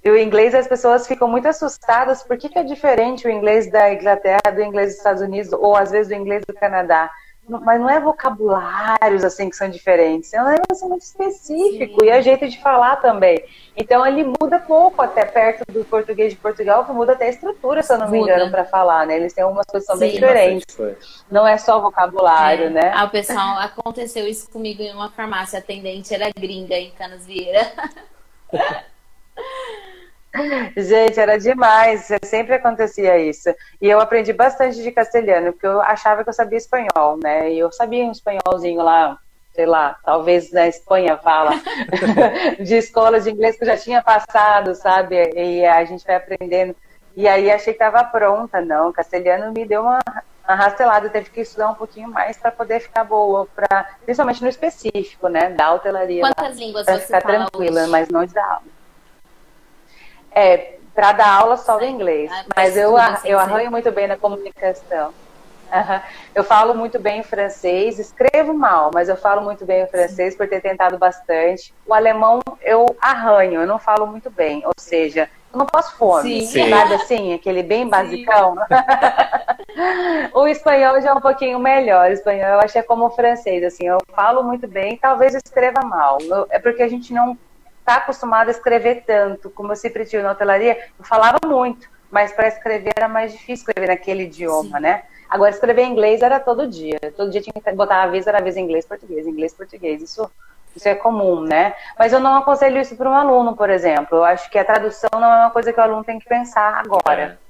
e 0.04 0.10
o 0.10 0.16
inglês, 0.16 0.54
as 0.54 0.66
pessoas 0.66 1.06
ficam 1.06 1.28
muito 1.28 1.48
assustadas. 1.48 2.22
Por 2.22 2.36
que, 2.38 2.48
que 2.48 2.58
é 2.58 2.62
diferente 2.62 3.26
o 3.26 3.30
inglês 3.30 3.70
da 3.70 3.92
Inglaterra 3.92 4.52
do 4.54 4.62
inglês 4.62 4.90
dos 4.90 4.98
Estados 4.98 5.22
Unidos, 5.22 5.52
ou 5.52 5.76
às 5.76 5.90
vezes 5.90 6.08
do 6.08 6.14
inglês 6.14 6.44
do 6.46 6.54
Canadá? 6.54 7.10
Mas 7.48 7.80
não 7.80 7.88
é 7.88 8.00
vocabulários 8.00 9.22
assim 9.22 9.48
que 9.48 9.56
são 9.56 9.68
diferentes, 9.68 10.32
é 10.34 10.42
um 10.42 10.46
negócio 10.46 10.88
muito 10.88 11.02
específico 11.02 12.00
Sim. 12.00 12.06
e 12.06 12.08
é 12.08 12.20
jeito 12.20 12.48
de 12.48 12.60
falar 12.60 12.96
também. 12.96 13.42
Então 13.76 14.04
ele 14.06 14.24
muda 14.24 14.58
pouco 14.58 15.00
até 15.02 15.24
perto 15.24 15.64
do 15.70 15.84
português 15.84 16.32
de 16.32 16.38
Portugal, 16.38 16.84
que 16.84 16.92
muda 16.92 17.12
até 17.12 17.26
a 17.26 17.30
estrutura, 17.30 17.82
se 17.82 17.92
eu 17.92 17.98
não 17.98 18.10
me 18.10 18.18
engano, 18.18 18.50
para 18.50 18.64
falar, 18.64 19.06
né? 19.06 19.16
Eles 19.16 19.32
têm 19.32 19.44
umas 19.44 19.66
coisas 19.66 19.88
Sim, 19.88 19.98
bem 19.98 20.12
diferentes. 20.12 21.24
Não 21.30 21.46
é 21.46 21.56
só 21.58 21.80
vocabulário, 21.80 22.66
é. 22.66 22.70
né? 22.70 22.92
Ah, 22.94 23.04
o 23.04 23.10
pessoal, 23.10 23.58
aconteceu 23.58 24.26
isso 24.26 24.50
comigo 24.50 24.82
em 24.82 24.92
uma 24.92 25.10
farmácia, 25.10 25.58
a 25.58 25.62
atendente 25.62 26.14
era 26.14 26.30
gringa 26.30 26.74
em 26.74 26.90
Canas 26.92 27.26
Vieira. 27.26 27.70
Gente, 30.76 31.18
era 31.18 31.38
demais, 31.38 32.08
sempre 32.24 32.54
acontecia 32.54 33.18
isso. 33.18 33.48
E 33.80 33.88
eu 33.88 34.00
aprendi 34.00 34.32
bastante 34.32 34.82
de 34.82 34.92
castelhano, 34.92 35.52
porque 35.52 35.66
eu 35.66 35.80
achava 35.80 36.22
que 36.22 36.28
eu 36.28 36.34
sabia 36.34 36.58
espanhol, 36.58 37.18
né? 37.22 37.52
E 37.52 37.58
eu 37.58 37.72
sabia 37.72 38.04
um 38.04 38.12
espanholzinho 38.12 38.82
lá, 38.82 39.18
sei 39.54 39.66
lá, 39.66 39.96
talvez 40.04 40.52
na 40.52 40.68
Espanha 40.68 41.16
fala, 41.16 41.52
de 42.60 42.76
escolas 42.76 43.24
de 43.24 43.30
inglês 43.30 43.56
que 43.56 43.64
eu 43.64 43.68
já 43.68 43.76
tinha 43.76 44.02
passado, 44.02 44.74
sabe? 44.74 45.16
E 45.34 45.64
a 45.64 45.84
gente 45.84 46.04
vai 46.06 46.16
aprendendo. 46.16 46.76
E 47.16 47.26
aí 47.26 47.50
achei 47.50 47.72
que 47.72 47.82
estava 47.82 48.04
pronta, 48.04 48.60
não. 48.60 48.92
castelhano 48.92 49.50
me 49.50 49.64
deu 49.64 49.80
uma, 49.80 49.98
uma 50.46 50.54
rastelada, 50.54 51.08
teve 51.08 51.30
que 51.30 51.40
estudar 51.40 51.70
um 51.70 51.74
pouquinho 51.74 52.10
mais 52.10 52.36
para 52.36 52.50
poder 52.50 52.80
ficar 52.80 53.04
boa, 53.04 53.48
pra, 53.56 53.86
principalmente 54.04 54.42
no 54.42 54.48
específico, 54.50 55.26
né? 55.28 55.48
Da 55.50 55.72
hotelaria. 55.72 56.20
Quantas 56.20 56.58
lá, 56.58 56.64
línguas 56.64 56.84
pra 56.84 56.98
você 56.98 57.06
ficar 57.06 57.22
fala 57.22 57.48
tranquila, 57.48 57.82
hoje? 57.82 57.90
mas 57.90 58.08
não 58.10 58.26
de 58.26 58.38
aula. 58.38 58.75
É, 60.36 60.74
para 60.94 61.12
dar 61.12 61.32
aula 61.32 61.56
só 61.56 61.78
o 61.78 61.84
inglês. 61.84 62.30
Ah, 62.30 62.44
mas 62.54 62.76
eu, 62.76 62.94
eu 63.24 63.38
arranho 63.38 63.70
muito 63.70 63.90
bem 63.90 64.06
na 64.06 64.16
comunicação. 64.16 65.14
Uhum. 65.72 66.00
Eu 66.34 66.44
falo 66.44 66.74
muito 66.74 66.98
bem 66.98 67.22
francês, 67.22 67.98
escrevo 67.98 68.54
mal, 68.54 68.90
mas 68.94 69.08
eu 69.08 69.16
falo 69.16 69.42
muito 69.42 69.64
bem 69.64 69.82
o 69.82 69.88
francês 69.88 70.36
por 70.36 70.48
ter 70.48 70.60
tentado 70.60 70.96
bastante. 70.98 71.74
O 71.86 71.92
alemão 71.92 72.40
eu 72.62 72.86
arranho, 73.00 73.62
eu 73.62 73.66
não 73.66 73.78
falo 73.78 74.06
muito 74.06 74.30
bem, 74.30 74.62
ou 74.64 74.72
seja, 74.78 75.28
eu 75.52 75.58
não 75.58 75.66
posso 75.66 75.96
fome. 75.96 76.46
Sim. 76.46 76.70
Sabe 76.70 76.94
assim, 76.94 77.34
aquele 77.34 77.62
bem 77.62 77.88
basicão. 77.88 78.56
o 80.34 80.46
espanhol 80.46 81.00
já 81.00 81.10
é 81.10 81.14
um 81.14 81.20
pouquinho 81.20 81.58
melhor. 81.58 82.10
O 82.10 82.12
espanhol 82.12 82.50
eu 82.50 82.60
acho 82.60 82.74
que 82.74 82.78
é 82.78 82.82
como 82.82 83.06
o 83.06 83.10
francês, 83.10 83.64
assim, 83.64 83.86
eu 83.86 83.98
falo 84.14 84.42
muito 84.42 84.68
bem, 84.68 84.96
talvez 84.96 85.34
escreva 85.34 85.80
mal. 85.80 86.18
É 86.50 86.58
porque 86.58 86.82
a 86.82 86.88
gente 86.88 87.12
não 87.12 87.36
está 87.86 87.96
acostumado 87.96 88.48
a 88.48 88.50
escrever 88.50 89.04
tanto. 89.06 89.48
Como 89.48 89.70
eu 89.70 89.76
sempre 89.76 90.04
tive 90.04 90.22
na 90.22 90.32
hotelaria, 90.32 90.76
eu 90.98 91.04
falava 91.04 91.38
muito, 91.46 91.88
mas 92.10 92.32
para 92.32 92.48
escrever 92.48 92.92
era 92.96 93.08
mais 93.08 93.30
difícil 93.30 93.64
escrever 93.66 93.86
naquele 93.86 94.24
idioma, 94.24 94.78
Sim. 94.78 94.82
né? 94.82 95.04
Agora, 95.30 95.50
escrever 95.50 95.82
em 95.82 95.92
inglês 95.92 96.20
era 96.20 96.40
todo 96.40 96.66
dia. 96.66 96.98
Todo 97.16 97.30
dia 97.30 97.40
tinha 97.40 97.52
que 97.52 97.72
botar 97.72 98.02
a 98.02 98.06
vez, 98.08 98.26
era 98.26 98.38
a 98.38 98.42
vez 98.42 98.56
em 98.56 98.64
inglês, 98.64 98.84
português, 98.84 99.26
inglês, 99.26 99.54
português. 99.54 100.02
Isso, 100.02 100.28
isso 100.74 100.88
é 100.88 100.94
comum, 100.94 101.40
né? 101.40 101.74
Mas 101.98 102.12
eu 102.12 102.20
não 102.20 102.36
aconselho 102.36 102.80
isso 102.80 102.96
para 102.96 103.08
um 103.08 103.14
aluno, 103.14 103.56
por 103.56 103.70
exemplo. 103.70 104.18
Eu 104.18 104.24
acho 104.24 104.50
que 104.50 104.58
a 104.58 104.64
tradução 104.64 105.10
não 105.14 105.32
é 105.32 105.36
uma 105.38 105.50
coisa 105.50 105.72
que 105.72 105.80
o 105.80 105.82
aluno 105.82 106.04
tem 106.04 106.18
que 106.18 106.28
pensar 106.28 106.74
agora. 106.74 107.38
É. 107.40 107.46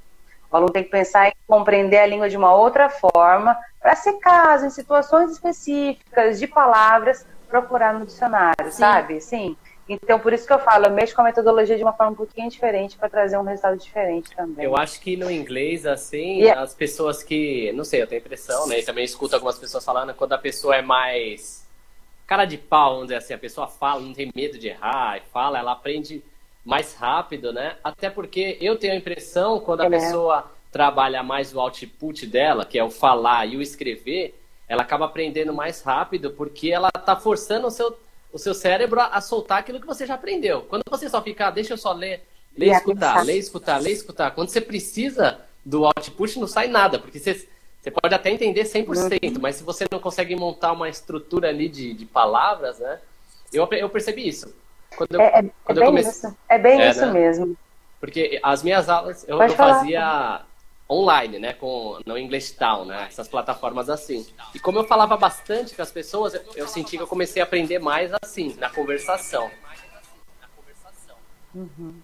O 0.51 0.57
aluno 0.57 0.73
tem 0.73 0.85
que 0.85 0.91
pensar 0.91 1.29
em 1.29 1.35
compreender 1.47 1.99
a 1.99 2.07
língua 2.07 2.29
de 2.31 2.37
uma 2.37 2.55
outra 2.55 2.89
forma, 2.89 3.59
para 3.81 3.95
se 3.97 4.13
caso, 4.15 4.67
em 4.67 4.71
situações 4.71 5.33
específicas 5.33 6.39
de 6.39 6.47
palavras, 6.47 7.27
procurar 7.49 7.93
no 7.93 8.07
dicionário, 8.07 8.71
Sim. 8.71 8.79
sabe? 8.79 9.21
Sim. 9.21 9.57
Então, 9.89 10.19
por 10.19 10.33
isso 10.33 10.47
que 10.47 10.53
eu 10.53 10.59
falo, 10.59 10.87
eu 10.87 10.91
mexo 10.91 11.15
com 11.15 11.21
a 11.21 11.25
metodologia 11.25 11.77
de 11.77 11.83
uma 11.83 11.93
forma 11.93 12.13
um 12.13 12.17
pouquinho 12.17 12.51
diferente 12.51 12.97
para 12.97 13.09
trazer 13.09 13.39
um 13.39 13.43
resultado 13.43 13.77
diferente 13.79 14.35
também. 14.35 14.65
Eu 14.65 14.77
acho 14.77 15.01
que 15.01 15.17
no 15.17 15.31
inglês, 15.31 15.87
assim, 15.87 16.41
yeah. 16.41 16.61
as 16.61 16.75
pessoas 16.75 17.23
que, 17.23 17.73
não 17.73 17.85
sei, 17.85 18.03
eu 18.03 18.07
tenho 18.07 18.19
impressão, 18.19 18.67
né? 18.67 18.81
E 18.81 18.85
também 18.85 19.05
escuto 19.05 19.35
algumas 19.35 19.59
pessoas 19.59 19.85
falando, 19.85 20.13
quando 20.15 20.33
a 20.33 20.39
pessoa 20.39 20.75
é 20.75 20.83
mais 20.83 21.65
cara 22.27 22.45
de 22.45 22.59
pau, 22.59 22.95
vamos 22.95 23.07
dizer 23.07 23.19
assim, 23.19 23.35
a 23.35 23.39
pessoa 23.39 23.69
fala, 23.69 24.01
não 24.01 24.13
tem 24.13 24.33
medo 24.35 24.59
de 24.59 24.69
errar, 24.69 25.21
fala, 25.33 25.59
ela 25.59 25.71
aprende 25.73 26.23
mais 26.65 26.95
rápido, 26.95 27.53
né? 27.53 27.77
Até 27.85 28.11
porque 28.11 28.59
eu 28.61 28.77
tenho 28.77 28.93
a 28.93 28.97
impressão, 28.97 29.61
quando 29.61 29.83
a 29.83 29.87
é. 29.87 29.91
pessoa 29.91 30.51
trabalha 30.73 31.23
mais 31.23 31.55
o 31.55 31.61
output 31.61 32.27
dela, 32.27 32.65
que 32.65 32.77
é 32.77 32.83
o 32.83 32.91
falar 32.91 33.47
e 33.47 33.57
o 33.57 33.63
escrever, 33.63 34.35
ela 34.69 34.83
acaba 34.83 35.05
aprendendo 35.05 35.55
mais 35.55 35.81
rápido, 35.81 36.33
porque 36.33 36.71
ela 36.71 36.91
está 36.95 37.15
forçando 37.15 37.69
o 37.69 37.71
seu 37.71 37.97
o 38.33 38.39
seu 38.39 38.55
cérebro 38.55 39.01
a, 39.01 39.07
a, 39.07 39.21
soltar 39.21 39.59
aquilo 39.59 39.81
que 39.81 39.87
você 39.87 40.07
já 40.07 40.15
aprendeu. 40.15 40.63
Quando 40.63 40.83
você 40.89 41.09
só 41.09 41.23
fica, 41.23 41.49
ah, 41.49 41.51
deixa 41.51 41.73
eu 41.73 41.79
só 41.79 41.93
ler, 41.93 42.27
ler, 42.57 42.73
escutar, 42.73 43.25
ler, 43.25 43.39
escutar, 43.39 43.79
ler, 43.79 43.93
escutar. 43.93 44.31
Quando 44.33 44.49
você 44.49 44.61
precisa 44.61 45.41
do 45.65 45.85
output, 45.85 46.39
não 46.39 46.47
sai 46.47 46.69
nada, 46.69 46.99
porque 46.99 47.19
você, 47.19 47.47
você 47.81 47.91
pode 47.91 48.15
até 48.15 48.31
entender 48.31 48.65
100%, 48.65 49.37
uhum. 49.37 49.41
mas 49.41 49.57
se 49.57 49.65
você 49.65 49.85
não 49.91 49.99
consegue 49.99 50.37
montar 50.37 50.73
uma 50.73 50.89
estrutura 50.89 51.49
ali 51.49 51.69
de, 51.69 51.95
de 51.95 52.05
palavras, 52.05 52.79
né? 52.79 53.01
Eu, 53.53 53.69
eu 53.73 53.89
percebi 53.89 54.29
isso. 54.29 54.55
Quando 54.97 55.15
eu, 55.15 55.21
é, 55.21 55.27
é, 55.27 55.51
quando 55.65 55.79
é 55.79 55.81
bem 55.81 55.87
comecei... 55.87 56.11
isso. 56.11 56.39
É 56.49 56.59
bem 56.59 56.81
é, 56.81 56.91
isso 56.91 57.07
né? 57.07 57.13
mesmo. 57.13 57.57
Porque 58.01 58.39
as 58.43 58.63
minhas 58.63 58.89
aulas, 58.89 59.25
eu, 59.27 59.41
eu 59.41 59.51
fazia 59.51 60.43
online, 60.89 61.39
né, 61.39 61.53
com 61.53 61.99
no 62.07 62.17
English 62.17 62.55
Town, 62.55 62.85
né, 62.85 63.07
essas 63.09 63.29
plataformas 63.29 63.91
assim. 63.91 64.27
E 64.55 64.59
como 64.59 64.79
eu 64.79 64.85
falava 64.85 65.17
bastante 65.17 65.75
com 65.75 65.83
as 65.83 65.91
pessoas, 65.91 66.41
eu 66.55 66.69
senti 66.69 66.97
que 66.97 67.03
eu 67.03 67.09
comecei 67.09 67.43
a 67.43 67.45
aprender 67.45 67.79
mais 67.79 68.13
assim, 68.23 68.55
na 68.59 68.71
conversação. 68.71 69.51
Uhum. 71.55 71.95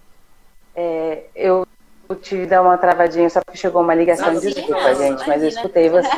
É, 0.75 1.25
eu 1.35 1.65
tive 2.21 2.45
dar 2.45 2.61
uma 2.61 2.77
travadinha, 2.77 3.29
só 3.29 3.41
porque 3.41 3.57
chegou 3.57 3.81
uma 3.81 3.95
ligação, 3.95 4.33
de 4.33 4.53
desculpa, 4.53 4.95
gente, 4.95 5.27
mas 5.27 5.41
eu 5.41 5.49
escutei 5.49 5.89
você. 5.89 6.09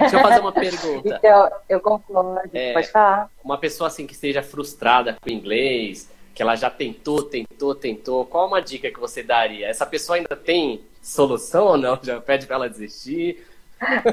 Deixa 0.00 0.16
eu 0.16 0.20
fazer 0.20 0.40
uma 0.40 0.52
pergunta. 0.52 1.08
Então, 1.08 1.50
eu 1.68 1.80
concordo, 1.80 2.50
é, 2.52 2.72
pode 2.72 2.90
falar. 2.90 3.30
Uma 3.42 3.58
pessoa 3.58 3.88
assim 3.88 4.06
que 4.06 4.12
esteja 4.12 4.42
frustrada 4.42 5.16
com 5.20 5.30
o 5.30 5.32
inglês, 5.32 6.10
que 6.34 6.42
ela 6.42 6.56
já 6.56 6.70
tentou, 6.70 7.22
tentou, 7.22 7.74
tentou, 7.74 8.24
qual 8.24 8.46
uma 8.46 8.60
dica 8.60 8.90
que 8.90 8.98
você 8.98 9.22
daria? 9.22 9.68
Essa 9.68 9.86
pessoa 9.86 10.16
ainda 10.16 10.36
tem 10.36 10.82
solução 11.02 11.66
ou 11.66 11.76
não? 11.76 11.98
Já 12.00 12.20
pede 12.20 12.46
para 12.46 12.56
ela 12.56 12.70
desistir? 12.70 13.44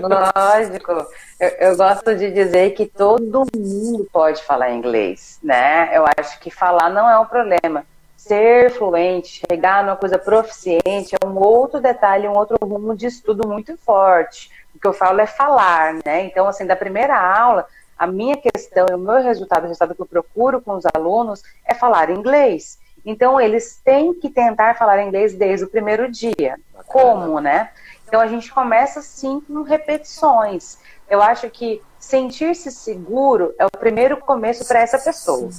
Lógico. 0.02 0.91
Eu, 1.39 1.49
eu, 1.60 1.78
gosto 1.78 2.15
de 2.15 2.32
dizer 2.32 2.71
que 2.71 2.86
todo 2.88 3.45
mundo 3.56 4.08
pode 4.12 4.43
falar 4.43 4.71
inglês, 4.71 5.39
né? 5.43 5.89
Eu 5.93 6.06
acho 6.17 6.39
que 6.39 6.49
falar 6.49 6.89
não 6.89 7.10
é 7.10 7.17
um 7.19 7.25
problema. 7.25 7.86
Ser 8.17 8.71
fluente, 8.71 9.43
chegar 9.47 9.84
numa 9.84 9.95
coisa 9.95 10.17
proficiente 10.17 11.15
é 11.15 11.25
um 11.25 11.38
outro 11.38 11.80
detalhe, 11.80 12.28
um 12.28 12.38
outro 12.38 12.58
rumo 12.62 12.95
de 12.95 13.06
estudo 13.06 13.47
muito 13.47 13.78
forte. 13.78 14.52
O 14.75 14.80
que 14.80 14.88
eu 14.88 14.93
falo 14.93 15.21
é 15.21 15.25
falar, 15.25 15.93
né? 16.06 16.25
Então, 16.25 16.47
assim, 16.47 16.65
da 16.65 16.75
primeira 16.75 17.17
aula, 17.17 17.65
a 17.97 18.08
minha 18.08 18.38
questão 18.38 18.88
e 18.89 18.93
o 18.93 18.97
meu 18.97 19.21
resultado, 19.21 19.63
o 19.63 19.67
resultado 19.67 19.95
que 19.95 20.02
eu 20.02 20.06
procuro 20.06 20.62
com 20.62 20.73
os 20.73 20.84
alunos 20.93 21.43
é 21.65 21.73
falar 21.73 22.10
inglês. 22.10 22.78
Então, 23.06 23.40
eles 23.40 23.82
têm 23.84 24.14
que 24.14 24.30
tentar 24.30 24.78
falar 24.78 25.04
inglês 25.04 25.34
desde 25.34 25.66
o 25.66 25.70
primeiro 25.70 26.10
dia. 26.10 26.60
Como, 26.88 27.40
né? 27.40 27.70
Então, 28.08 28.20
a 28.20 28.28
gente 28.28 28.52
começa, 28.52 29.02
sim, 29.02 29.42
com 29.42 29.62
repetições. 29.62 30.78
Eu 31.10 31.22
acho 31.22 31.50
que 31.50 31.82
sentir-se 32.00 32.72
seguro 32.72 33.54
é 33.60 33.66
o 33.66 33.72
primeiro 33.72 34.18
começo 34.18 34.68
para 34.68 34.80
essa 34.80 34.98
pessoa. 34.98 35.50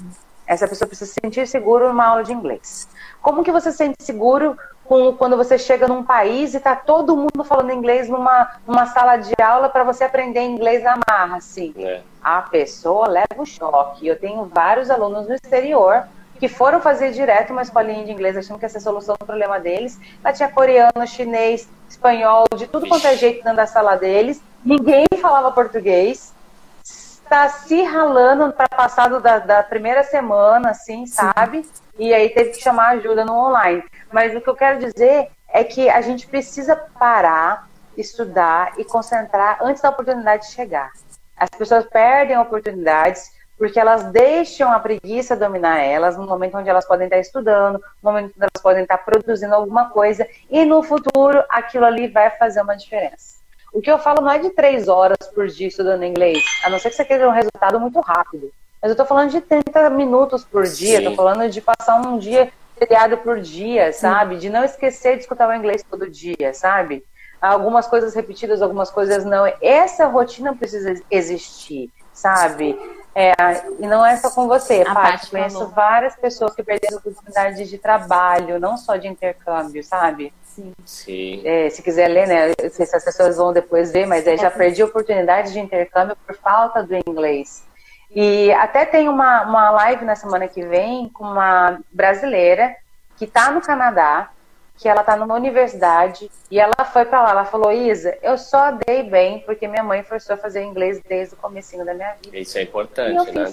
Essa 0.46 0.66
pessoa 0.66 0.88
precisa 0.88 1.12
se 1.12 1.20
sentir 1.22 1.46
seguro 1.46 1.88
numa 1.88 2.06
aula 2.06 2.24
de 2.24 2.32
inglês. 2.32 2.88
Como 3.22 3.44
que 3.44 3.52
você 3.52 3.70
se 3.70 3.78
sente 3.78 4.02
seguro 4.02 4.58
com, 4.84 5.14
quando 5.14 5.36
você 5.36 5.56
chega 5.56 5.86
num 5.86 6.02
país 6.02 6.52
e 6.52 6.56
está 6.56 6.74
todo 6.74 7.16
mundo 7.16 7.44
falando 7.44 7.70
inglês 7.70 8.08
numa, 8.08 8.50
numa 8.66 8.86
sala 8.86 9.16
de 9.16 9.32
aula 9.40 9.68
para 9.68 9.84
você 9.84 10.02
aprender 10.02 10.40
inglês 10.40 10.82
na 10.82 10.98
marra, 11.08 11.36
assim? 11.36 11.72
É. 11.78 12.02
A 12.20 12.42
pessoa 12.42 13.06
leva 13.06 13.38
o 13.38 13.46
choque. 13.46 14.08
Eu 14.08 14.18
tenho 14.18 14.44
vários 14.46 14.90
alunos 14.90 15.28
no 15.28 15.34
exterior 15.34 16.08
que 16.40 16.48
foram 16.48 16.80
fazer 16.80 17.12
direto 17.12 17.50
uma 17.50 17.60
escolinha 17.60 18.02
de 18.02 18.10
inglês, 18.10 18.34
achando 18.34 18.58
que 18.58 18.64
essa 18.64 18.78
é 18.78 18.80
a 18.80 18.82
solução 18.82 19.14
do 19.20 19.26
problema 19.26 19.60
deles. 19.60 20.00
Lá 20.24 20.32
tinha 20.32 20.48
coreano, 20.48 21.06
chinês, 21.06 21.68
espanhol, 21.86 22.46
de 22.56 22.66
tudo 22.66 22.88
quanto 22.88 23.06
é 23.06 23.14
jeito 23.14 23.44
dentro 23.44 23.56
da 23.56 23.66
sala 23.66 23.94
deles. 23.96 24.42
Ninguém 24.64 25.04
falava 25.20 25.52
português. 25.52 26.34
Está 26.82 27.50
se 27.50 27.82
ralando 27.82 28.50
para 28.54 28.68
passar 28.70 29.08
da, 29.20 29.38
da 29.38 29.62
primeira 29.62 30.02
semana, 30.02 30.70
assim, 30.70 31.04
sabe? 31.06 31.62
Sim. 31.62 31.70
E 31.98 32.14
aí 32.14 32.30
teve 32.30 32.50
que 32.50 32.62
chamar 32.62 32.96
ajuda 32.96 33.22
no 33.22 33.34
online. 33.34 33.84
Mas 34.10 34.34
o 34.34 34.40
que 34.40 34.48
eu 34.48 34.56
quero 34.56 34.78
dizer 34.78 35.28
é 35.52 35.62
que 35.62 35.90
a 35.90 36.00
gente 36.00 36.26
precisa 36.26 36.74
parar, 36.74 37.68
estudar 37.98 38.72
e 38.78 38.84
concentrar 38.84 39.58
antes 39.60 39.82
da 39.82 39.90
oportunidade 39.90 40.50
chegar. 40.50 40.90
As 41.36 41.50
pessoas 41.50 41.84
perdem 41.84 42.38
oportunidades 42.38 43.30
porque 43.60 43.78
elas 43.78 44.04
deixam 44.04 44.72
a 44.72 44.80
preguiça 44.80 45.36
dominar 45.36 45.80
elas 45.80 46.16
no 46.16 46.26
momento 46.26 46.56
onde 46.56 46.70
elas 46.70 46.86
podem 46.86 47.04
estar 47.04 47.18
estudando, 47.18 47.74
no 47.74 48.10
momento 48.10 48.32
onde 48.34 48.40
elas 48.40 48.62
podem 48.62 48.84
estar 48.84 48.96
produzindo 48.96 49.54
alguma 49.54 49.90
coisa, 49.90 50.26
e 50.48 50.64
no 50.64 50.82
futuro 50.82 51.44
aquilo 51.46 51.84
ali 51.84 52.08
vai 52.08 52.30
fazer 52.30 52.62
uma 52.62 52.74
diferença. 52.74 53.34
O 53.70 53.82
que 53.82 53.90
eu 53.90 53.98
falo 53.98 54.22
não 54.22 54.30
é 54.30 54.38
de 54.38 54.48
três 54.48 54.88
horas 54.88 55.28
por 55.34 55.46
dia 55.46 55.68
estudando 55.68 56.04
inglês, 56.04 56.42
a 56.64 56.70
não 56.70 56.78
ser 56.78 56.88
que 56.88 56.96
você 56.96 57.04
queira 57.04 57.28
um 57.28 57.32
resultado 57.32 57.78
muito 57.78 58.00
rápido. 58.00 58.50
Mas 58.80 58.88
eu 58.88 58.92
estou 58.92 59.04
falando 59.04 59.30
de 59.30 59.42
30 59.42 59.90
minutos 59.90 60.42
por 60.42 60.64
dia, 60.64 60.96
estou 60.96 61.14
falando 61.14 61.46
de 61.46 61.60
passar 61.60 62.00
um 62.00 62.16
dia 62.16 62.50
feriado 62.78 63.18
por 63.18 63.40
dia, 63.40 63.92
sabe? 63.92 64.38
De 64.38 64.48
não 64.48 64.64
esquecer 64.64 65.16
de 65.16 65.24
escutar 65.24 65.46
o 65.46 65.52
inglês 65.52 65.82
todo 65.82 66.08
dia, 66.08 66.54
sabe? 66.54 67.04
Algumas 67.38 67.86
coisas 67.86 68.14
repetidas, 68.14 68.62
algumas 68.62 68.90
coisas 68.90 69.22
não. 69.22 69.44
Essa 69.60 70.06
rotina 70.06 70.56
precisa 70.56 70.94
existir, 71.10 71.90
sabe? 72.10 72.74
É, 73.14 73.32
e 73.78 73.86
não 73.86 74.04
é 74.06 74.16
só 74.16 74.30
com 74.30 74.46
você, 74.46 74.84
a 74.86 74.94
Paty. 74.94 75.30
Conheço 75.30 75.58
falou. 75.58 75.70
várias 75.70 76.14
pessoas 76.16 76.54
que 76.54 76.62
perderam 76.62 76.98
oportunidades 76.98 77.68
de 77.68 77.78
trabalho, 77.78 78.60
não 78.60 78.76
só 78.76 78.96
de 78.96 79.08
intercâmbio, 79.08 79.82
sabe? 79.82 80.32
Sim. 80.44 80.72
Sim. 80.84 81.42
É, 81.44 81.68
se 81.70 81.82
quiser 81.82 82.08
ler, 82.08 82.26
né? 82.26 82.48
Não 82.48 82.70
sei 82.70 82.86
se 82.86 82.94
as 82.96 83.04
pessoas 83.04 83.36
vão 83.36 83.52
depois 83.52 83.90
ver, 83.90 84.06
mas 84.06 84.26
é, 84.26 84.36
já 84.36 84.50
perdi 84.50 84.82
oportunidades 84.82 85.52
de 85.52 85.60
intercâmbio 85.60 86.16
por 86.26 86.36
falta 86.36 86.82
do 86.82 86.94
inglês. 86.94 87.64
E 88.10 88.52
até 88.52 88.84
tem 88.84 89.08
uma, 89.08 89.42
uma 89.42 89.70
live 89.70 90.04
na 90.04 90.16
semana 90.16 90.48
que 90.48 90.62
vem 90.62 91.08
com 91.08 91.24
uma 91.24 91.80
brasileira 91.92 92.74
que 93.16 93.24
está 93.24 93.52
no 93.52 93.60
Canadá 93.60 94.30
que 94.80 94.88
ela 94.88 95.02
está 95.02 95.14
numa 95.14 95.34
universidade 95.34 96.30
e 96.50 96.58
ela 96.58 96.84
foi 96.90 97.04
para 97.04 97.22
lá. 97.22 97.30
Ela 97.30 97.44
falou: 97.44 97.70
Isa, 97.70 98.16
eu 98.22 98.38
só 98.38 98.72
dei 98.86 99.02
bem 99.02 99.40
porque 99.40 99.68
minha 99.68 99.84
mãe 99.84 100.02
forçou 100.02 100.34
a 100.34 100.38
fazer 100.38 100.62
inglês 100.62 101.00
desde 101.06 101.34
o 101.34 101.38
comecinho 101.38 101.84
da 101.84 101.92
minha 101.92 102.14
vida. 102.14 102.38
Isso 102.38 102.56
é 102.56 102.62
importante, 102.62 103.30
né? 103.32 103.52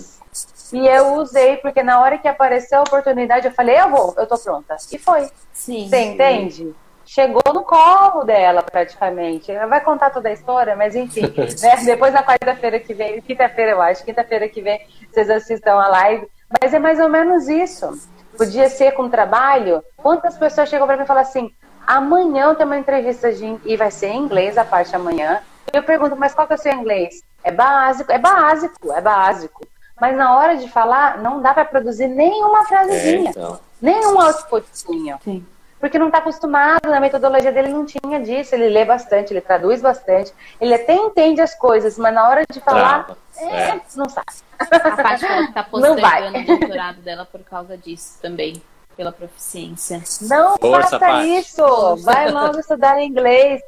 E 0.72 0.88
eu 0.88 1.16
usei 1.16 1.58
porque 1.58 1.84
na 1.84 2.00
hora 2.00 2.18
que 2.18 2.28
apareceu 2.28 2.80
a 2.80 2.84
oportunidade 2.84 3.46
eu 3.46 3.52
falei: 3.52 3.78
eu 3.78 3.90
vou, 3.90 4.16
eu 4.18 4.26
tô 4.26 4.38
pronta. 4.38 4.78
E 4.92 4.98
foi. 4.98 5.30
Sim. 5.52 5.90
Você 5.90 6.02
entende? 6.02 6.74
Chegou 7.06 7.54
no 7.54 7.64
colo 7.64 8.24
dela 8.24 8.64
praticamente. 8.64 9.52
Ela 9.52 9.66
vai 9.66 9.82
contar 9.82 10.10
toda 10.10 10.30
a 10.30 10.34
história, 10.34 10.76
mas 10.78 10.96
enfim. 10.96 11.22
né? 11.62 11.76
Depois 11.86 12.14
na 12.14 12.24
quarta-feira 12.24 12.80
que 12.80 12.94
vem, 12.94 13.22
quinta-feira 13.22 13.72
eu 13.72 13.82
acho, 13.82 14.04
quinta-feira 14.06 14.48
que 14.48 14.62
vem 14.62 14.80
vocês 15.12 15.30
assistam 15.30 15.74
a 15.74 15.88
live. 15.90 16.28
Mas 16.62 16.74
é 16.74 16.80
mais 16.80 17.00
ou 17.00 17.10
menos 17.10 17.50
isso 17.50 17.98
podia 18.38 18.70
ser 18.70 18.92
com 18.92 19.10
trabalho. 19.10 19.84
Quantas 19.98 20.38
pessoas 20.38 20.70
chegam 20.70 20.86
para 20.88 20.98
mim 20.98 21.04
e 21.04 21.08
falam 21.08 21.24
assim: 21.24 21.52
amanhã 21.86 22.46
eu 22.46 22.56
tenho 22.56 22.70
uma 22.70 22.78
entrevista 22.78 23.34
de, 23.34 23.58
e 23.66 23.76
vai 23.76 23.90
ser 23.92 24.08
em 24.08 24.20
inglês 24.20 24.58
a 24.58 24.66
parte 24.66 24.96
amanhã. 24.96 25.42
Eu 25.74 25.84
pergunto, 25.84 26.16
mas 26.16 26.34
qual 26.34 26.48
que 26.48 26.54
é 26.54 26.56
o 26.56 26.60
seu 26.60 26.74
inglês? 26.74 27.22
É 27.44 27.52
básico, 27.52 28.12
é 28.12 28.18
básico, 28.18 28.92
é 28.92 29.02
básico. 29.02 29.68
Mas 30.00 30.16
na 30.16 30.38
hora 30.38 30.58
de 30.58 30.70
falar, 30.70 31.18
não 31.18 31.42
dá 31.42 31.54
para 31.54 31.66
produzir 31.66 32.08
nenhuma 32.08 32.66
frasezinha, 32.66 33.30
é, 33.30 33.32
então. 33.32 33.60
nenhum 33.82 34.20
outputzinho. 34.20 35.18
Sim. 35.24 35.46
porque 35.80 35.98
não 36.00 36.08
está 36.08 36.20
acostumado, 36.20 36.88
na 36.88 37.00
metodologia 37.00 37.52
dele 37.52 37.70
não 37.70 37.86
tinha 37.86 38.20
disso, 38.20 38.54
ele 38.54 38.70
lê 38.70 38.86
bastante, 38.86 39.34
ele 39.34 39.42
traduz 39.42 39.82
bastante, 39.82 40.34
ele 40.60 40.74
até 40.74 40.94
entende 40.94 41.42
as 41.42 41.56
coisas, 41.56 41.98
mas 41.98 42.14
na 42.14 42.28
hora 42.30 42.44
de 42.52 42.60
falar, 42.60 43.16
é, 43.38 43.70
é. 43.70 43.82
não 43.96 44.10
sabe. 44.10 44.28
A 44.60 44.66
parte 44.66 45.26
que 45.26 45.32
ela 45.32 45.52
tá 45.52 45.64
postergando 45.64 46.40
o 46.40 46.46
doutorado 46.46 47.02
dela 47.02 47.26
por 47.26 47.42
causa 47.44 47.78
disso 47.78 48.20
também, 48.22 48.62
pela 48.96 49.12
proficiência. 49.12 50.02
Não 50.22 50.58
Força, 50.58 51.00
faça 51.00 51.26
isso! 51.26 51.96
Vai 51.98 52.32
logo 52.32 52.60
estudar 52.60 53.02
inglês. 53.02 53.62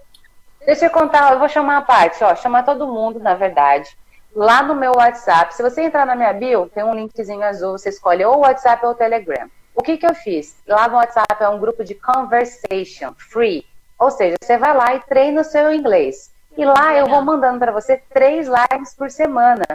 Deixa 0.66 0.86
eu 0.86 0.90
contar, 0.90 1.34
eu 1.34 1.40
vou 1.40 1.48
chamar 1.48 1.78
a 1.78 1.82
parte, 1.82 2.24
ó, 2.24 2.36
chamar 2.36 2.64
todo 2.64 2.88
mundo, 2.88 3.20
na 3.20 3.34
verdade. 3.34 3.98
Lá 4.36 4.62
no 4.62 4.76
meu 4.76 4.92
WhatsApp, 4.96 5.56
se 5.56 5.64
você 5.64 5.82
entrar 5.82 6.06
na 6.06 6.16
minha 6.16 6.34
bio, 6.34 6.70
tem 6.74 6.84
um 6.84 6.94
linkzinho 6.94 7.42
azul, 7.42 7.78
você 7.78 7.90
escolhe 7.90 8.24
ou 8.24 8.38
o 8.38 8.40
WhatsApp 8.42 8.86
ou 8.86 8.92
o 8.92 8.96
Telegram. 8.96 9.50
O 9.74 9.82
que, 9.82 9.98
que 9.98 10.06
eu 10.06 10.14
fiz? 10.14 10.58
Lá 10.68 10.88
no 10.88 10.96
WhatsApp 10.96 11.42
é 11.42 11.50
um 11.50 11.60
grupo 11.60 11.84
de 11.84 11.96
conversation, 11.96 13.14
free. 13.18 13.66
Ou 13.98 14.12
seja, 14.12 14.36
você 14.42 14.58
vai 14.58 14.76
lá 14.76 14.94
e 14.96 15.00
treina 15.02 15.42
o 15.42 15.44
seu 15.44 15.74
inglês. 15.74 16.32
E 16.58 16.66
lá 16.66 16.96
eu 16.96 17.08
vou 17.08 17.22
mandando 17.22 17.60
para 17.60 17.72
você 17.72 18.02
três 18.12 18.48
lives 18.48 18.94
por 18.94 19.10
semana. 19.10 19.66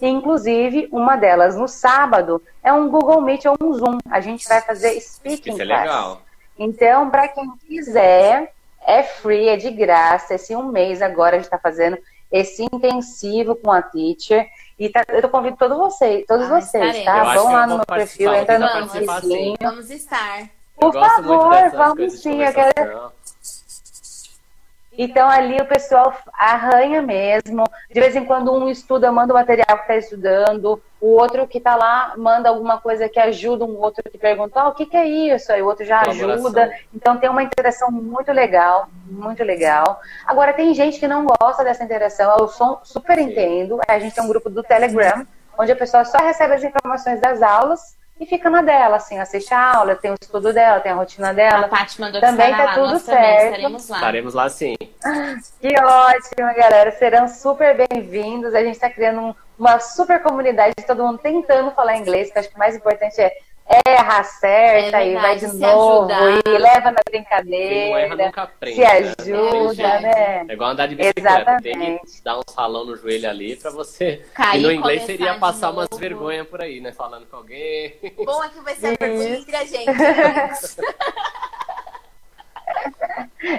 Inclusive, 0.00 0.88
uma 0.92 1.16
delas 1.16 1.56
no 1.56 1.66
sábado 1.66 2.42
é 2.62 2.72
um 2.72 2.88
Google 2.88 3.20
Meet 3.20 3.46
ou 3.46 3.56
um 3.60 3.72
Zoom. 3.72 3.98
A 4.10 4.20
gente 4.20 4.46
vai 4.46 4.60
fazer 4.60 5.00
speaking 5.00 5.52
Isso 5.52 5.62
é 5.62 5.66
class. 5.66 5.80
legal. 5.80 6.22
Então, 6.58 7.08
para 7.08 7.28
quem 7.28 7.50
quiser, 7.66 8.52
é 8.86 9.02
free, 9.02 9.48
é 9.48 9.56
de 9.56 9.70
graça. 9.70 10.34
Esse 10.34 10.54
um 10.54 10.64
mês 10.64 11.00
agora 11.00 11.36
a 11.36 11.38
gente 11.38 11.46
está 11.46 11.58
fazendo 11.58 11.98
esse 12.30 12.62
intensivo 12.64 13.56
com 13.56 13.72
a 13.72 13.82
teacher. 13.82 14.46
E 14.78 14.88
tá, 14.88 15.04
eu 15.08 15.28
convido 15.28 15.56
todos 15.56 15.76
vocês, 15.76 16.24
todos 16.26 16.50
ah, 16.50 16.60
vocês, 16.60 17.04
tá? 17.04 17.34
Vão 17.34 17.52
lá 17.52 17.66
no 17.66 17.76
meu 17.76 17.86
perfil, 17.86 18.34
entra 18.34 18.58
no 18.58 18.68
perfilzinho. 18.68 19.56
Vamos 19.60 19.90
estar. 19.90 20.48
Por 20.76 20.92
favor, 20.94 21.70
vamos 21.70 22.20
sim. 22.20 22.42
Eu 22.42 22.52
quero... 22.52 23.12
Então 24.96 25.28
ali 25.28 25.56
o 25.56 25.66
pessoal 25.66 26.14
arranha 26.32 27.00
mesmo. 27.00 27.64
De 27.90 28.00
vez 28.00 28.14
em 28.16 28.24
quando 28.24 28.52
um 28.52 28.68
estuda, 28.68 29.10
manda 29.12 29.32
o 29.32 29.36
material 29.36 29.76
que 29.76 29.82
está 29.82 29.96
estudando, 29.96 30.82
o 31.00 31.08
outro 31.08 31.46
que 31.46 31.58
está 31.58 31.76
lá 31.76 32.14
manda 32.16 32.48
alguma 32.48 32.78
coisa 32.78 33.08
que 33.08 33.18
ajuda 33.18 33.64
um 33.64 33.78
outro 33.78 34.02
que 34.10 34.18
pergunta, 34.18 34.64
oh, 34.64 34.68
o 34.68 34.74
que, 34.74 34.86
que 34.86 34.96
é 34.96 35.06
isso? 35.06 35.52
Aí 35.52 35.62
o 35.62 35.66
outro 35.66 35.84
já 35.84 36.00
ajuda. 36.02 36.70
Então 36.94 37.16
tem 37.16 37.30
uma 37.30 37.42
interação 37.42 37.90
muito 37.90 38.32
legal, 38.32 38.88
muito 39.06 39.42
legal. 39.42 40.00
Agora 40.26 40.52
tem 40.52 40.74
gente 40.74 40.98
que 40.98 41.08
não 41.08 41.24
gosta 41.24 41.64
dessa 41.64 41.84
interação, 41.84 42.36
eu 42.38 42.48
super 42.84 43.18
entendo. 43.18 43.80
A 43.88 43.98
gente 43.98 44.14
tem 44.14 44.24
um 44.24 44.28
grupo 44.28 44.50
do 44.50 44.62
Telegram, 44.62 45.26
onde 45.58 45.72
a 45.72 45.76
pessoa 45.76 46.04
só 46.04 46.18
recebe 46.18 46.54
as 46.54 46.64
informações 46.64 47.20
das 47.20 47.42
aulas 47.42 47.99
e 48.20 48.26
fica 48.26 48.50
na 48.50 48.60
dela, 48.60 48.96
assim, 48.96 49.18
assiste 49.18 49.54
a 49.54 49.76
aula, 49.76 49.96
tem 49.96 50.10
o 50.10 50.16
estudo 50.20 50.52
dela, 50.52 50.78
tem 50.80 50.92
a 50.92 50.94
rotina 50.94 51.32
dela. 51.32 51.64
A 51.64 51.68
Paty 51.68 51.98
mandou 51.98 52.20
também 52.20 52.50
tá 52.54 52.64
lá, 52.64 52.74
tudo 52.74 52.98
certo. 52.98 53.44
estaremos 53.46 53.88
lá. 53.88 53.96
Estaremos 53.96 54.34
lá 54.34 54.48
sim. 54.50 54.74
Que 55.58 55.74
ótimo, 55.80 56.54
galera. 56.54 56.90
Serão 56.92 57.26
super 57.26 57.74
bem-vindos. 57.74 58.54
A 58.54 58.62
gente 58.62 58.74
está 58.74 58.90
criando 58.90 59.20
um, 59.22 59.34
uma 59.58 59.80
super 59.80 60.22
comunidade, 60.22 60.74
todo 60.86 61.02
mundo 61.02 61.18
tentando 61.18 61.70
falar 61.70 61.96
inglês, 61.96 62.30
que 62.30 62.38
acho 62.38 62.50
que 62.50 62.56
o 62.56 62.58
mais 62.58 62.76
importante 62.76 63.18
é 63.18 63.32
erra, 63.86 64.18
acerta 64.18 64.56
é 64.56 64.82
verdade, 64.82 65.10
e 65.10 65.14
vai 65.14 65.36
de 65.36 65.46
novo 65.58 66.12
ajudar. 66.12 66.42
e 66.46 66.58
leva 66.58 66.90
na 66.90 67.00
brincadeira. 67.08 68.00
Erra, 68.00 68.16
nunca 68.16 68.42
aprende, 68.42 68.76
se 68.76 68.80
né? 68.80 69.14
ajuda, 69.18 70.00
né? 70.00 70.46
É 70.48 70.52
igual 70.52 70.70
andar 70.70 70.86
de 70.88 70.96
bicicleta, 70.96 71.30
Exatamente. 71.30 71.78
tem 71.78 71.98
que 71.98 72.22
dar 72.24 72.38
um 72.38 72.42
salão 72.50 72.84
no 72.84 72.96
joelho 72.96 73.30
ali 73.30 73.56
pra 73.56 73.70
você. 73.70 74.24
Cair, 74.34 74.60
e 74.60 74.62
no 74.62 74.72
inglês 74.72 75.02
seria 75.04 75.38
passar 75.38 75.70
umas 75.70 75.88
vergonhas 75.96 76.46
por 76.48 76.60
aí, 76.60 76.80
né? 76.80 76.92
Falando 76.92 77.26
com 77.26 77.36
alguém. 77.36 77.94
Bom 78.24 78.42
é 78.42 78.48
que 78.48 78.60
vai 78.60 78.74
ser 78.74 78.88
a 79.00 79.06
vergonha 79.06 79.38
entre 79.38 79.56
a 79.56 79.64
gente. 79.64 79.86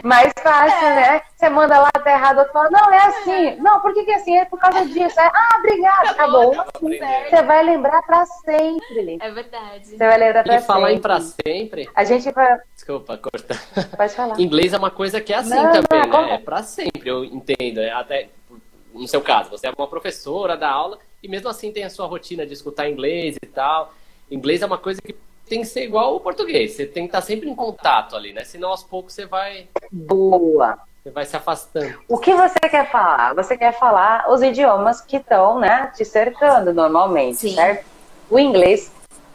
Mais 0.04 0.32
fácil, 0.42 0.88
é. 0.88 0.96
né? 0.96 1.22
Você 1.36 1.50
manda 1.50 1.80
lá, 1.80 1.92
tá 1.92 2.12
errado, 2.12 2.40
outro 2.40 2.54
fala, 2.54 2.70
não, 2.70 2.94
é 2.94 2.98
assim. 3.08 3.48
É. 3.48 3.56
Não, 3.56 3.80
por 3.82 3.94
que, 3.94 4.04
que 4.04 4.12
é 4.12 4.16
assim? 4.16 4.38
É 4.38 4.46
por 4.46 4.60
causa 4.60 4.86
disso. 4.86 5.20
É, 5.20 5.26
ah, 5.26 5.58
obrigado, 5.58 6.08
acabou. 6.10 6.54
Você 6.80 7.42
vai 7.44 7.64
lembrar 7.64 8.02
pra 8.04 8.26
sempre. 8.26 9.18
É 9.20 9.32
verdade. 9.32 9.88
Você 9.88 9.98
vai 9.98 10.18
lembrar 10.18 10.44
pra 10.44 10.56
e 10.56 10.60
sempre. 10.60 10.64
E 10.64 10.68
falar 10.68 10.92
em 10.94 11.00
pra 11.00 11.20
sempre. 11.20 11.90
A 11.96 12.04
gente 12.04 12.32
vai. 12.32 12.60
Desculpa, 12.76 13.18
corta. 13.18 13.60
Pode 13.98 14.14
falar. 14.14 14.40
Inglês 14.40 14.74
é 14.74 14.78
uma 14.78 14.92
coisa 14.92 15.20
que 15.20 15.34
é 15.34 15.38
assim 15.38 15.56
não, 15.56 15.72
também, 15.72 16.10
não, 16.10 16.26
né? 16.26 16.36
É 16.36 16.38
pra 16.38 16.64
sempre, 16.64 17.10
eu 17.10 17.26
entendo. 17.26 17.80
É 17.80 17.92
até 17.92 18.30
no 18.94 19.08
seu 19.08 19.22
caso, 19.22 19.50
você 19.50 19.68
é 19.68 19.74
uma 19.76 19.88
professora 19.88 20.58
da 20.58 20.70
aula 20.70 21.00
e 21.24 21.28
mesmo 21.28 21.50
assim 21.50 21.72
tem 21.72 21.84
a 21.84 21.90
sua 21.90 22.06
rotina 22.06 22.46
de 22.46 22.54
escutar 22.54 22.90
inglês 22.90 23.38
e 23.42 23.46
tal. 23.48 23.94
Inglês 24.30 24.62
é 24.62 24.66
uma 24.66 24.78
coisa 24.78 25.02
que 25.02 25.16
tem 25.52 25.60
que 25.60 25.68
ser 25.68 25.84
igual 25.84 26.16
o 26.16 26.20
português. 26.22 26.72
Você 26.72 26.86
tem 26.86 27.04
que 27.04 27.10
estar 27.10 27.20
sempre 27.20 27.50
em 27.50 27.54
contato 27.54 28.16
ali, 28.16 28.32
né? 28.32 28.46
Senão 28.46 28.70
aos 28.70 28.84
poucos 28.84 29.14
você 29.14 29.26
vai. 29.26 29.68
Boa! 29.92 30.80
Você 31.04 31.12
vai 31.12 31.26
se 31.26 31.36
afastando. 31.36 32.00
O 32.08 32.18
que 32.18 32.34
você 32.34 32.60
quer 32.70 32.90
falar? 32.90 33.34
Você 33.34 33.58
quer 33.58 33.78
falar 33.78 34.32
os 34.32 34.42
idiomas 34.42 35.02
que 35.02 35.18
estão, 35.18 35.60
né, 35.60 35.92
te 35.94 36.06
cercando 36.06 36.74
normalmente, 36.74 37.40
Sim. 37.40 37.56
certo? 37.56 37.86
O 38.30 38.40
inglês, 38.40 38.92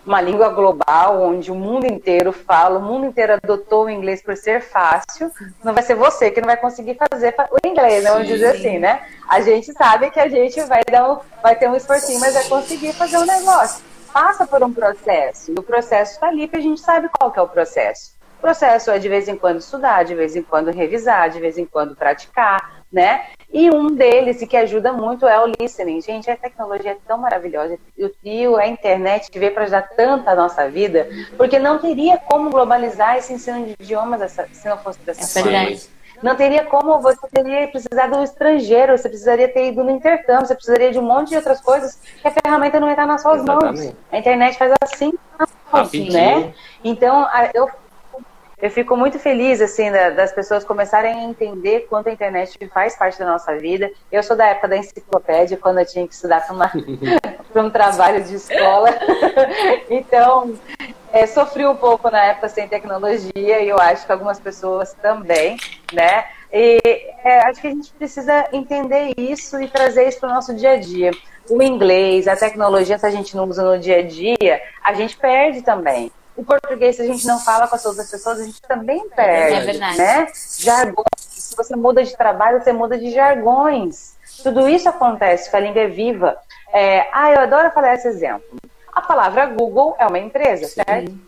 uma 0.07 0.23
língua 0.23 0.49
global, 0.51 1.21
onde 1.21 1.51
o 1.51 1.55
mundo 1.55 1.85
inteiro 1.85 2.33
fala, 2.33 2.79
o 2.79 2.83
mundo 2.83 3.07
inteiro 3.07 3.35
adotou 3.35 3.87
o 3.87 3.91
inglês 3.91 4.23
por 4.23 4.37
ser 4.37 4.63
fácil. 4.63 5.31
Não 5.63 5.75
vai 5.75 5.83
ser 5.83 5.97
você 5.97 6.31
que 6.31 6.41
não 6.41 6.47
vai 6.47 6.57
conseguir 6.57 6.97
fazer 7.11 7.35
o 7.51 7.69
inglês, 7.69 8.05
né? 8.05 8.11
Vamos 8.11 8.29
dizer 8.29 8.57
assim, 8.57 8.79
né? 8.79 9.07
A 9.29 9.43
gente 9.43 9.71
sabe 9.75 10.11
que 10.11 10.21
a 10.21 10.29
gente 10.29 10.63
vai, 10.63 10.83
dar 10.91 11.13
um, 11.13 11.19
vai 11.43 11.57
ter 11.57 11.69
um 11.69 11.77
esforcinho, 11.77 12.21
mas 12.21 12.33
vai 12.33 12.45
conseguir 12.45 12.95
fazer 12.95 13.19
um 13.19 13.27
negócio 13.27 13.85
passa 14.17 14.47
por 14.47 14.63
um 14.63 14.73
processo. 14.73 15.53
E 15.53 15.55
o 15.59 15.63
processo 15.63 16.13
está 16.13 16.29
ali 16.29 16.49
que 16.49 16.57
a 16.57 16.61
gente 16.61 16.81
sabe 16.81 17.07
qual 17.11 17.31
que 17.31 17.39
é 17.39 17.43
o 17.43 17.49
processo. 17.49 18.17
O 18.39 18.41
processo 18.41 18.91
é 18.91 18.99
de 18.99 19.11
vez 19.11 19.29
em 19.29 19.37
quando 19.37 19.59
estudar, 19.59 20.05
de 20.05 20.15
vez 20.15 20.35
em 20.35 20.43
quando 20.43 20.71
revisar, 20.71 21.29
de 21.29 21.39
vez 21.39 21.59
em 21.59 21.67
quando 21.67 21.95
praticar, 21.95 22.83
né? 22.91 23.27
E 23.53 23.71
um 23.71 23.89
deles, 23.89 24.41
e 24.41 24.47
que 24.47 24.57
ajuda 24.57 24.91
muito, 24.91 25.27
é 25.27 25.39
o 25.39 25.53
listening. 25.61 26.01
Gente, 26.01 26.31
a 26.31 26.37
tecnologia 26.37 26.93
é 26.93 26.97
tão 27.07 27.19
maravilhosa. 27.19 27.79
E 28.25 28.47
a 28.57 28.67
internet 28.67 29.29
veio 29.39 29.53
para 29.53 29.65
ajudar 29.65 29.83
tanto 29.95 30.29
a 30.31 30.35
nossa 30.35 30.67
vida, 30.71 31.07
porque 31.37 31.59
não 31.59 31.79
teria 31.79 32.17
como 32.17 32.49
globalizar 32.49 33.19
esse 33.19 33.35
ensino 33.35 33.67
de 33.67 33.75
idiomas 33.79 34.33
se 34.33 34.67
não 34.67 34.79
fosse 34.79 34.99
dessa 35.01 35.39
é 35.39 35.43
forma. 35.43 35.96
Não 36.23 36.35
teria 36.37 36.65
como, 36.65 37.01
você 37.01 37.27
teria 37.33 37.69
precisado 37.69 38.17
do 38.17 38.23
estrangeiro, 38.23 38.97
você 38.97 39.09
precisaria 39.09 39.49
ter 39.49 39.69
ido 39.69 39.85
no 39.85 39.91
intercâmbio, 39.91 40.47
você 40.47 40.55
precisaria 40.55 40.93
de 40.93 40.99
um 40.99 41.03
monte 41.03 41.31
de 41.31 41.37
outras 41.37 41.61
coisas 41.61 41.99
que 42.21 42.29
a 42.29 42.31
ferramenta 42.31 42.81
não 42.81 42.91
estar 42.91 43.07
nas 43.07 43.23
suas 43.23 43.43
Exatamente. 43.43 43.85
mãos. 43.85 43.97
A 44.11 44.19
internet 44.19 44.59
faz 44.59 44.73
assim, 44.83 45.13
assim 45.73 46.11
né? 46.11 46.55
Então, 46.83 47.27
eu 47.55 47.69
eu 48.59 48.71
fico 48.71 48.97
muito 48.97 49.19
feliz, 49.19 49.61
assim, 49.61 49.91
das 49.91 50.33
pessoas 50.33 50.65
começarem 50.65 51.13
a 51.13 51.25
entender 51.25 51.87
quanto 51.91 52.09
a 52.09 52.13
internet 52.13 52.59
faz 52.73 52.97
parte 52.97 53.19
da 53.19 53.27
nossa 53.27 53.55
vida. 53.57 53.91
Eu 54.11 54.23
sou 54.23 54.35
da 54.35 54.47
época 54.47 54.69
da 54.69 54.79
enciclopédia, 54.79 55.59
quando 55.59 55.79
eu 55.79 55.85
tinha 55.85 56.09
que 56.09 56.15
estudar 56.15 56.47
para 56.47 57.63
um 57.63 57.69
trabalho 57.69 58.25
de 58.25 58.35
escola. 58.35 58.89
então, 59.91 60.55
é, 61.13 61.27
sofri 61.27 61.67
um 61.67 61.77
pouco 61.77 62.11
na 62.11 62.25
época 62.25 62.49
sem 62.49 62.67
tecnologia 62.67 63.61
e 63.61 63.69
eu 63.69 63.79
acho 63.79 64.07
que 64.07 64.13
algumas 64.13 64.41
pessoas 64.41 64.95
também, 64.95 65.59
né? 65.93 66.27
E 66.53 66.79
é, 67.25 67.41
acho 67.41 67.61
que 67.61 67.67
a 67.67 67.71
gente 67.71 67.93
precisa 67.93 68.49
entender 68.53 69.15
isso 69.17 69.61
e 69.61 69.69
trazer 69.69 70.09
isso 70.09 70.21
para 70.21 70.31
o 70.31 70.35
nosso 70.35 70.55
dia 70.55 70.73
a 70.73 70.77
dia. 70.77 71.11
O 71.49 71.63
inglês, 71.63 72.27
a 72.27 72.37
tecnologia, 72.37 72.99
se 72.99 73.07
a 73.07 73.11
gente 73.11 73.37
não 73.37 73.45
usa 73.45 73.63
no 73.63 73.79
dia 73.79 73.99
a 73.99 74.03
dia, 74.03 74.61
a 74.83 74.93
gente 74.95 75.17
perde 75.17 75.63
também. 75.63 76.11
O 76.37 76.45
português, 76.45 76.97
se 76.97 77.03
a 77.03 77.07
gente 77.07 77.27
não 77.27 77.39
fala 77.39 77.67
com 77.67 77.77
as 77.77 77.87
outras 77.87 78.11
pessoas, 78.11 78.41
a 78.41 78.45
gente 78.45 78.61
também 78.63 79.09
perde. 79.09 79.55
É 79.55 79.61
verdade. 79.61 79.99
Né? 79.99 80.29
Jargões. 80.59 81.07
Se 81.17 81.57
você 81.57 81.75
muda 81.75 82.05
de 82.05 82.15
trabalho, 82.17 82.61
você 82.61 82.73
muda 82.73 82.99
de 82.99 83.11
jargões. 83.11 84.17
Tudo 84.43 84.69
isso 84.69 84.89
acontece, 84.89 85.49
que 85.49 85.57
a 85.57 85.61
língua 85.61 85.83
é 85.83 85.89
viva. 85.89 86.37
É, 86.73 87.09
ah, 87.13 87.33
eu 87.33 87.41
adoro 87.41 87.71
falar 87.71 87.95
esse 87.95 88.09
exemplo. 88.09 88.59
A 88.93 89.01
palavra 89.01 89.47
Google 89.47 89.97
é 89.99 90.07
uma 90.07 90.19
empresa, 90.19 90.67
Sim. 90.67 90.83
certo? 90.85 91.19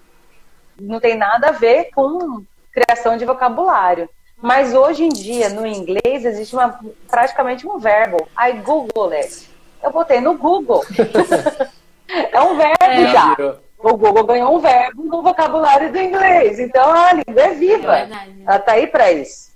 Não 0.80 1.00
tem 1.00 1.16
nada 1.16 1.48
a 1.48 1.52
ver 1.52 1.90
com 1.94 2.44
criação 2.72 3.16
de 3.16 3.24
vocabulário. 3.24 4.08
Mas 4.40 4.74
hoje 4.74 5.04
em 5.04 5.08
dia, 5.08 5.48
no 5.48 5.66
inglês, 5.66 6.24
existe 6.24 6.54
uma, 6.54 6.78
praticamente 7.08 7.66
um 7.66 7.78
verbo. 7.78 8.28
I 8.38 8.52
Google 8.52 9.10
it. 9.12 9.48
Eu 9.82 9.90
botei 9.90 10.20
no 10.20 10.36
Google. 10.38 10.84
é 12.08 12.40
um 12.40 12.56
verbo 12.56 12.84
é. 12.84 13.06
já 13.08 13.36
o 13.78 13.96
Google 13.96 14.24
ganhou 14.24 14.56
um 14.56 14.58
verbo 14.58 15.04
no 15.04 15.22
vocabulário 15.22 15.92
do 15.92 15.98
inglês. 15.98 16.58
Então 16.58 16.90
a 16.90 17.12
língua 17.12 17.42
é 17.42 17.54
viva. 17.54 17.98
É 17.98 18.08
Ela 18.44 18.56
está 18.56 18.72
aí 18.72 18.86
para 18.86 19.12
isso. 19.12 19.48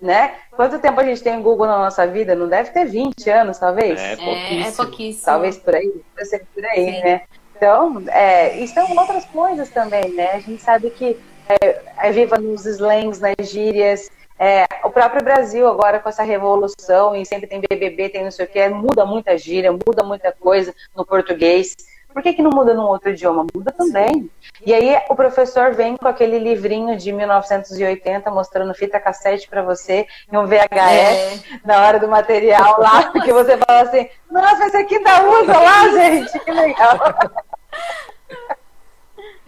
Né? 0.00 0.36
Quanto 0.52 0.78
tempo 0.78 1.00
a 1.00 1.04
gente 1.04 1.22
tem 1.22 1.36
o 1.38 1.42
Google 1.42 1.66
na 1.66 1.78
nossa 1.78 2.06
vida? 2.06 2.34
Não 2.34 2.48
deve 2.48 2.70
ter 2.70 2.84
20 2.84 3.28
anos, 3.30 3.58
talvez? 3.58 4.00
É, 4.00 4.16
pouquíssimo. 4.16 4.64
É, 4.64 4.68
é 4.68 4.72
pouquíssimo. 4.72 5.24
Talvez 5.24 5.56
por 5.56 5.74
aí, 5.74 5.92
ser 6.22 6.46
por 6.54 6.64
aí, 6.64 6.92
Sim. 6.92 7.00
né? 7.02 7.22
Então, 7.56 8.04
é, 8.06 8.56
e 8.58 8.68
são 8.68 8.88
outras 8.96 9.24
coisas 9.24 9.68
também, 9.70 10.14
né? 10.14 10.34
A 10.34 10.38
gente 10.38 10.62
sabe 10.62 10.90
que 10.90 11.18
é, 11.48 11.82
é 11.98 12.12
viva 12.12 12.38
nos 12.38 12.66
slangs, 12.66 13.20
nas 13.20 13.48
gírias. 13.48 14.10
É, 14.38 14.66
o 14.84 14.90
próprio 14.90 15.24
Brasil 15.24 15.66
agora 15.66 15.98
com 15.98 16.08
essa 16.08 16.22
revolução 16.22 17.16
e 17.16 17.26
sempre 17.26 17.48
tem 17.48 17.60
BBB, 17.60 18.08
tem 18.08 18.22
não 18.22 18.30
sei 18.30 18.44
o 18.44 18.48
que, 18.48 18.68
muda 18.68 19.04
muita 19.04 19.36
gíria, 19.36 19.72
muda 19.72 20.04
muita 20.04 20.30
coisa 20.30 20.72
no 20.94 21.04
português 21.04 21.76
Por 22.12 22.22
que, 22.22 22.32
que 22.32 22.42
não 22.42 22.52
muda 22.52 22.72
num 22.72 22.84
outro 22.84 23.10
idioma? 23.10 23.44
Muda 23.52 23.72
também. 23.72 24.30
E 24.64 24.72
aí 24.72 24.96
o 25.08 25.16
professor 25.16 25.74
vem 25.74 25.96
com 25.96 26.06
aquele 26.06 26.38
livrinho 26.38 26.96
de 26.96 27.12
1980 27.12 28.30
mostrando 28.30 28.72
fita 28.74 29.00
cassete 29.00 29.48
para 29.48 29.62
você 29.62 30.06
e 30.30 30.36
um 30.36 30.46
VHS 30.46 30.70
é. 30.70 31.60
na 31.64 31.84
hora 31.84 31.98
do 31.98 32.06
material 32.06 32.80
lá, 32.80 33.10
que 33.24 33.32
você 33.32 33.56
fala 33.56 33.82
assim, 33.82 34.08
nossa, 34.30 34.66
esse 34.66 34.76
aqui 34.76 34.98
dá 35.00 35.28
usa 35.28 35.58
lá, 35.58 35.88
gente, 35.88 36.38
que 36.38 36.50
legal. 36.52 36.98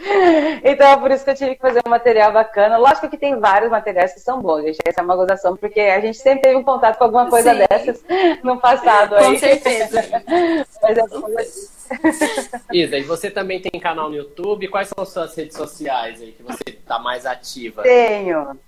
Então 0.64 0.86
é 0.88 0.96
por 0.96 1.11
isso 1.11 1.24
que 1.24 1.30
eu 1.30 1.34
tive 1.34 1.55
que 1.55 1.61
fazer 1.61 1.80
um 1.86 1.90
material 1.90 2.32
bacana. 2.32 2.76
Lógico 2.76 3.09
que 3.09 3.16
tem 3.16 3.38
vários 3.38 3.70
materiais 3.70 4.12
que 4.12 4.20
são 4.20 4.40
bons, 4.40 4.62
gente. 4.62 4.78
Essa 4.84 5.01
é 5.01 5.05
uma 5.05 5.16
gozação, 5.16 5.57
porque 5.57 5.80
a 5.80 6.01
gente 6.01 6.18
sempre 6.18 6.42
teve 6.42 6.57
um 6.57 6.64
contato 6.64 6.98
com 6.98 7.05
alguma 7.05 7.28
coisa 7.28 7.53
Sim. 7.53 7.64
dessas 7.68 8.05
no 8.42 8.59
passado. 8.59 9.16
Com 9.16 9.30
aí. 9.30 9.38
certeza. 9.38 10.03
Mas 10.82 10.98
é 10.98 11.03
Isa, 12.72 12.98
e 12.98 13.03
você 13.03 13.30
também 13.30 13.61
tem 13.61 13.80
canal 13.80 14.09
no 14.09 14.16
YouTube? 14.16 14.68
Quais 14.68 14.88
são 14.88 15.03
as 15.03 15.11
suas 15.11 15.34
redes 15.34 15.57
sociais 15.57 16.22
aí 16.22 16.32
que 16.32 16.42
você 16.42 16.62
está 16.68 16.98
mais 16.98 17.26
ativa? 17.26 17.82
Tenho. 17.82 18.59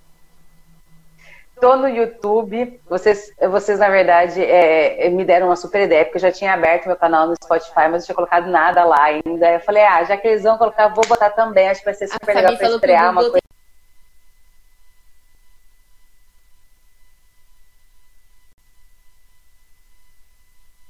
Estou 1.63 1.77
no 1.77 1.89
YouTube. 1.89 2.81
Vocês, 2.89 3.33
vocês 3.49 3.79
na 3.79 3.89
verdade, 3.89 4.45
é, 4.45 5.09
me 5.11 5.25
deram 5.25 5.47
uma 5.47 5.55
super 5.55 5.83
ideia, 5.83 6.05
porque 6.05 6.17
eu 6.17 6.23
já 6.23 6.33
tinha 6.33 6.53
aberto 6.53 6.87
meu 6.87 6.97
canal 6.97 7.29
no 7.29 7.37
Spotify, 7.37 7.87
mas 7.89 7.93
não 7.93 8.01
tinha 8.01 8.17
colocado 8.17 8.51
nada 8.51 8.83
lá 8.83 9.05
ainda. 9.05 9.49
Eu 9.49 9.61
falei, 9.61 9.85
ah, 9.85 10.03
já 10.03 10.17
que 10.17 10.27
eles 10.27 10.43
vão 10.43 10.59
colocar, 10.59 10.89
vou 10.89 11.07
botar 11.07 11.31
também. 11.31 11.69
Acho 11.69 11.79
que 11.79 11.85
vai 11.85 11.95
ser 11.95 12.09
super 12.09 12.35
legal 12.35 12.57
para 12.57 12.69
estrear 12.69 13.13
uma 13.13 13.23
coisa. 13.23 13.39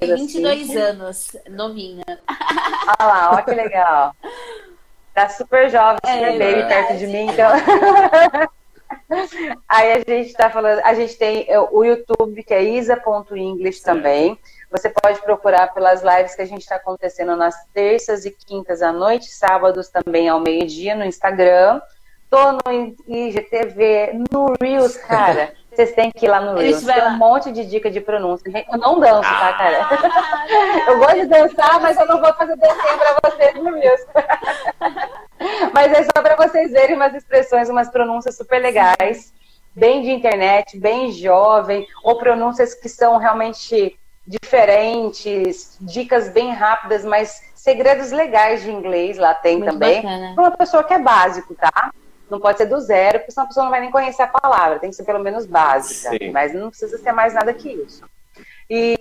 Tem 0.00 0.14
22 0.14 0.62
assim. 0.62 0.78
anos, 0.78 1.36
novinha. 1.50 2.04
Olha 2.08 3.06
lá, 3.06 3.30
olha 3.34 3.42
que 3.42 3.50
legal. 3.50 4.16
Tá 5.14 5.28
super 5.28 5.68
jovem, 5.68 5.98
super 6.06 6.22
é, 6.22 6.38
baby 6.38 6.66
perto 6.66 6.96
de 6.96 7.06
mim, 7.06 7.26
então. 7.26 7.50
Aí 9.68 9.92
a 9.92 9.98
gente 9.98 10.32
tá 10.34 10.50
falando, 10.50 10.80
a 10.84 10.94
gente 10.94 11.16
tem 11.16 11.44
é, 11.48 11.58
o 11.58 11.84
YouTube, 11.84 12.42
que 12.42 12.54
é 12.54 12.62
isa.english 12.62 13.82
também. 13.82 14.38
Você 14.70 14.88
pode 14.88 15.20
procurar 15.20 15.72
pelas 15.74 16.02
lives 16.02 16.34
que 16.34 16.42
a 16.42 16.46
gente 16.46 16.62
está 16.62 16.76
acontecendo 16.76 17.36
nas 17.36 17.54
terças 17.74 18.24
e 18.24 18.30
quintas 18.30 18.80
à 18.80 18.90
noite, 18.90 19.26
sábados 19.26 19.88
também 19.88 20.28
ao 20.28 20.40
meio-dia 20.40 20.94
no 20.94 21.04
Instagram. 21.04 21.80
Tô 22.30 22.52
no 22.52 22.94
IGTV, 23.06 24.24
no 24.32 24.54
Reels, 24.60 24.96
cara. 24.96 25.52
Vocês 25.70 25.92
têm 25.92 26.10
que 26.10 26.24
ir 26.24 26.28
lá 26.28 26.40
no 26.40 26.58
Reels. 26.58 26.82
Tem 26.82 27.04
um 27.04 27.18
monte 27.18 27.52
de 27.52 27.66
dica 27.66 27.90
de 27.90 28.00
pronúncia. 28.00 28.50
Eu 28.72 28.78
não 28.78 28.98
danço, 28.98 29.28
tá, 29.28 29.52
cara? 29.52 29.88
Ah, 29.90 30.84
eu 30.88 30.98
gosto 30.98 31.20
de 31.20 31.26
dançar, 31.26 31.80
mas 31.80 31.98
eu 31.98 32.06
não 32.06 32.20
vou 32.20 32.32
fazer 32.32 32.56
dancinha 32.56 32.98
pra 32.98 33.30
vocês 33.30 33.54
no 33.54 33.74
Reels. 33.74 34.00
Mas 35.72 35.92
é 35.92 36.04
só 36.04 36.22
para 36.22 36.36
vocês 36.36 36.70
verem 36.70 36.96
umas 36.96 37.14
expressões, 37.14 37.68
umas 37.68 37.90
pronúncias 37.90 38.36
super 38.36 38.60
legais, 38.60 39.32
bem 39.74 40.02
de 40.02 40.10
internet, 40.10 40.78
bem 40.78 41.12
jovem, 41.12 41.86
ou 42.04 42.18
pronúncias 42.18 42.74
que 42.74 42.88
são 42.88 43.16
realmente 43.18 43.98
diferentes, 44.26 45.76
dicas 45.80 46.28
bem 46.28 46.52
rápidas, 46.52 47.04
mas 47.04 47.42
segredos 47.54 48.10
legais 48.10 48.62
de 48.62 48.70
inglês 48.70 49.18
lá 49.18 49.34
tem 49.34 49.58
Muito 49.58 49.72
também. 49.72 50.02
Para 50.02 50.44
uma 50.44 50.50
pessoa 50.56 50.84
que 50.84 50.94
é 50.94 50.98
básico, 50.98 51.54
tá? 51.54 51.92
Não 52.30 52.40
pode 52.40 52.58
ser 52.58 52.66
do 52.66 52.80
zero, 52.80 53.18
porque 53.18 53.32
senão 53.32 53.44
a 53.44 53.48
pessoa 53.48 53.64
não 53.64 53.70
vai 53.70 53.80
nem 53.80 53.90
conhecer 53.90 54.22
a 54.22 54.26
palavra, 54.26 54.78
tem 54.78 54.90
que 54.90 54.96
ser 54.96 55.04
pelo 55.04 55.18
menos 55.18 55.44
básica. 55.44 56.10
Sim. 56.10 56.30
Mas 56.30 56.54
não 56.54 56.70
precisa 56.70 56.96
ser 56.98 57.12
mais 57.12 57.34
nada 57.34 57.52
que 57.52 57.70
isso. 57.70 58.02
E, 58.70 58.96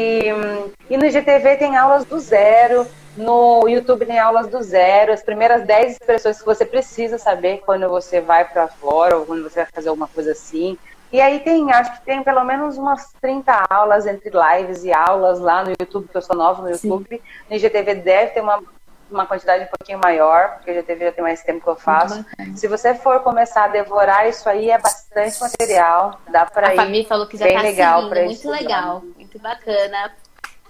e 0.90 0.98
no 0.98 1.06
IGTV 1.06 1.56
tem 1.56 1.78
aulas 1.78 2.04
do 2.04 2.20
zero, 2.20 2.86
no 3.18 3.68
YouTube 3.68 4.06
tem 4.06 4.20
aulas 4.20 4.48
do 4.48 4.62
zero, 4.62 5.12
as 5.12 5.22
primeiras 5.22 5.66
10 5.66 5.94
expressões 5.94 6.40
que 6.40 6.46
você 6.46 6.66
precisa 6.66 7.18
saber 7.18 7.62
quando 7.66 7.88
você 7.90 8.22
vai 8.22 8.46
para 8.46 8.68
fora 8.68 9.18
ou 9.18 9.26
quando 9.26 9.44
você 9.44 9.62
vai 9.64 9.70
fazer 9.74 9.90
alguma 9.90 10.08
coisa 10.08 10.32
assim. 10.32 10.78
E 11.12 11.20
aí 11.20 11.42
tem, 11.42 11.72
acho 11.74 11.94
que 11.94 12.06
tem 12.06 12.24
pelo 12.24 12.44
menos 12.46 12.78
umas 12.78 13.12
30 13.20 13.66
aulas 13.70 14.08
entre 14.08 14.32
lives 14.32 14.86
e 14.86 14.94
aulas 14.94 15.40
lá 15.40 15.64
no 15.64 15.72
YouTube, 15.72 16.08
que 16.08 16.16
eu 16.16 16.22
sou 16.22 16.36
nova 16.36 16.62
no 16.62 16.70
YouTube. 16.70 17.08
Sim. 17.10 17.22
No 17.50 17.56
IGTV 17.58 17.96
deve 17.96 18.32
ter 18.32 18.40
uma, 18.40 18.64
uma 19.12 19.26
quantidade 19.26 19.66
um 19.66 19.68
pouquinho 19.68 20.00
maior, 20.02 20.56
porque 20.56 20.72
o 20.72 20.74
IGTV 20.74 21.06
já 21.06 21.12
tem 21.12 21.24
mais 21.24 21.44
tempo 21.44 21.62
que 21.62 21.68
eu 21.70 21.76
faço. 21.76 22.26
Se 22.56 22.66
você 22.66 22.96
for 22.96 23.20
começar 23.20 23.66
a 23.66 23.68
devorar 23.68 24.30
isso 24.30 24.48
aí, 24.48 24.72
é 24.72 24.78
bastante 24.78 25.42
material. 25.42 26.18
Dá 26.30 26.46
para 26.46 26.74
ir. 26.74 26.80
A 26.80 26.84
família 26.84 27.08
falou 27.10 27.28
que 27.28 27.36
já 27.36 27.44
bem 27.44 27.58
tá 27.58 27.62
legal 27.62 28.04
seguindo, 28.04 28.26
muito 28.26 28.50
legal, 28.50 29.04
muito 29.18 29.40
bacana. 29.40 30.14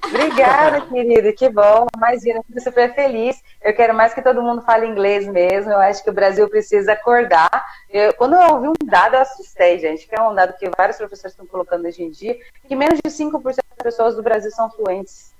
Obrigada, 0.06 0.82
querida, 0.82 1.32
que 1.34 1.50
bom. 1.50 1.88
Imagina, 1.96 2.44
fico 2.44 2.60
super 2.60 2.94
feliz. 2.94 3.42
Eu 3.62 3.74
quero 3.76 3.94
mais 3.94 4.14
que 4.14 4.22
todo 4.22 4.42
mundo 4.42 4.62
fale 4.62 4.88
inglês 4.88 5.28
mesmo. 5.28 5.72
Eu 5.72 5.80
acho 5.80 6.04
que 6.04 6.10
o 6.10 6.14
Brasil 6.14 6.50
precisa 6.50 6.94
acordar. 6.94 7.50
Eu, 7.90 8.14
quando 8.14 8.36
eu 8.36 8.54
ouvi 8.54 8.68
um 8.68 8.86
dado, 8.86 9.16
eu 9.16 9.22
assustei, 9.22 9.80
gente, 9.80 10.08
que 10.08 10.16
é 10.16 10.22
um 10.22 10.34
dado 10.34 10.58
que 10.58 10.70
vários 10.76 10.98
professores 10.98 11.34
estão 11.34 11.46
colocando 11.46 11.86
hoje 11.86 12.04
em 12.04 12.10
dia, 12.10 12.38
que 12.68 12.76
menos 12.76 13.00
de 13.04 13.12
5% 13.12 13.42
das 13.44 13.84
pessoas 13.84 14.16
do 14.16 14.24
Brasil 14.24 14.52
são 14.52 14.70
fluentes 14.72 15.31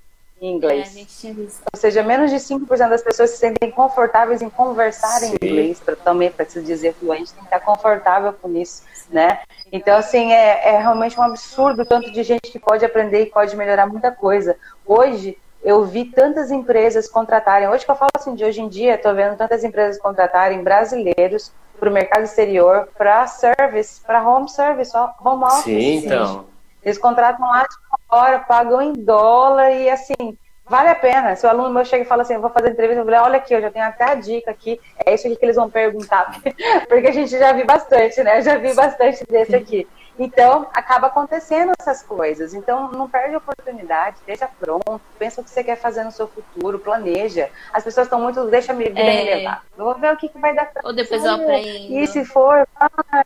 em 0.42 0.56
inglês. 0.56 1.24
É, 1.24 1.28
Ou 1.72 1.78
seja, 1.78 2.02
menos 2.02 2.30
de 2.30 2.36
5% 2.36 2.88
das 2.88 3.00
pessoas 3.00 3.30
se 3.30 3.36
sentem 3.36 3.70
confortáveis 3.70 4.42
em 4.42 4.50
conversar 4.50 5.20
Sim. 5.20 5.36
em 5.40 5.46
inglês, 5.46 5.80
pra, 5.80 5.94
também 5.94 6.30
para 6.32 6.44
se 6.44 6.60
dizer 6.60 6.94
fluente, 6.94 7.32
tem 7.32 7.44
que 7.44 7.44
estar 7.44 7.60
confortável 7.60 8.32
com 8.32 8.54
isso, 8.56 8.82
né? 9.08 9.40
Então, 9.70 9.96
assim, 9.96 10.32
é, 10.32 10.74
é 10.74 10.78
realmente 10.78 11.18
um 11.18 11.22
absurdo 11.22 11.82
o 11.82 11.86
tanto 11.86 12.10
de 12.10 12.22
gente 12.24 12.50
que 12.50 12.58
pode 12.58 12.84
aprender 12.84 13.22
e 13.22 13.26
pode 13.26 13.54
melhorar 13.56 13.86
muita 13.86 14.10
coisa. 14.10 14.56
Hoje, 14.84 15.38
eu 15.62 15.84
vi 15.84 16.06
tantas 16.06 16.50
empresas 16.50 17.08
contratarem, 17.08 17.68
hoje 17.68 17.84
que 17.84 17.90
eu 17.90 17.96
falo 17.96 18.10
assim, 18.16 18.34
de 18.34 18.44
hoje 18.44 18.60
em 18.60 18.68
dia, 18.68 18.96
estou 18.96 19.14
vendo 19.14 19.36
tantas 19.36 19.62
empresas 19.62 20.00
contratarem 20.00 20.62
brasileiros 20.62 21.52
para 21.78 21.88
o 21.88 21.92
mercado 21.92 22.24
exterior, 22.24 22.88
para 22.98 23.26
service, 23.28 24.00
para 24.00 24.28
home 24.28 24.48
service, 24.48 24.92
home 24.96 25.44
office. 25.44 25.64
Sim, 25.64 25.96
então. 25.98 26.51
Eles 26.82 26.98
contratam 26.98 27.46
lá 27.46 27.62
de 27.62 27.76
fora, 28.08 28.38
pagam 28.40 28.82
em 28.82 28.92
dólar 28.92 29.70
e 29.70 29.88
assim, 29.88 30.36
vale 30.66 30.88
a 30.88 30.94
pena. 30.94 31.36
Se 31.36 31.46
o 31.46 31.50
aluno 31.50 31.70
meu 31.70 31.84
chega 31.84 32.04
e 32.04 32.06
fala 32.06 32.22
assim, 32.22 32.34
eu 32.34 32.40
vou 32.40 32.50
fazer 32.50 32.70
entrevista, 32.70 33.00
eu 33.00 33.04
falei, 33.04 33.20
olha 33.20 33.36
aqui, 33.36 33.54
eu 33.54 33.60
já 33.60 33.70
tenho 33.70 33.84
até 33.84 34.04
a 34.04 34.14
dica 34.14 34.50
aqui, 34.50 34.80
é 35.04 35.14
isso 35.14 35.26
aqui 35.26 35.36
que 35.36 35.44
eles 35.44 35.56
vão 35.56 35.70
perguntar. 35.70 36.40
Porque 36.88 37.08
a 37.08 37.12
gente 37.12 37.30
já 37.30 37.52
viu 37.52 37.66
bastante, 37.66 38.22
né? 38.22 38.38
Eu 38.38 38.42
já 38.42 38.56
vi 38.58 38.74
bastante 38.74 39.24
desse 39.28 39.54
aqui. 39.54 39.86
Então, 40.18 40.66
acaba 40.74 41.06
acontecendo 41.06 41.72
essas 41.78 42.02
coisas. 42.02 42.52
Então, 42.52 42.90
não 42.92 43.08
perde 43.08 43.34
a 43.34 43.38
oportunidade, 43.38 44.18
esteja 44.18 44.48
pronto, 44.60 45.00
pensa 45.18 45.40
o 45.40 45.44
que 45.44 45.50
você 45.50 45.64
quer 45.64 45.76
fazer 45.76 46.04
no 46.04 46.12
seu 46.12 46.28
futuro, 46.28 46.78
planeja. 46.78 47.48
As 47.72 47.82
pessoas 47.82 48.06
estão 48.06 48.20
muito, 48.20 48.44
deixa 48.46 48.72
me, 48.72 48.84
é... 48.86 48.90
me 48.92 49.24
levar. 49.24 49.64
Vou 49.76 49.94
ver 49.94 50.12
o 50.12 50.16
que, 50.16 50.28
que 50.28 50.38
vai 50.38 50.54
dar 50.54 50.66
pra 50.66 50.82
Ou 50.84 50.92
depois 50.92 51.24
eu 51.24 51.34
aprendo. 51.34 51.94
E 51.94 52.06
se 52.06 52.24
for, 52.24 52.68
ah, 52.78 53.24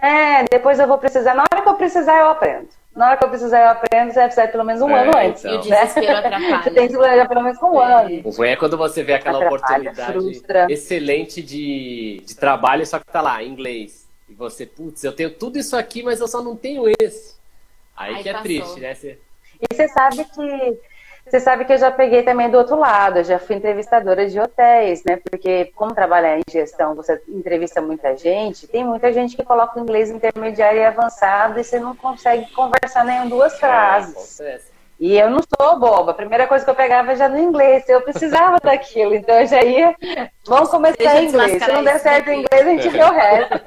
é, 0.00 0.44
depois 0.50 0.78
eu 0.78 0.86
vou 0.86 0.98
precisar. 0.98 1.34
Na 1.34 1.42
hora 1.42 1.62
que 1.62 1.68
eu 1.68 1.74
precisar, 1.74 2.18
eu 2.18 2.30
aprendo. 2.30 2.68
Na 2.94 3.08
hora 3.08 3.16
que 3.16 3.24
eu 3.24 3.28
precisar, 3.30 3.60
eu 3.60 3.68
aprendo, 3.70 4.10
você 4.10 4.18
vai 4.18 4.26
precisar 4.26 4.48
pelo 4.48 4.64
menos 4.64 4.82
um 4.82 4.90
é, 4.90 5.02
ano 5.02 5.12
antes. 5.16 5.44
Então. 5.44 5.54
E 5.54 5.58
o 5.58 5.60
desespero 5.62 6.16
atrapalha. 6.16 6.62
Você 6.62 6.70
tem 6.70 6.88
que 6.88 6.94
planejar 6.94 7.28
pelo 7.28 7.42
menos 7.42 7.62
um 7.62 7.82
é. 7.82 7.92
ano. 7.94 8.20
O 8.24 8.30
ruim 8.30 8.48
é 8.48 8.56
quando 8.56 8.76
você 8.76 9.02
vê 9.02 9.14
aquela 9.14 9.38
atrapalha, 9.38 9.90
oportunidade 9.90 10.12
frustra. 10.12 10.66
excelente 10.70 11.42
de, 11.42 12.22
de 12.26 12.36
trabalho, 12.36 12.86
só 12.86 12.98
que 12.98 13.06
tá 13.06 13.22
lá, 13.22 13.42
em 13.42 13.48
inglês. 13.48 14.06
E 14.28 14.34
você, 14.34 14.66
putz, 14.66 15.02
eu 15.04 15.12
tenho 15.12 15.30
tudo 15.30 15.58
isso 15.58 15.74
aqui, 15.74 16.02
mas 16.02 16.20
eu 16.20 16.28
só 16.28 16.42
não 16.42 16.54
tenho 16.54 16.84
esse. 17.00 17.34
Aí, 17.96 18.16
Aí 18.16 18.22
que 18.22 18.28
é 18.28 18.32
passou. 18.32 18.44
triste, 18.44 18.80
né? 18.80 18.94
Você... 18.94 19.18
E 19.58 19.74
você 19.74 19.88
sabe 19.88 20.24
que 20.24 20.78
você 21.24 21.40
sabe 21.40 21.64
que 21.64 21.72
eu 21.72 21.78
já 21.78 21.90
peguei 21.90 22.22
também 22.22 22.50
do 22.50 22.58
outro 22.58 22.76
lado, 22.76 23.18
eu 23.18 23.24
já 23.24 23.38
fui 23.38 23.56
entrevistadora 23.56 24.28
de 24.28 24.38
hotéis, 24.38 25.02
né? 25.04 25.16
Porque 25.16 25.72
como 25.74 25.94
trabalhar 25.94 26.38
em 26.38 26.42
gestão, 26.50 26.94
você 26.94 27.20
entrevista 27.28 27.80
muita 27.80 28.16
gente, 28.16 28.66
tem 28.66 28.84
muita 28.84 29.12
gente 29.12 29.36
que 29.36 29.44
coloca 29.44 29.78
o 29.78 29.82
inglês 29.82 30.10
intermediário 30.10 30.80
e 30.80 30.84
avançado 30.84 31.58
e 31.58 31.64
você 31.64 31.78
não 31.78 31.94
consegue 31.96 32.50
conversar 32.52 33.04
nem 33.04 33.28
duas 33.28 33.58
frases. 33.58 34.40
E 35.00 35.18
eu 35.18 35.28
não 35.30 35.40
sou 35.40 35.80
boba. 35.80 36.12
A 36.12 36.14
primeira 36.14 36.46
coisa 36.46 36.64
que 36.64 36.70
eu 36.70 36.76
pegava 36.76 37.16
já 37.16 37.28
no 37.28 37.36
inglês. 37.36 37.88
Eu 37.88 38.02
precisava 38.02 38.58
daquilo. 38.62 39.16
Então 39.16 39.34
eu 39.40 39.46
já 39.48 39.60
ia. 39.64 39.96
Vamos 40.46 40.68
começar 40.68 41.20
em 41.20 41.26
inglês. 41.26 41.60
Se 41.60 41.72
não 41.72 41.82
der 41.82 41.98
certo 41.98 42.30
em 42.30 42.44
inglês, 42.44 42.66
a 42.66 42.70
gente 42.70 42.88
vê 42.88 43.02
o 43.02 43.10
resto. 43.10 43.60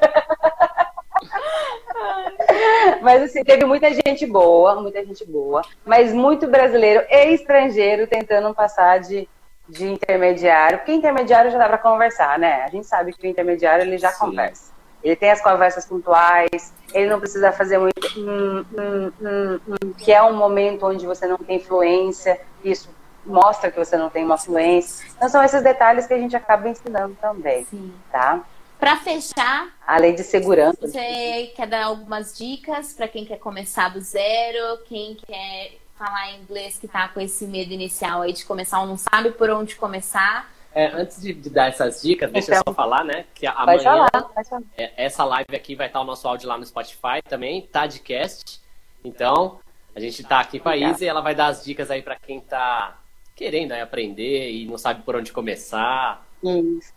Mas 3.01 3.21
assim, 3.23 3.43
teve 3.43 3.65
muita 3.65 3.93
gente 3.93 4.25
boa, 4.25 4.81
muita 4.81 5.03
gente 5.05 5.25
boa, 5.25 5.61
mas 5.85 6.13
muito 6.13 6.47
brasileiro 6.47 7.05
e 7.09 7.33
estrangeiro 7.33 8.07
tentando 8.07 8.53
passar 8.53 8.99
de, 8.99 9.27
de 9.67 9.87
intermediário, 9.87 10.79
porque 10.79 10.93
intermediário 10.93 11.51
já 11.51 11.57
dá 11.57 11.67
para 11.67 11.77
conversar, 11.77 12.39
né? 12.39 12.63
A 12.63 12.67
gente 12.69 12.87
sabe 12.87 13.13
que 13.13 13.25
o 13.25 13.29
intermediário 13.29 13.83
ele 13.83 13.97
já 13.97 14.11
Sim. 14.11 14.19
conversa. 14.19 14.73
Ele 15.03 15.15
tem 15.15 15.29
as 15.29 15.41
conversas 15.41 15.85
pontuais, 15.85 16.73
ele 16.91 17.07
não 17.07 17.19
precisa 17.19 17.51
fazer 17.51 17.77
muito. 17.77 17.93
Hum, 18.17 18.65
hum, 18.73 19.11
hum, 19.21 19.59
hum 19.67 19.93
que 19.99 20.11
é 20.11 20.21
um 20.23 20.35
momento 20.35 20.87
onde 20.87 21.05
você 21.05 21.27
não 21.27 21.37
tem 21.37 21.59
fluência, 21.59 22.41
isso 22.63 22.89
mostra 23.25 23.71
que 23.71 23.77
você 23.77 23.97
não 23.97 24.09
tem 24.09 24.23
uma 24.23 24.37
fluência. 24.37 25.05
Então 25.15 25.29
são 25.29 25.43
esses 25.43 25.61
detalhes 25.61 26.05
que 26.05 26.13
a 26.13 26.17
gente 26.17 26.35
acaba 26.35 26.69
ensinando 26.69 27.15
também, 27.21 27.65
Sim. 27.65 27.93
tá? 28.11 28.41
Para 28.79 28.97
fechar, 28.97 29.75
a 29.85 29.97
lei 29.97 30.13
de 30.13 30.23
segurança. 30.23 30.77
Você 30.81 31.53
quer 31.55 31.67
dar 31.67 31.85
algumas 31.85 32.37
dicas 32.37 32.93
para 32.93 33.07
quem 33.07 33.25
quer 33.25 33.37
começar 33.37 33.89
do 33.89 34.01
zero, 34.01 34.79
quem 34.85 35.15
quer 35.15 35.77
falar 35.97 36.33
inglês 36.33 36.77
que 36.77 36.87
tá 36.87 37.07
com 37.07 37.19
esse 37.19 37.47
medo 37.47 37.71
inicial 37.71 38.21
aí 38.21 38.33
de 38.33 38.45
começar 38.45 38.81
ou 38.81 38.87
não 38.87 38.97
sabe 38.97 39.31
por 39.31 39.49
onde 39.49 39.75
começar? 39.75 40.51
É, 40.73 40.87
antes 40.87 41.21
de, 41.21 41.33
de, 41.33 41.49
dar 41.49 41.67
essas 41.67 42.01
dicas, 42.01 42.29
deixa 42.29 42.51
então, 42.51 42.63
eu 42.67 42.73
só 42.73 42.73
falar, 42.73 43.05
né? 43.05 43.25
Que 43.33 43.47
amanhã 43.47 43.81
falar, 43.81 44.09
falar. 44.11 44.61
É, 44.77 45.05
essa 45.05 45.23
live 45.23 45.55
aqui 45.55 45.73
vai 45.73 45.87
estar 45.87 46.01
o 46.01 46.03
nosso 46.03 46.27
áudio 46.27 46.49
lá 46.49 46.57
no 46.57 46.65
Spotify 46.65 47.21
também, 47.27 47.61
Tadcast. 47.61 48.59
Então, 49.01 49.59
a 49.95 50.01
gente 50.01 50.21
está 50.21 50.41
aqui 50.41 50.59
com 50.59 50.67
a 50.67 50.75
Isa 50.75 51.05
e 51.05 51.07
ela 51.07 51.21
vai 51.21 51.33
dar 51.33 51.47
as 51.47 51.63
dicas 51.63 51.89
aí 51.89 52.01
para 52.01 52.17
quem 52.17 52.39
está 52.39 52.99
querendo 53.33 53.71
aí, 53.71 53.79
aprender 53.79 54.51
e 54.51 54.65
não 54.65 54.77
sabe 54.77 55.03
por 55.03 55.15
onde 55.15 55.31
começar. 55.31 56.25
Isso. 56.43 56.93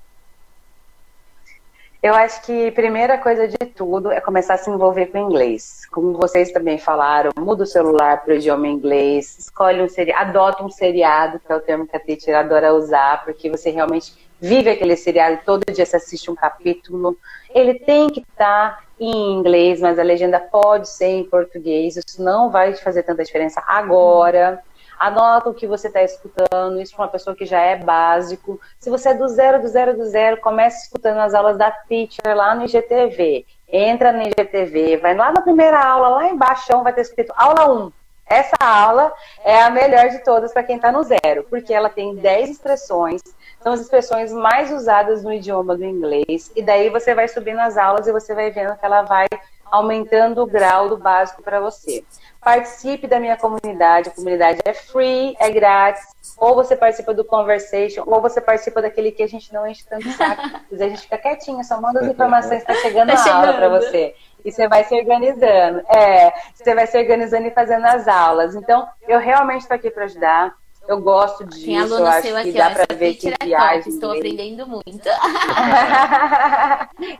Eu 2.00 2.14
acho 2.14 2.42
que 2.42 2.70
primeira 2.70 3.18
coisa 3.18 3.48
de 3.48 3.56
tudo 3.56 4.12
é 4.12 4.20
começar 4.20 4.54
a 4.54 4.58
se 4.58 4.70
envolver 4.70 5.06
com 5.06 5.18
inglês. 5.18 5.84
Como 5.90 6.16
vocês 6.16 6.52
também 6.52 6.78
falaram, 6.78 7.32
muda 7.36 7.64
o 7.64 7.66
celular 7.66 8.22
para 8.22 8.34
o 8.34 8.36
idioma 8.36 8.68
inglês, 8.68 9.36
escolhe 9.36 9.82
um 9.82 9.88
seriado, 9.88 10.30
adota 10.30 10.62
um 10.62 10.70
seriado, 10.70 11.40
que 11.40 11.50
é 11.50 11.56
o 11.56 11.60
termo 11.60 11.88
que 11.88 11.96
a 11.96 12.00
teacher 12.00 12.36
adora 12.36 12.72
usar, 12.72 13.24
porque 13.24 13.50
você 13.50 13.70
realmente 13.70 14.14
vive 14.40 14.70
aquele 14.70 14.96
seriado, 14.96 15.40
todo 15.44 15.72
dia 15.72 15.84
você 15.84 15.96
assiste 15.96 16.30
um 16.30 16.36
capítulo. 16.36 17.18
Ele 17.52 17.74
tem 17.74 18.08
que 18.08 18.20
estar 18.20 18.76
tá 18.76 18.82
em 19.00 19.32
inglês, 19.32 19.80
mas 19.80 19.98
a 19.98 20.02
legenda 20.04 20.38
pode 20.38 20.88
ser 20.88 21.08
em 21.08 21.24
português. 21.24 21.96
Isso 21.96 22.22
não 22.22 22.48
vai 22.48 22.74
fazer 22.74 23.02
tanta 23.02 23.24
diferença 23.24 23.60
agora. 23.66 24.62
Anota 24.98 25.50
o 25.50 25.54
que 25.54 25.66
você 25.66 25.86
está 25.88 26.02
escutando, 26.02 26.80
isso 26.80 26.94
para 26.94 27.04
uma 27.04 27.10
pessoa 27.10 27.36
que 27.36 27.46
já 27.46 27.60
é 27.60 27.76
básico. 27.76 28.60
Se 28.78 28.90
você 28.90 29.10
é 29.10 29.14
do 29.14 29.28
zero, 29.28 29.60
do 29.60 29.68
zero, 29.68 29.96
do 29.96 30.04
zero, 30.06 30.40
comece 30.40 30.84
escutando 30.84 31.18
as 31.18 31.34
aulas 31.34 31.56
da 31.56 31.70
teacher 31.70 32.36
lá 32.36 32.54
no 32.54 32.64
IGTV. 32.64 33.46
Entra 33.70 34.12
no 34.12 34.22
IGTV, 34.22 34.96
vai 34.96 35.14
lá 35.14 35.30
na 35.30 35.42
primeira 35.42 35.78
aula, 35.78 36.08
lá 36.08 36.28
embaixo 36.28 36.82
vai 36.82 36.92
ter 36.92 37.02
escrito 37.02 37.32
aula 37.36 37.70
1. 37.70 37.92
Essa 38.28 38.56
aula 38.60 39.12
é 39.42 39.62
a 39.62 39.70
melhor 39.70 40.10
de 40.10 40.18
todas 40.22 40.52
para 40.52 40.62
quem 40.62 40.76
está 40.76 40.92
no 40.92 41.02
zero, 41.02 41.46
porque 41.48 41.72
ela 41.72 41.88
tem 41.88 42.14
10 42.14 42.50
expressões, 42.50 43.22
são 43.62 43.72
as 43.72 43.80
expressões 43.80 44.32
mais 44.32 44.70
usadas 44.70 45.22
no 45.22 45.32
idioma 45.32 45.74
do 45.74 45.84
inglês, 45.84 46.52
e 46.54 46.62
daí 46.62 46.90
você 46.90 47.14
vai 47.14 47.26
subindo 47.26 47.60
as 47.60 47.78
aulas 47.78 48.06
e 48.06 48.12
você 48.12 48.34
vai 48.34 48.50
vendo 48.50 48.76
que 48.76 48.84
ela 48.84 49.02
vai 49.02 49.26
aumentando 49.70 50.42
o 50.42 50.46
grau 50.46 50.88
do 50.88 50.96
básico 50.96 51.42
para 51.42 51.60
você. 51.60 52.04
Participe 52.40 53.06
da 53.06 53.18
minha 53.18 53.36
comunidade, 53.36 54.08
a 54.08 54.12
comunidade 54.12 54.60
é 54.64 54.72
free, 54.72 55.36
é 55.38 55.50
grátis, 55.50 56.02
ou 56.36 56.54
você 56.54 56.76
participa 56.76 57.12
do 57.12 57.24
conversation, 57.24 58.04
ou 58.06 58.20
você 58.20 58.40
participa 58.40 58.80
daquele 58.80 59.10
que 59.10 59.22
a 59.22 59.26
gente 59.26 59.52
não 59.52 59.66
enche 59.66 59.84
tanto 59.88 60.08
saco. 60.12 60.42
a 60.72 60.76
gente 60.76 61.02
fica 61.02 61.18
quietinho, 61.18 61.62
só 61.64 61.80
manda 61.80 62.00
as 62.00 62.06
informações 62.08 62.62
que 62.62 62.70
está 62.70 62.82
chegando 62.82 63.12
tá 63.12 63.30
a 63.30 63.34
aula 63.34 63.52
para 63.54 63.68
você. 63.68 64.14
E 64.44 64.52
você 64.52 64.68
vai 64.68 64.84
se 64.84 64.94
organizando. 64.94 65.80
É, 65.88 66.32
você 66.54 66.74
vai 66.74 66.86
se 66.86 66.96
organizando 66.96 67.48
e 67.48 67.50
fazendo 67.50 67.84
as 67.86 68.06
aulas. 68.06 68.54
Então, 68.54 68.86
eu 69.06 69.18
realmente 69.18 69.62
estou 69.62 69.74
aqui 69.74 69.90
para 69.90 70.04
ajudar. 70.04 70.54
Eu 70.88 71.02
gosto 71.02 71.44
disso. 71.44 71.66
Tem 71.66 71.78
aluno 71.78 72.06
eu 72.06 72.22
seu 72.22 72.34
aqui, 72.34 72.50
dá 72.52 72.70
para 72.70 72.96
ver 72.96 73.14
que 73.14 73.30
viagem. 73.44 73.82
É 73.84 73.88
estou 73.88 74.10
aprendendo 74.10 74.66
muito. 74.66 74.86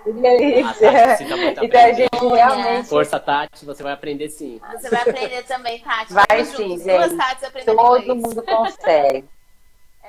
que 0.04 0.12
delícia. 0.12 0.90
Ah, 0.90 1.18
então 1.62 1.80
a 1.82 1.92
gente 1.92 2.26
realmente. 2.26 2.88
Força, 2.88 3.20
Tati, 3.20 3.66
você 3.66 3.82
vai 3.82 3.92
aprender 3.92 4.30
sim. 4.30 4.58
Você 4.72 4.88
vai 4.88 5.02
aprender 5.02 5.42
também, 5.42 5.80
Tati. 5.80 6.14
Vai 6.14 6.44
sim, 6.46 6.78
gente. 6.78 7.14
Tati 7.14 7.66
Todo 7.66 8.16
mundo 8.16 8.42
consegue. 8.42 9.28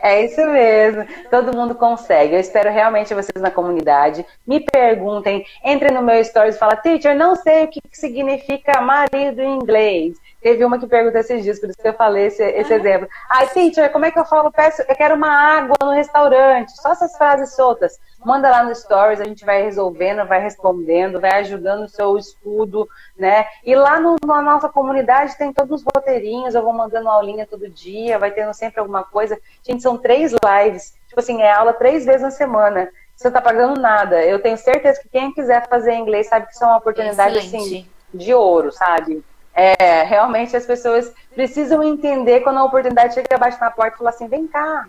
É 0.02 0.24
isso 0.24 0.40
mesmo, 0.46 1.06
todo 1.30 1.54
mundo 1.54 1.76
consegue. 1.76 2.34
Eu 2.34 2.40
espero 2.40 2.72
realmente 2.72 3.14
vocês 3.14 3.42
na 3.42 3.52
comunidade. 3.52 4.26
Me 4.48 4.62
perguntem, 4.62 5.46
entrem 5.66 5.94
no 5.94 6.02
meu 6.02 6.24
stories 6.24 6.56
e 6.56 6.58
falem, 6.60 6.78
teacher, 6.78 7.14
não 7.18 7.36
sei 7.36 7.66
o 7.66 7.68
que 7.68 7.82
significa 7.92 8.80
marido 8.80 9.42
em 9.42 9.56
inglês. 9.56 10.18
Teve 10.42 10.64
uma 10.64 10.80
que 10.80 10.88
perguntou 10.88 11.20
esses 11.20 11.44
dias, 11.44 11.60
por 11.60 11.70
isso 11.70 11.78
que 11.78 11.88
eu 11.88 11.94
falei 11.94 12.28
esse, 12.28 12.42
esse 12.42 12.74
exemplo. 12.74 13.10
Ai, 13.30 13.48
teacher, 13.48 13.92
como 13.92 14.06
é 14.06 14.12
que 14.12 14.18
eu 14.18 14.26
falo? 14.26 14.50
Peço, 14.52 14.82
eu 14.88 14.96
quero 14.96 15.16
uma 15.16 15.30
água 15.30 15.76
no 15.82 15.92
restaurante. 15.92 16.72
Só 16.82 16.94
essas 16.94 17.18
frases 17.18 17.56
soltas. 17.56 18.00
Manda 18.26 18.50
lá 18.50 18.64
no 18.64 18.74
Stories, 18.74 19.20
a 19.20 19.26
gente 19.26 19.46
vai 19.46 19.62
resolvendo, 19.64 20.26
vai 20.26 20.42
respondendo, 20.42 21.20
vai 21.20 21.40
ajudando 21.40 21.84
o 21.84 21.90
seu 21.90 22.18
estudo, 22.18 22.88
né? 23.18 23.46
E 23.66 23.76
lá 23.76 24.00
no, 24.00 24.16
na 24.26 24.42
nossa 24.42 24.70
comunidade 24.70 25.38
tem 25.38 25.52
todos 25.52 25.82
os 25.82 25.86
roteirinhos, 25.94 26.56
eu 26.56 26.64
vou 26.64 26.74
mandando 26.74 27.10
aulinha 27.10 27.46
todo 27.46 27.70
dia, 27.70 28.18
vai 28.18 28.32
tendo 28.32 28.54
sempre 28.54 28.80
alguma 28.80 29.04
coisa. 29.04 29.38
Gente, 29.64 29.84
são 29.84 29.98
três 29.98 30.32
lives. 30.32 30.94
Tipo 31.08 31.20
assim, 31.20 31.42
é 31.42 31.52
aula 31.52 31.74
três 31.74 32.06
vezes 32.06 32.22
na 32.22 32.32
semana. 32.32 32.90
Você 33.14 33.28
não 33.28 33.34
tá 33.34 33.42
pagando 33.42 33.80
nada. 33.80 34.24
Eu 34.24 34.42
tenho 34.42 34.58
certeza 34.58 35.02
que 35.02 35.10
quem 35.10 35.34
quiser 35.34 35.68
fazer 35.68 35.96
inglês 35.96 36.28
sabe 36.28 36.46
que 36.48 36.54
isso 36.54 36.64
é 36.64 36.68
uma 36.68 36.78
oportunidade, 36.78 37.38
assim, 37.38 37.86
de 38.14 38.34
ouro, 38.34 38.72
sabe? 38.72 39.22
É, 39.54 40.04
realmente 40.04 40.56
as 40.56 40.66
pessoas 40.66 41.14
precisam 41.34 41.84
entender 41.84 42.42
quando 42.42 42.58
a 42.58 42.64
oportunidade 42.64 43.14
chega 43.14 43.36
abaixo 43.36 43.60
na 43.60 43.72
porta 43.72 43.96
e 43.96 43.98
fala 43.98 44.10
assim, 44.10 44.28
vem 44.28 44.48
cá, 44.48 44.88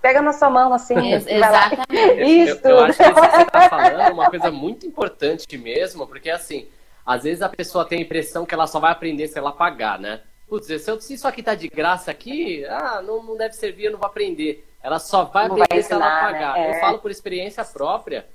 pega 0.00 0.22
na 0.22 0.32
sua 0.32 0.50
mão 0.50 0.72
assim. 0.72 0.94
exatamente. 1.12 2.22
Isso. 2.22 2.60
Eu, 2.64 2.70
eu, 2.70 2.84
acho 2.84 2.98
que 2.98 3.02
isso 3.02 3.14
que 3.14 3.20
você 3.20 3.42
está 3.42 3.68
falando 3.68 4.00
é 4.00 4.10
uma 4.10 4.30
coisa 4.30 4.50
muito 4.50 4.86
importante 4.86 5.58
mesmo, 5.58 6.06
porque 6.06 6.30
assim, 6.30 6.68
às 7.04 7.24
vezes 7.24 7.42
a 7.42 7.48
pessoa 7.48 7.84
tem 7.84 7.98
a 7.98 8.02
impressão 8.02 8.46
que 8.46 8.54
ela 8.54 8.66
só 8.66 8.80
vai 8.80 8.92
aprender 8.92 9.28
se 9.28 9.38
ela 9.38 9.52
pagar, 9.52 9.98
né? 9.98 10.20
Putz, 10.48 10.66
se, 10.66 10.90
eu, 10.90 11.00
se 11.00 11.14
isso 11.14 11.26
aqui 11.26 11.42
tá 11.42 11.54
de 11.54 11.68
graça 11.68 12.10
aqui, 12.10 12.64
ah, 12.66 13.02
não, 13.02 13.22
não 13.22 13.36
deve 13.36 13.54
servir, 13.54 13.86
eu 13.86 13.92
não 13.92 13.98
vou 13.98 14.06
aprender. 14.06 14.64
Ela 14.82 15.00
só 15.00 15.24
vai 15.24 15.48
não 15.48 15.56
aprender 15.56 15.68
vai 15.68 15.78
ensinar, 15.80 15.98
se 15.98 16.02
ela 16.04 16.20
pagar. 16.20 16.54
Né? 16.54 16.66
É. 16.66 16.76
Eu 16.76 16.80
falo 16.80 16.98
por 17.00 17.10
experiência 17.10 17.64
própria. 17.64 18.26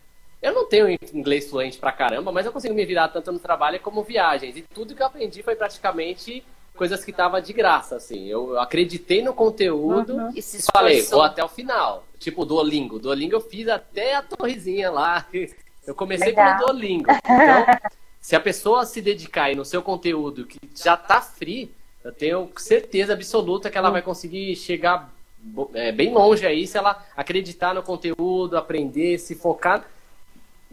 Eu 0.41 0.53
não 0.53 0.67
tenho 0.67 0.89
inglês 1.13 1.49
fluente 1.49 1.77
pra 1.77 1.91
caramba, 1.91 2.31
mas 2.31 2.45
eu 2.45 2.51
consigo 2.51 2.73
me 2.73 2.85
virar 2.85 3.09
tanto 3.09 3.31
no 3.31 3.37
trabalho 3.37 3.79
como 3.79 4.03
viagens. 4.03 4.57
E 4.57 4.63
tudo 4.63 4.95
que 4.95 5.01
eu 5.01 5.05
aprendi 5.05 5.43
foi 5.43 5.55
praticamente 5.55 6.43
coisas 6.75 7.05
que 7.05 7.13
tava 7.13 7.39
de 7.39 7.53
graça, 7.53 7.97
assim. 7.97 8.27
Eu 8.27 8.59
acreditei 8.59 9.21
no 9.21 9.35
conteúdo 9.35 10.15
uhum. 10.15 10.31
e 10.35 10.41
falei, 10.73 11.03
vou 11.03 11.21
até 11.21 11.43
o 11.43 11.47
final. 11.47 12.05
Tipo, 12.17 12.43
Duolingo. 12.43 12.97
Duolingo 12.97 13.35
eu 13.35 13.41
fiz 13.41 13.67
até 13.67 14.15
a 14.15 14.23
torrezinha 14.23 14.89
lá. 14.89 15.25
Eu 15.83 15.95
comecei 15.95 16.27
Legal. 16.27 16.57
pelo 16.57 16.67
Duolingo. 16.67 17.09
Então, 17.09 17.65
se 18.21 18.35
a 18.35 18.39
pessoa 18.39 18.85
se 18.85 19.01
dedicar 19.01 19.45
aí 19.45 19.55
no 19.55 19.65
seu 19.65 19.81
conteúdo 19.81 20.45
que 20.45 20.59
já 20.75 20.95
tá 20.95 21.19
free, 21.19 21.71
eu 22.03 22.11
tenho 22.11 22.51
certeza 22.57 23.13
absoluta 23.13 23.67
que 23.67 23.79
ela 23.79 23.87
uhum. 23.87 23.93
vai 23.93 24.01
conseguir 24.03 24.55
chegar 24.55 25.11
é, 25.73 25.91
bem 25.91 26.13
longe 26.13 26.45
aí 26.45 26.67
se 26.67 26.77
ela 26.77 27.03
acreditar 27.17 27.73
no 27.73 27.81
conteúdo, 27.81 28.55
aprender, 28.55 29.17
se 29.17 29.33
focar 29.33 29.87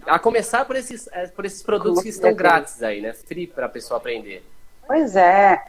a 0.07 0.19
começar 0.19 0.65
por 0.65 0.77
esses, 0.77 1.09
é, 1.13 1.27
por 1.27 1.45
esses 1.45 1.63
produtos 1.63 2.03
que 2.03 2.09
estão 2.09 2.33
grátis 2.35 2.83
aí, 2.83 3.01
né? 3.01 3.13
Free 3.13 3.47
para 3.47 3.67
a 3.67 3.69
pessoa 3.69 3.99
aprender. 3.99 4.45
Pois 4.87 5.17
é. 5.17 5.63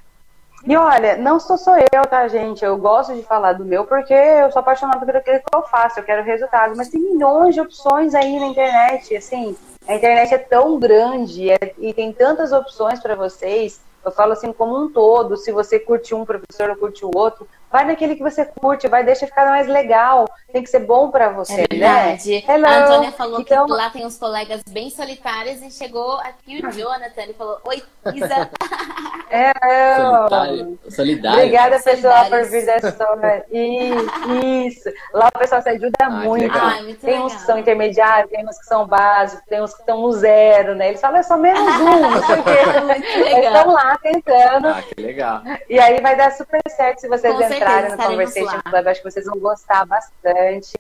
E 0.65 0.75
olha, 0.75 1.15
não 1.17 1.39
sou 1.39 1.57
só 1.57 1.77
eu, 1.77 2.01
tá, 2.09 2.27
gente? 2.27 2.65
Eu 2.65 2.77
gosto 2.77 3.15
de 3.15 3.23
falar 3.23 3.53
do 3.53 3.63
meu 3.63 3.85
porque 3.85 4.13
eu 4.13 4.51
sou 4.51 4.59
apaixonada 4.59 5.05
por 5.05 5.15
aquilo 5.15 5.39
que 5.39 5.55
eu 5.55 5.61
faço, 5.63 5.99
eu 5.99 6.03
quero 6.03 6.23
resultado. 6.23 6.75
Mas 6.75 6.89
tem 6.89 6.99
milhões 6.99 7.55
de 7.55 7.61
opções 7.61 8.13
aí 8.13 8.39
na 8.39 8.47
internet, 8.47 9.15
assim. 9.15 9.55
A 9.87 9.95
internet 9.95 10.33
é 10.33 10.37
tão 10.37 10.77
grande 10.77 11.49
é, 11.49 11.73
e 11.77 11.93
tem 11.93 12.11
tantas 12.11 12.51
opções 12.51 12.99
para 12.99 13.15
vocês. 13.15 13.79
Eu 14.03 14.11
falo 14.11 14.33
assim 14.33 14.51
como 14.51 14.77
um 14.77 14.91
todo, 14.91 15.37
se 15.37 15.51
você 15.51 15.79
curte 15.79 16.13
um 16.13 16.25
professor 16.25 16.69
ou 16.69 16.75
curte 16.75 17.05
o 17.05 17.11
outro, 17.13 17.47
vai 17.71 17.85
naquele 17.85 18.15
que 18.15 18.23
você 18.23 18.45
curte, 18.45 18.87
vai 18.87 19.03
deixar 19.03 19.27
ficar 19.27 19.45
mais 19.45 19.67
legal, 19.67 20.27
tem 20.51 20.63
que 20.63 20.69
ser 20.69 20.79
bom 20.79 21.11
para 21.11 21.29
você, 21.29 21.53
é 21.53 21.57
né? 21.57 21.67
verdade. 21.69 22.43
Né? 22.47 22.67
A 22.67 22.85
Antônia 22.85 23.11
falou 23.11 23.41
então... 23.41 23.65
que 23.65 23.71
lá 23.71 23.89
tem 23.89 24.05
uns 24.05 24.17
colegas 24.17 24.61
bem 24.69 24.89
solitários 24.89 25.61
e 25.61 25.69
chegou 25.71 26.13
aqui 26.19 26.65
o 26.65 26.71
Jonathan, 26.71 27.21
ele 27.21 27.33
falou, 27.33 27.59
oi, 27.65 27.83
Isa. 28.13 28.49
É, 29.31 29.53
solitário. 29.95 30.79
solidário. 30.89 31.39
Obrigada, 31.39 31.79
pessoal, 31.79 32.25
por 32.25 32.43
vir 32.45 32.65
dessa 32.65 32.89
história. 32.89 33.45
Isso. 33.51 34.89
Lá 35.13 35.27
o 35.27 35.37
pessoal 35.37 35.61
se 35.61 35.69
ajuda 35.69 35.91
ah, 36.01 36.09
muito. 36.09 36.57
Ah, 36.57 36.81
muito 36.81 36.99
tem 36.99 37.11
legal. 37.11 37.27
uns 37.27 37.35
que 37.35 37.41
são 37.41 37.59
intermediários, 37.59 38.31
tem 38.31 38.43
uns 38.43 38.57
que 38.57 38.65
são 38.65 38.87
básicos, 38.87 39.45
tem 39.45 39.61
uns 39.61 39.71
que 39.75 39.81
estão 39.81 40.01
no 40.01 40.11
zero, 40.13 40.73
né? 40.73 40.89
Eles 40.89 40.99
falam, 40.99 41.19
é 41.19 41.21
só 41.23 41.37
menos 41.37 41.61
um, 41.61 42.09
não 42.09 42.23
sei 42.23 42.39
o 42.39 42.43
quê. 42.43 43.19
Eles 43.19 43.45
estão 43.45 43.71
lá 43.71 43.97
tentando. 44.01 44.67
Ah, 44.69 44.81
que 44.81 44.99
legal. 44.99 45.43
E 45.69 45.79
aí 45.79 46.01
vai 46.01 46.15
dar 46.15 46.31
super 46.31 46.59
certo 46.67 47.01
se 47.01 47.07
vocês 47.07 47.31
Com 47.31 47.39
entrarem 47.59 47.91
no 47.91 47.97
Conversation 47.97 48.61
Club. 48.63 48.87
Acho 48.87 49.01
que 49.01 49.11
vocês 49.11 49.25
vão 49.25 49.39
gostar 49.39 49.85
bastante. 49.85 50.77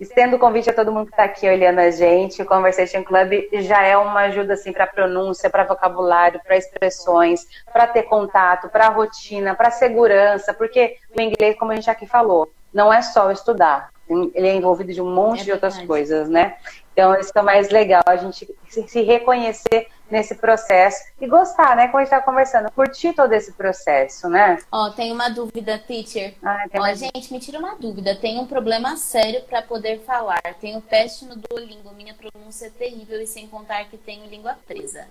Estendo 0.00 0.36
o 0.36 0.38
convite 0.38 0.70
a 0.70 0.72
todo 0.72 0.92
mundo 0.92 1.06
que 1.06 1.12
está 1.12 1.24
aqui 1.24 1.48
olhando 1.48 1.80
a 1.80 1.90
gente, 1.90 2.40
o 2.40 2.46
Conversation 2.46 3.02
Club 3.02 3.32
já 3.54 3.82
é 3.82 3.96
uma 3.96 4.20
ajuda 4.20 4.54
assim 4.54 4.72
para 4.72 4.86
pronúncia, 4.86 5.50
para 5.50 5.64
vocabulário, 5.64 6.40
para 6.44 6.56
expressões, 6.56 7.44
para 7.72 7.84
ter 7.88 8.04
contato, 8.04 8.68
para 8.68 8.88
rotina, 8.90 9.56
para 9.56 9.72
segurança, 9.72 10.54
porque 10.54 10.96
o 11.16 11.20
inglês, 11.20 11.58
como 11.58 11.72
a 11.72 11.74
gente 11.74 11.90
aqui 11.90 12.06
falou, 12.06 12.52
não 12.72 12.92
é 12.92 13.02
só 13.02 13.32
estudar, 13.32 13.90
ele 14.08 14.46
é 14.46 14.54
envolvido 14.54 14.92
de 14.92 15.02
um 15.02 15.12
monte 15.12 15.40
é 15.40 15.44
de 15.44 15.52
outras 15.52 15.76
coisas, 15.82 16.28
né? 16.28 16.56
Então, 16.92 17.18
isso 17.18 17.32
é 17.34 17.42
mais 17.42 17.68
legal, 17.68 18.02
a 18.06 18.16
gente 18.16 18.48
se 18.68 19.02
reconhecer 19.02 19.88
nesse 20.10 20.34
processo 20.34 21.04
e 21.20 21.26
gostar, 21.26 21.76
né? 21.76 21.88
Como 21.88 21.98
a 21.98 22.04
gente 22.04 22.10
tá 22.10 22.20
conversando, 22.20 22.70
curtir 22.72 23.12
todo 23.12 23.32
esse 23.32 23.52
processo, 23.52 24.28
né? 24.28 24.58
Ó, 24.70 24.90
tem 24.90 25.12
uma 25.12 25.28
dúvida, 25.28 25.78
teacher. 25.78 26.34
Ah, 26.42 26.64
Ó, 26.74 26.78
uma... 26.78 26.94
gente, 26.94 27.32
me 27.32 27.40
tira 27.40 27.58
uma 27.58 27.74
dúvida. 27.76 28.16
Tem 28.16 28.38
um 28.38 28.46
problema 28.46 28.96
sério 28.96 29.42
para 29.42 29.62
poder 29.62 30.00
falar. 30.00 30.40
Tenho 30.60 30.80
peste 30.80 31.24
no 31.24 31.36
Duolingo, 31.36 31.92
minha 31.94 32.14
pronúncia 32.14 32.66
é 32.66 32.70
terrível 32.70 33.20
e 33.20 33.26
sem 33.26 33.46
contar 33.46 33.84
que 33.84 33.96
tenho 33.96 34.26
língua 34.26 34.56
presa. 34.66 35.06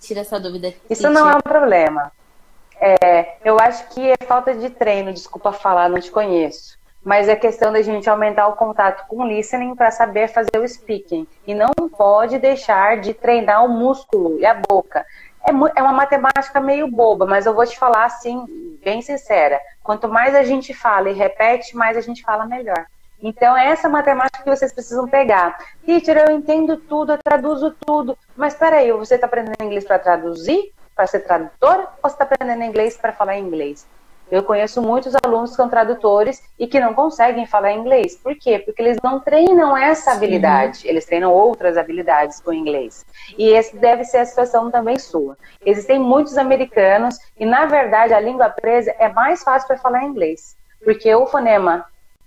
Tira 0.00 0.20
essa 0.20 0.40
dúvida. 0.40 0.74
Isso 0.90 1.08
não 1.08 1.28
é 1.28 1.36
um 1.36 1.40
problema. 1.40 2.12
É, 2.80 3.36
eu 3.44 3.58
acho 3.60 3.88
que 3.90 4.10
é 4.10 4.16
falta 4.26 4.52
de 4.52 4.68
treino, 4.68 5.12
desculpa 5.12 5.52
falar, 5.52 5.88
não 5.88 6.00
te 6.00 6.10
conheço. 6.10 6.76
Mas 7.04 7.28
é 7.28 7.34
questão 7.34 7.72
da 7.72 7.82
gente 7.82 8.08
aumentar 8.08 8.46
o 8.46 8.54
contato 8.54 9.06
com 9.08 9.18
o 9.18 9.26
listening 9.26 9.74
para 9.74 9.90
saber 9.90 10.28
fazer 10.28 10.58
o 10.58 10.68
speaking. 10.68 11.26
E 11.46 11.54
não 11.54 11.72
pode 11.96 12.38
deixar 12.38 13.00
de 13.00 13.12
treinar 13.12 13.64
o 13.64 13.68
músculo 13.68 14.38
e 14.38 14.46
a 14.46 14.54
boca. 14.54 15.04
É, 15.44 15.50
é 15.50 15.82
uma 15.82 15.92
matemática 15.92 16.60
meio 16.60 16.86
boba, 16.86 17.26
mas 17.26 17.46
eu 17.46 17.54
vou 17.54 17.66
te 17.66 17.76
falar 17.76 18.04
assim, 18.04 18.78
bem 18.84 19.02
sincera. 19.02 19.60
Quanto 19.82 20.08
mais 20.08 20.34
a 20.34 20.44
gente 20.44 20.72
fala 20.72 21.10
e 21.10 21.14
repete, 21.14 21.76
mais 21.76 21.96
a 21.96 22.00
gente 22.00 22.22
fala 22.22 22.46
melhor. 22.46 22.86
Então, 23.20 23.56
é 23.56 23.68
essa 23.68 23.88
matemática 23.88 24.42
que 24.42 24.50
vocês 24.50 24.72
precisam 24.72 25.06
pegar. 25.06 25.56
Teacher, 25.84 26.24
eu 26.28 26.36
entendo 26.36 26.76
tudo, 26.76 27.12
eu 27.12 27.18
traduzo 27.22 27.74
tudo. 27.86 28.18
Mas 28.36 28.54
peraí, 28.54 28.90
você 28.92 29.14
está 29.14 29.26
aprendendo 29.26 29.62
inglês 29.62 29.84
para 29.84 29.98
traduzir? 29.98 30.72
Para 30.94 31.06
ser 31.06 31.20
tradutora? 31.20 31.88
Ou 32.02 32.10
você 32.10 32.14
está 32.14 32.24
aprendendo 32.24 32.64
inglês 32.64 32.96
para 32.96 33.12
falar 33.12 33.38
inglês? 33.38 33.86
Eu 34.32 34.42
conheço 34.42 34.80
muitos 34.80 35.12
alunos 35.22 35.50
que 35.50 35.56
são 35.56 35.68
tradutores 35.68 36.42
e 36.58 36.66
que 36.66 36.80
não 36.80 36.94
conseguem 36.94 37.46
falar 37.46 37.72
inglês. 37.72 38.16
Por 38.16 38.34
quê? 38.34 38.58
Porque 38.58 38.80
eles 38.80 38.96
não 39.04 39.20
treinam 39.20 39.76
essa 39.76 40.12
habilidade, 40.12 40.78
Sim. 40.78 40.88
eles 40.88 41.04
treinam 41.04 41.30
outras 41.30 41.76
habilidades 41.76 42.40
com 42.40 42.50
inglês. 42.50 43.04
E 43.36 43.50
esse 43.50 43.76
deve 43.76 44.04
ser 44.04 44.16
a 44.16 44.24
situação 44.24 44.70
também 44.70 44.98
sua. 44.98 45.36
Existem 45.66 45.98
muitos 45.98 46.38
americanos 46.38 47.18
e, 47.38 47.44
na 47.44 47.66
verdade, 47.66 48.14
a 48.14 48.20
língua 48.20 48.48
presa 48.48 48.94
é 48.98 49.10
mais 49.10 49.42
fácil 49.42 49.68
para 49.68 49.76
falar 49.76 50.02
inglês. 50.02 50.56
Porque 50.82 51.14
o 51.14 51.26
fonema 51.26 51.84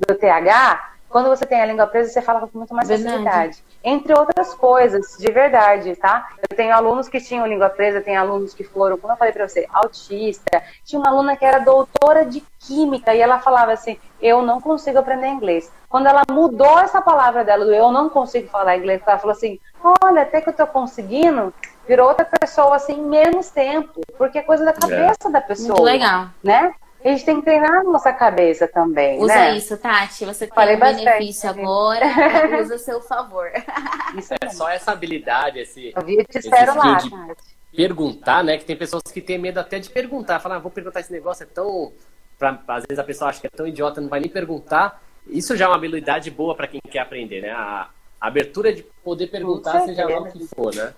do 0.07 0.13
TH 0.13 0.94
quando 1.15 1.29
você 1.29 1.45
tem 1.45 1.61
a 1.61 1.65
língua 1.65 1.87
presa, 1.87 2.11
você 2.11 2.21
fala 2.21 2.41
com 2.41 2.57
muito 2.57 2.73
mais 2.73 2.89
verdade. 2.89 3.23
facilidade. 3.23 3.63
Entre 3.81 4.13
outras 4.13 4.53
coisas, 4.53 5.15
de 5.17 5.31
verdade, 5.31 5.95
tá? 5.95 6.27
Eu 6.49 6.57
tenho 6.57 6.75
alunos 6.75 7.07
que 7.07 7.21
tinham 7.21 7.47
língua 7.47 7.69
presa, 7.69 8.01
tem 8.01 8.17
alunos 8.17 8.53
que 8.53 8.65
foram, 8.65 8.97
como 8.97 9.13
eu 9.13 9.17
falei 9.17 9.31
pra 9.31 9.47
você, 9.47 9.65
autista. 9.71 10.61
Tinha 10.83 10.99
uma 10.99 11.09
aluna 11.09 11.37
que 11.37 11.45
era 11.45 11.59
doutora 11.59 12.25
de 12.25 12.43
química 12.59 13.15
e 13.15 13.21
ela 13.21 13.39
falava 13.39 13.71
assim: 13.71 13.97
eu 14.21 14.41
não 14.41 14.59
consigo 14.59 14.99
aprender 14.99 15.29
inglês. 15.29 15.71
Quando 15.87 16.07
ela 16.07 16.23
mudou 16.29 16.79
essa 16.79 17.01
palavra 17.01 17.45
dela 17.45 17.63
do 17.63 17.73
eu 17.73 17.93
não 17.93 18.09
consigo 18.09 18.49
falar 18.49 18.75
inglês, 18.75 19.01
ela 19.07 19.17
falou 19.17 19.37
assim: 19.37 19.57
olha, 20.03 20.23
até 20.23 20.41
que 20.41 20.49
eu 20.49 20.53
tô 20.53 20.67
conseguindo, 20.67 21.53
virou 21.87 22.09
outra 22.09 22.25
pessoa 22.25 22.75
assim, 22.75 23.01
menos 23.01 23.49
tempo, 23.49 24.01
porque 24.17 24.39
é 24.39 24.41
coisa 24.41 24.65
da 24.65 24.73
cabeça 24.73 25.29
é. 25.29 25.31
da 25.31 25.39
pessoa. 25.39 25.79
Muito 25.79 25.83
legal. 25.83 26.25
Né? 26.43 26.73
A 27.09 27.09
gente 27.09 27.25
tem 27.25 27.35
que 27.37 27.43
treinar 27.43 27.81
a 27.81 27.83
nossa 27.83 28.11
cabeça 28.11 28.67
também. 28.67 29.19
Usa 29.19 29.35
né? 29.35 29.57
isso, 29.57 29.77
Tati. 29.77 30.25
Você 30.25 30.47
tem 30.47 30.55
Falei 30.55 30.75
um 30.75 30.79
bastante, 30.79 31.05
benefício 31.05 31.49
agora, 31.49 32.05
usa 32.61 32.75
a 32.75 32.79
seu 32.79 33.01
favor. 33.01 33.51
Isso 34.17 34.33
é 34.41 34.49
só 34.49 34.69
essa 34.69 34.91
habilidade, 34.91 35.59
esse. 35.59 35.93
Eu 35.95 36.03
vi 36.03 36.23
te 36.25 36.39
espero 36.39 36.75
lá, 36.75 36.95
de 36.95 37.09
Tati. 37.09 37.45
Perguntar, 37.75 38.43
né? 38.43 38.57
Que 38.57 38.65
tem 38.65 38.75
pessoas 38.75 39.03
que 39.03 39.21
têm 39.21 39.37
medo 39.37 39.59
até 39.59 39.77
de 39.77 39.89
perguntar. 39.89 40.39
Falar, 40.39 40.55
ah, 40.55 40.59
vou 40.59 40.71
perguntar 40.71 41.01
esse 41.01 41.11
negócio, 41.11 41.43
é 41.43 41.45
tão. 41.45 41.93
Pra... 42.39 42.59
Às 42.67 42.85
vezes 42.87 42.99
a 42.99 43.03
pessoa 43.03 43.29
acha 43.29 43.41
que 43.41 43.47
é 43.47 43.49
tão 43.49 43.67
idiota, 43.67 44.01
não 44.01 44.09
vai 44.09 44.19
nem 44.19 44.29
perguntar. 44.29 45.01
Isso 45.27 45.55
já 45.55 45.65
é 45.65 45.67
uma 45.67 45.75
habilidade 45.75 46.31
boa 46.31 46.55
para 46.55 46.67
quem 46.67 46.79
quer 46.89 46.99
aprender, 46.99 47.41
né? 47.41 47.51
A 47.51 47.89
abertura 48.19 48.73
de 48.73 48.83
poder 49.03 49.27
perguntar, 49.27 49.81
seja 49.81 50.07
lá 50.07 50.21
o 50.21 50.31
que 50.31 50.47
for, 50.47 50.73
né? 50.73 50.93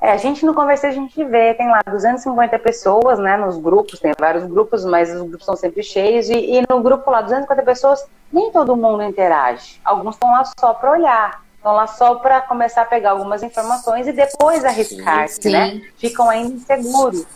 É, 0.00 0.12
a 0.12 0.16
gente 0.16 0.44
no 0.44 0.54
Conversar 0.54 0.88
a 0.88 0.92
gente 0.92 1.24
vê, 1.24 1.54
tem 1.54 1.68
lá 1.68 1.80
250 1.88 2.58
pessoas, 2.58 3.18
né, 3.18 3.36
nos 3.36 3.56
grupos, 3.58 3.98
tem 3.98 4.12
vários 4.18 4.44
grupos, 4.44 4.84
mas 4.84 5.10
os 5.10 5.22
grupos 5.22 5.44
são 5.44 5.56
sempre 5.56 5.82
cheios, 5.82 6.28
e, 6.28 6.34
e 6.34 6.62
no 6.68 6.82
grupo 6.82 7.10
lá, 7.10 7.22
250 7.22 7.62
pessoas, 7.62 8.06
nem 8.32 8.50
todo 8.50 8.76
mundo 8.76 9.02
interage. 9.02 9.80
Alguns 9.84 10.14
estão 10.14 10.30
lá 10.30 10.44
só 10.58 10.74
para 10.74 10.90
olhar, 10.90 11.42
estão 11.56 11.72
lá 11.72 11.86
só 11.86 12.16
para 12.16 12.40
começar 12.42 12.82
a 12.82 12.86
pegar 12.86 13.12
algumas 13.12 13.42
informações 13.42 14.06
e 14.06 14.12
depois 14.12 14.64
arriscar-se, 14.64 15.50
né? 15.50 15.80
Ficam 15.96 16.28
ainda 16.28 16.54
inseguros. 16.54 17.26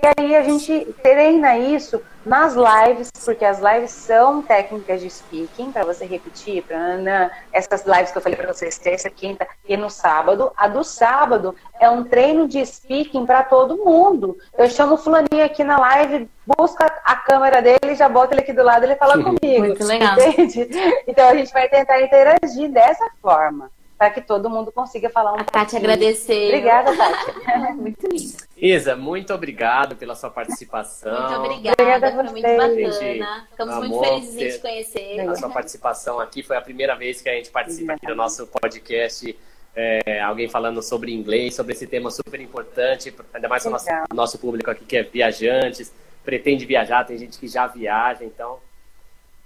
E 0.00 0.22
aí 0.22 0.36
a 0.36 0.42
gente 0.42 0.86
treina 1.02 1.58
isso 1.58 2.02
nas 2.24 2.54
lives, 2.54 3.10
porque 3.24 3.44
as 3.44 3.60
lives 3.60 3.90
são 3.90 4.40
técnicas 4.42 5.00
de 5.00 5.10
speaking, 5.10 5.72
para 5.72 5.84
você 5.84 6.06
repetir, 6.06 6.62
pra, 6.62 7.30
essas 7.52 7.84
lives 7.84 8.10
que 8.12 8.18
eu 8.18 8.22
falei 8.22 8.36
para 8.36 8.52
vocês, 8.52 8.78
terça, 8.78 9.10
quinta 9.10 9.46
e 9.68 9.76
no 9.76 9.90
sábado. 9.90 10.52
A 10.56 10.68
do 10.68 10.84
sábado 10.84 11.54
é 11.80 11.90
um 11.90 12.04
treino 12.04 12.46
de 12.48 12.64
speaking 12.64 13.26
para 13.26 13.42
todo 13.42 13.84
mundo. 13.84 14.38
Eu 14.56 14.70
chamo 14.70 14.94
o 14.94 14.98
fulaninho 14.98 15.44
aqui 15.44 15.64
na 15.64 15.78
live, 15.78 16.28
busca 16.58 16.86
a 17.04 17.16
câmera 17.16 17.60
dele, 17.60 17.94
já 17.96 18.08
bota 18.08 18.34
ele 18.34 18.42
aqui 18.42 18.52
do 18.52 18.62
lado, 18.62 18.84
ele 18.84 18.96
fala 18.96 19.14
comigo. 19.22 19.66
Muito 19.66 19.84
legal. 19.84 20.14
Entende? 20.14 20.68
Então 21.06 21.28
a 21.28 21.34
gente 21.34 21.52
vai 21.52 21.68
tentar 21.68 22.00
interagir 22.00 22.70
dessa 22.70 23.08
forma 23.20 23.70
para 24.02 24.10
que 24.10 24.20
todo 24.20 24.50
mundo 24.50 24.72
consiga 24.72 25.08
falar 25.08 25.32
um 25.32 25.36
A 25.36 25.44
Tati 25.44 25.76
agradecer. 25.76 26.48
Obrigada, 26.48 26.90
Tati. 26.96 27.32
muito 27.78 28.08
lindo. 28.08 28.36
Isa, 28.56 28.96
muito 28.96 29.32
obrigado 29.32 29.94
pela 29.94 30.16
sua 30.16 30.28
participação. 30.28 31.12
Muito 31.12 31.38
obrigada. 31.38 31.76
obrigada 31.80 32.10
foi 32.10 32.22
muito 32.24 32.42
bacana. 32.42 33.46
Ficamos 33.48 33.88
muito 33.88 34.04
felizes 34.04 34.36
em 34.36 34.50
te 34.50 34.58
conhecer. 34.58 35.20
A 35.20 35.36
sua 35.36 35.50
participação 35.50 36.18
aqui 36.18 36.42
foi 36.42 36.56
a 36.56 36.60
primeira 36.60 36.96
vez 36.96 37.22
que 37.22 37.28
a 37.28 37.34
gente 37.34 37.50
participa 37.50 37.92
aqui 37.92 38.04
do 38.04 38.16
nosso 38.16 38.44
podcast. 38.48 39.38
É, 39.76 40.20
alguém 40.20 40.48
falando 40.48 40.82
sobre 40.82 41.14
inglês, 41.14 41.54
sobre 41.54 41.72
esse 41.72 41.86
tema 41.86 42.10
super 42.10 42.40
importante, 42.40 43.14
ainda 43.32 43.48
mais 43.48 43.62
para 43.62 43.68
o 43.68 43.72
nosso, 43.72 43.86
nosso 44.12 44.38
público 44.40 44.68
aqui 44.68 44.84
que 44.84 44.96
é 44.96 45.04
viajantes, 45.04 45.94
pretende 46.24 46.66
viajar, 46.66 47.04
tem 47.04 47.16
gente 47.16 47.38
que 47.38 47.46
já 47.46 47.68
viaja, 47.68 48.24
então 48.24 48.58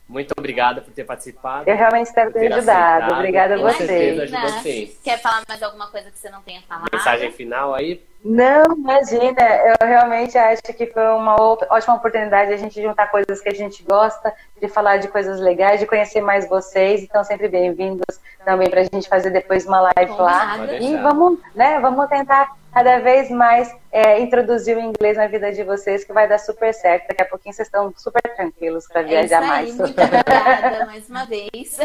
muito 0.09 0.33
obrigada 0.39 0.81
por 0.81 0.93
ter 0.93 1.05
participado. 1.05 1.69
Eu 1.69 1.77
realmente 1.77 2.07
espero 2.07 2.33
ter, 2.33 2.41
ter 2.41 2.53
ajudado. 2.53 3.15
Obrigada 3.15 3.55
a 3.55 3.59
você. 3.59 3.79
Com 3.79 3.87
certeza 3.87 4.23
ajudou 4.23 4.63
sim. 4.63 4.97
Quer 5.03 5.21
falar 5.21 5.43
mais 5.49 5.63
alguma 5.63 5.89
coisa 5.89 6.11
que 6.11 6.19
você 6.19 6.31
não 6.31 6.43
tenha 6.43 6.63
falado? 6.63 6.89
Mensagem 6.93 7.33
final 7.33 7.75
aí? 7.75 8.01
Não, 8.29 8.65
imagina. 8.77 9.41
Eu 9.41 9.87
realmente 9.87 10.37
acho 10.37 10.63
que 10.63 10.87
foi 10.87 11.07
uma 11.11 11.37
ótima 11.41 11.95
oportunidade 11.95 12.49
de 12.49 12.55
a 12.55 12.57
gente 12.57 12.83
juntar 12.83 13.07
coisas 13.07 13.41
que 13.41 13.49
a 13.49 13.55
gente 13.55 13.85
gosta, 13.85 14.35
de 14.61 14.67
falar 14.67 14.97
de 14.97 15.07
coisas 15.07 15.39
legais, 15.39 15.79
de 15.79 15.87
conhecer 15.87 16.21
mais 16.21 16.49
vocês. 16.49 17.05
Então, 17.05 17.23
sempre 17.23 17.47
bem-vindos 17.47 18.19
também 18.45 18.69
para 18.69 18.81
a 18.81 18.85
gente 18.85 19.09
fazer 19.09 19.31
depois 19.31 19.65
uma 19.65 19.93
live 19.95 20.13
lá. 20.19 20.59
E 20.81 20.97
vamos, 20.97 21.39
né, 21.55 21.79
vamos 21.79 22.09
tentar 22.09 22.57
cada 22.77 22.99
vez 22.99 23.31
mais 23.31 23.75
é, 23.91 24.21
introduzir 24.21 24.77
o 24.77 24.81
inglês 24.81 25.17
na 25.17 25.27
vida 25.27 25.51
de 25.51 25.63
vocês, 25.63 26.05
que 26.05 26.13
vai 26.13 26.29
dar 26.29 26.39
super 26.39 26.75
certo. 26.75 27.09
Daqui 27.09 27.23
a 27.23 27.25
pouquinho 27.25 27.55
vocês 27.55 27.69
estão 27.69 27.91
super 27.97 28.21
tranquilos 28.35 28.87
para 28.87 29.01
é 29.01 29.05
viajar 29.05 29.41
aí, 29.41 29.49
mais. 29.49 29.77
Muito 29.79 29.99
obrigada 29.99 30.85
mais 30.85 31.09
uma 31.09 31.25
vez. 31.25 31.79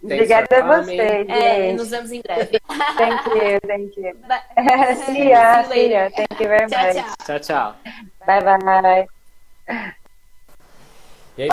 obrigada 0.00 0.56
a 0.58 0.80
vocês. 0.80 1.28
É, 1.28 1.72
nos 1.72 1.90
vemos 1.90 2.12
em 2.12 2.22
breve. 2.22 2.60
Thank 2.96 3.28
you, 3.30 3.60
thank 3.66 4.00
you. 4.00 4.14
see 5.06 5.30
ya, 5.30 5.64
ya. 5.86 6.10
Thank 6.10 6.40
you 6.40 6.48
very 6.48 6.66
much. 6.66 7.04
Tchau, 7.24 7.38
tchau. 7.38 7.74
Bye, 8.26 8.42
bye. 8.42 9.06
E 11.36 11.42
aí? 11.42 11.48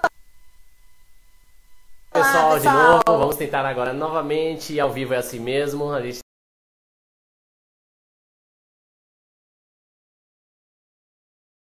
Pessoal, 2.12 2.60
de 2.60 2.66
novo, 2.66 3.04
vamos 3.06 3.36
tentar 3.36 3.66
agora 3.66 3.94
novamente. 3.94 4.80
Ao 4.80 4.90
vivo 4.90 5.14
é 5.14 5.18
assim 5.18 5.40
mesmo. 5.40 5.94
A 5.94 6.02
gente 6.02 6.25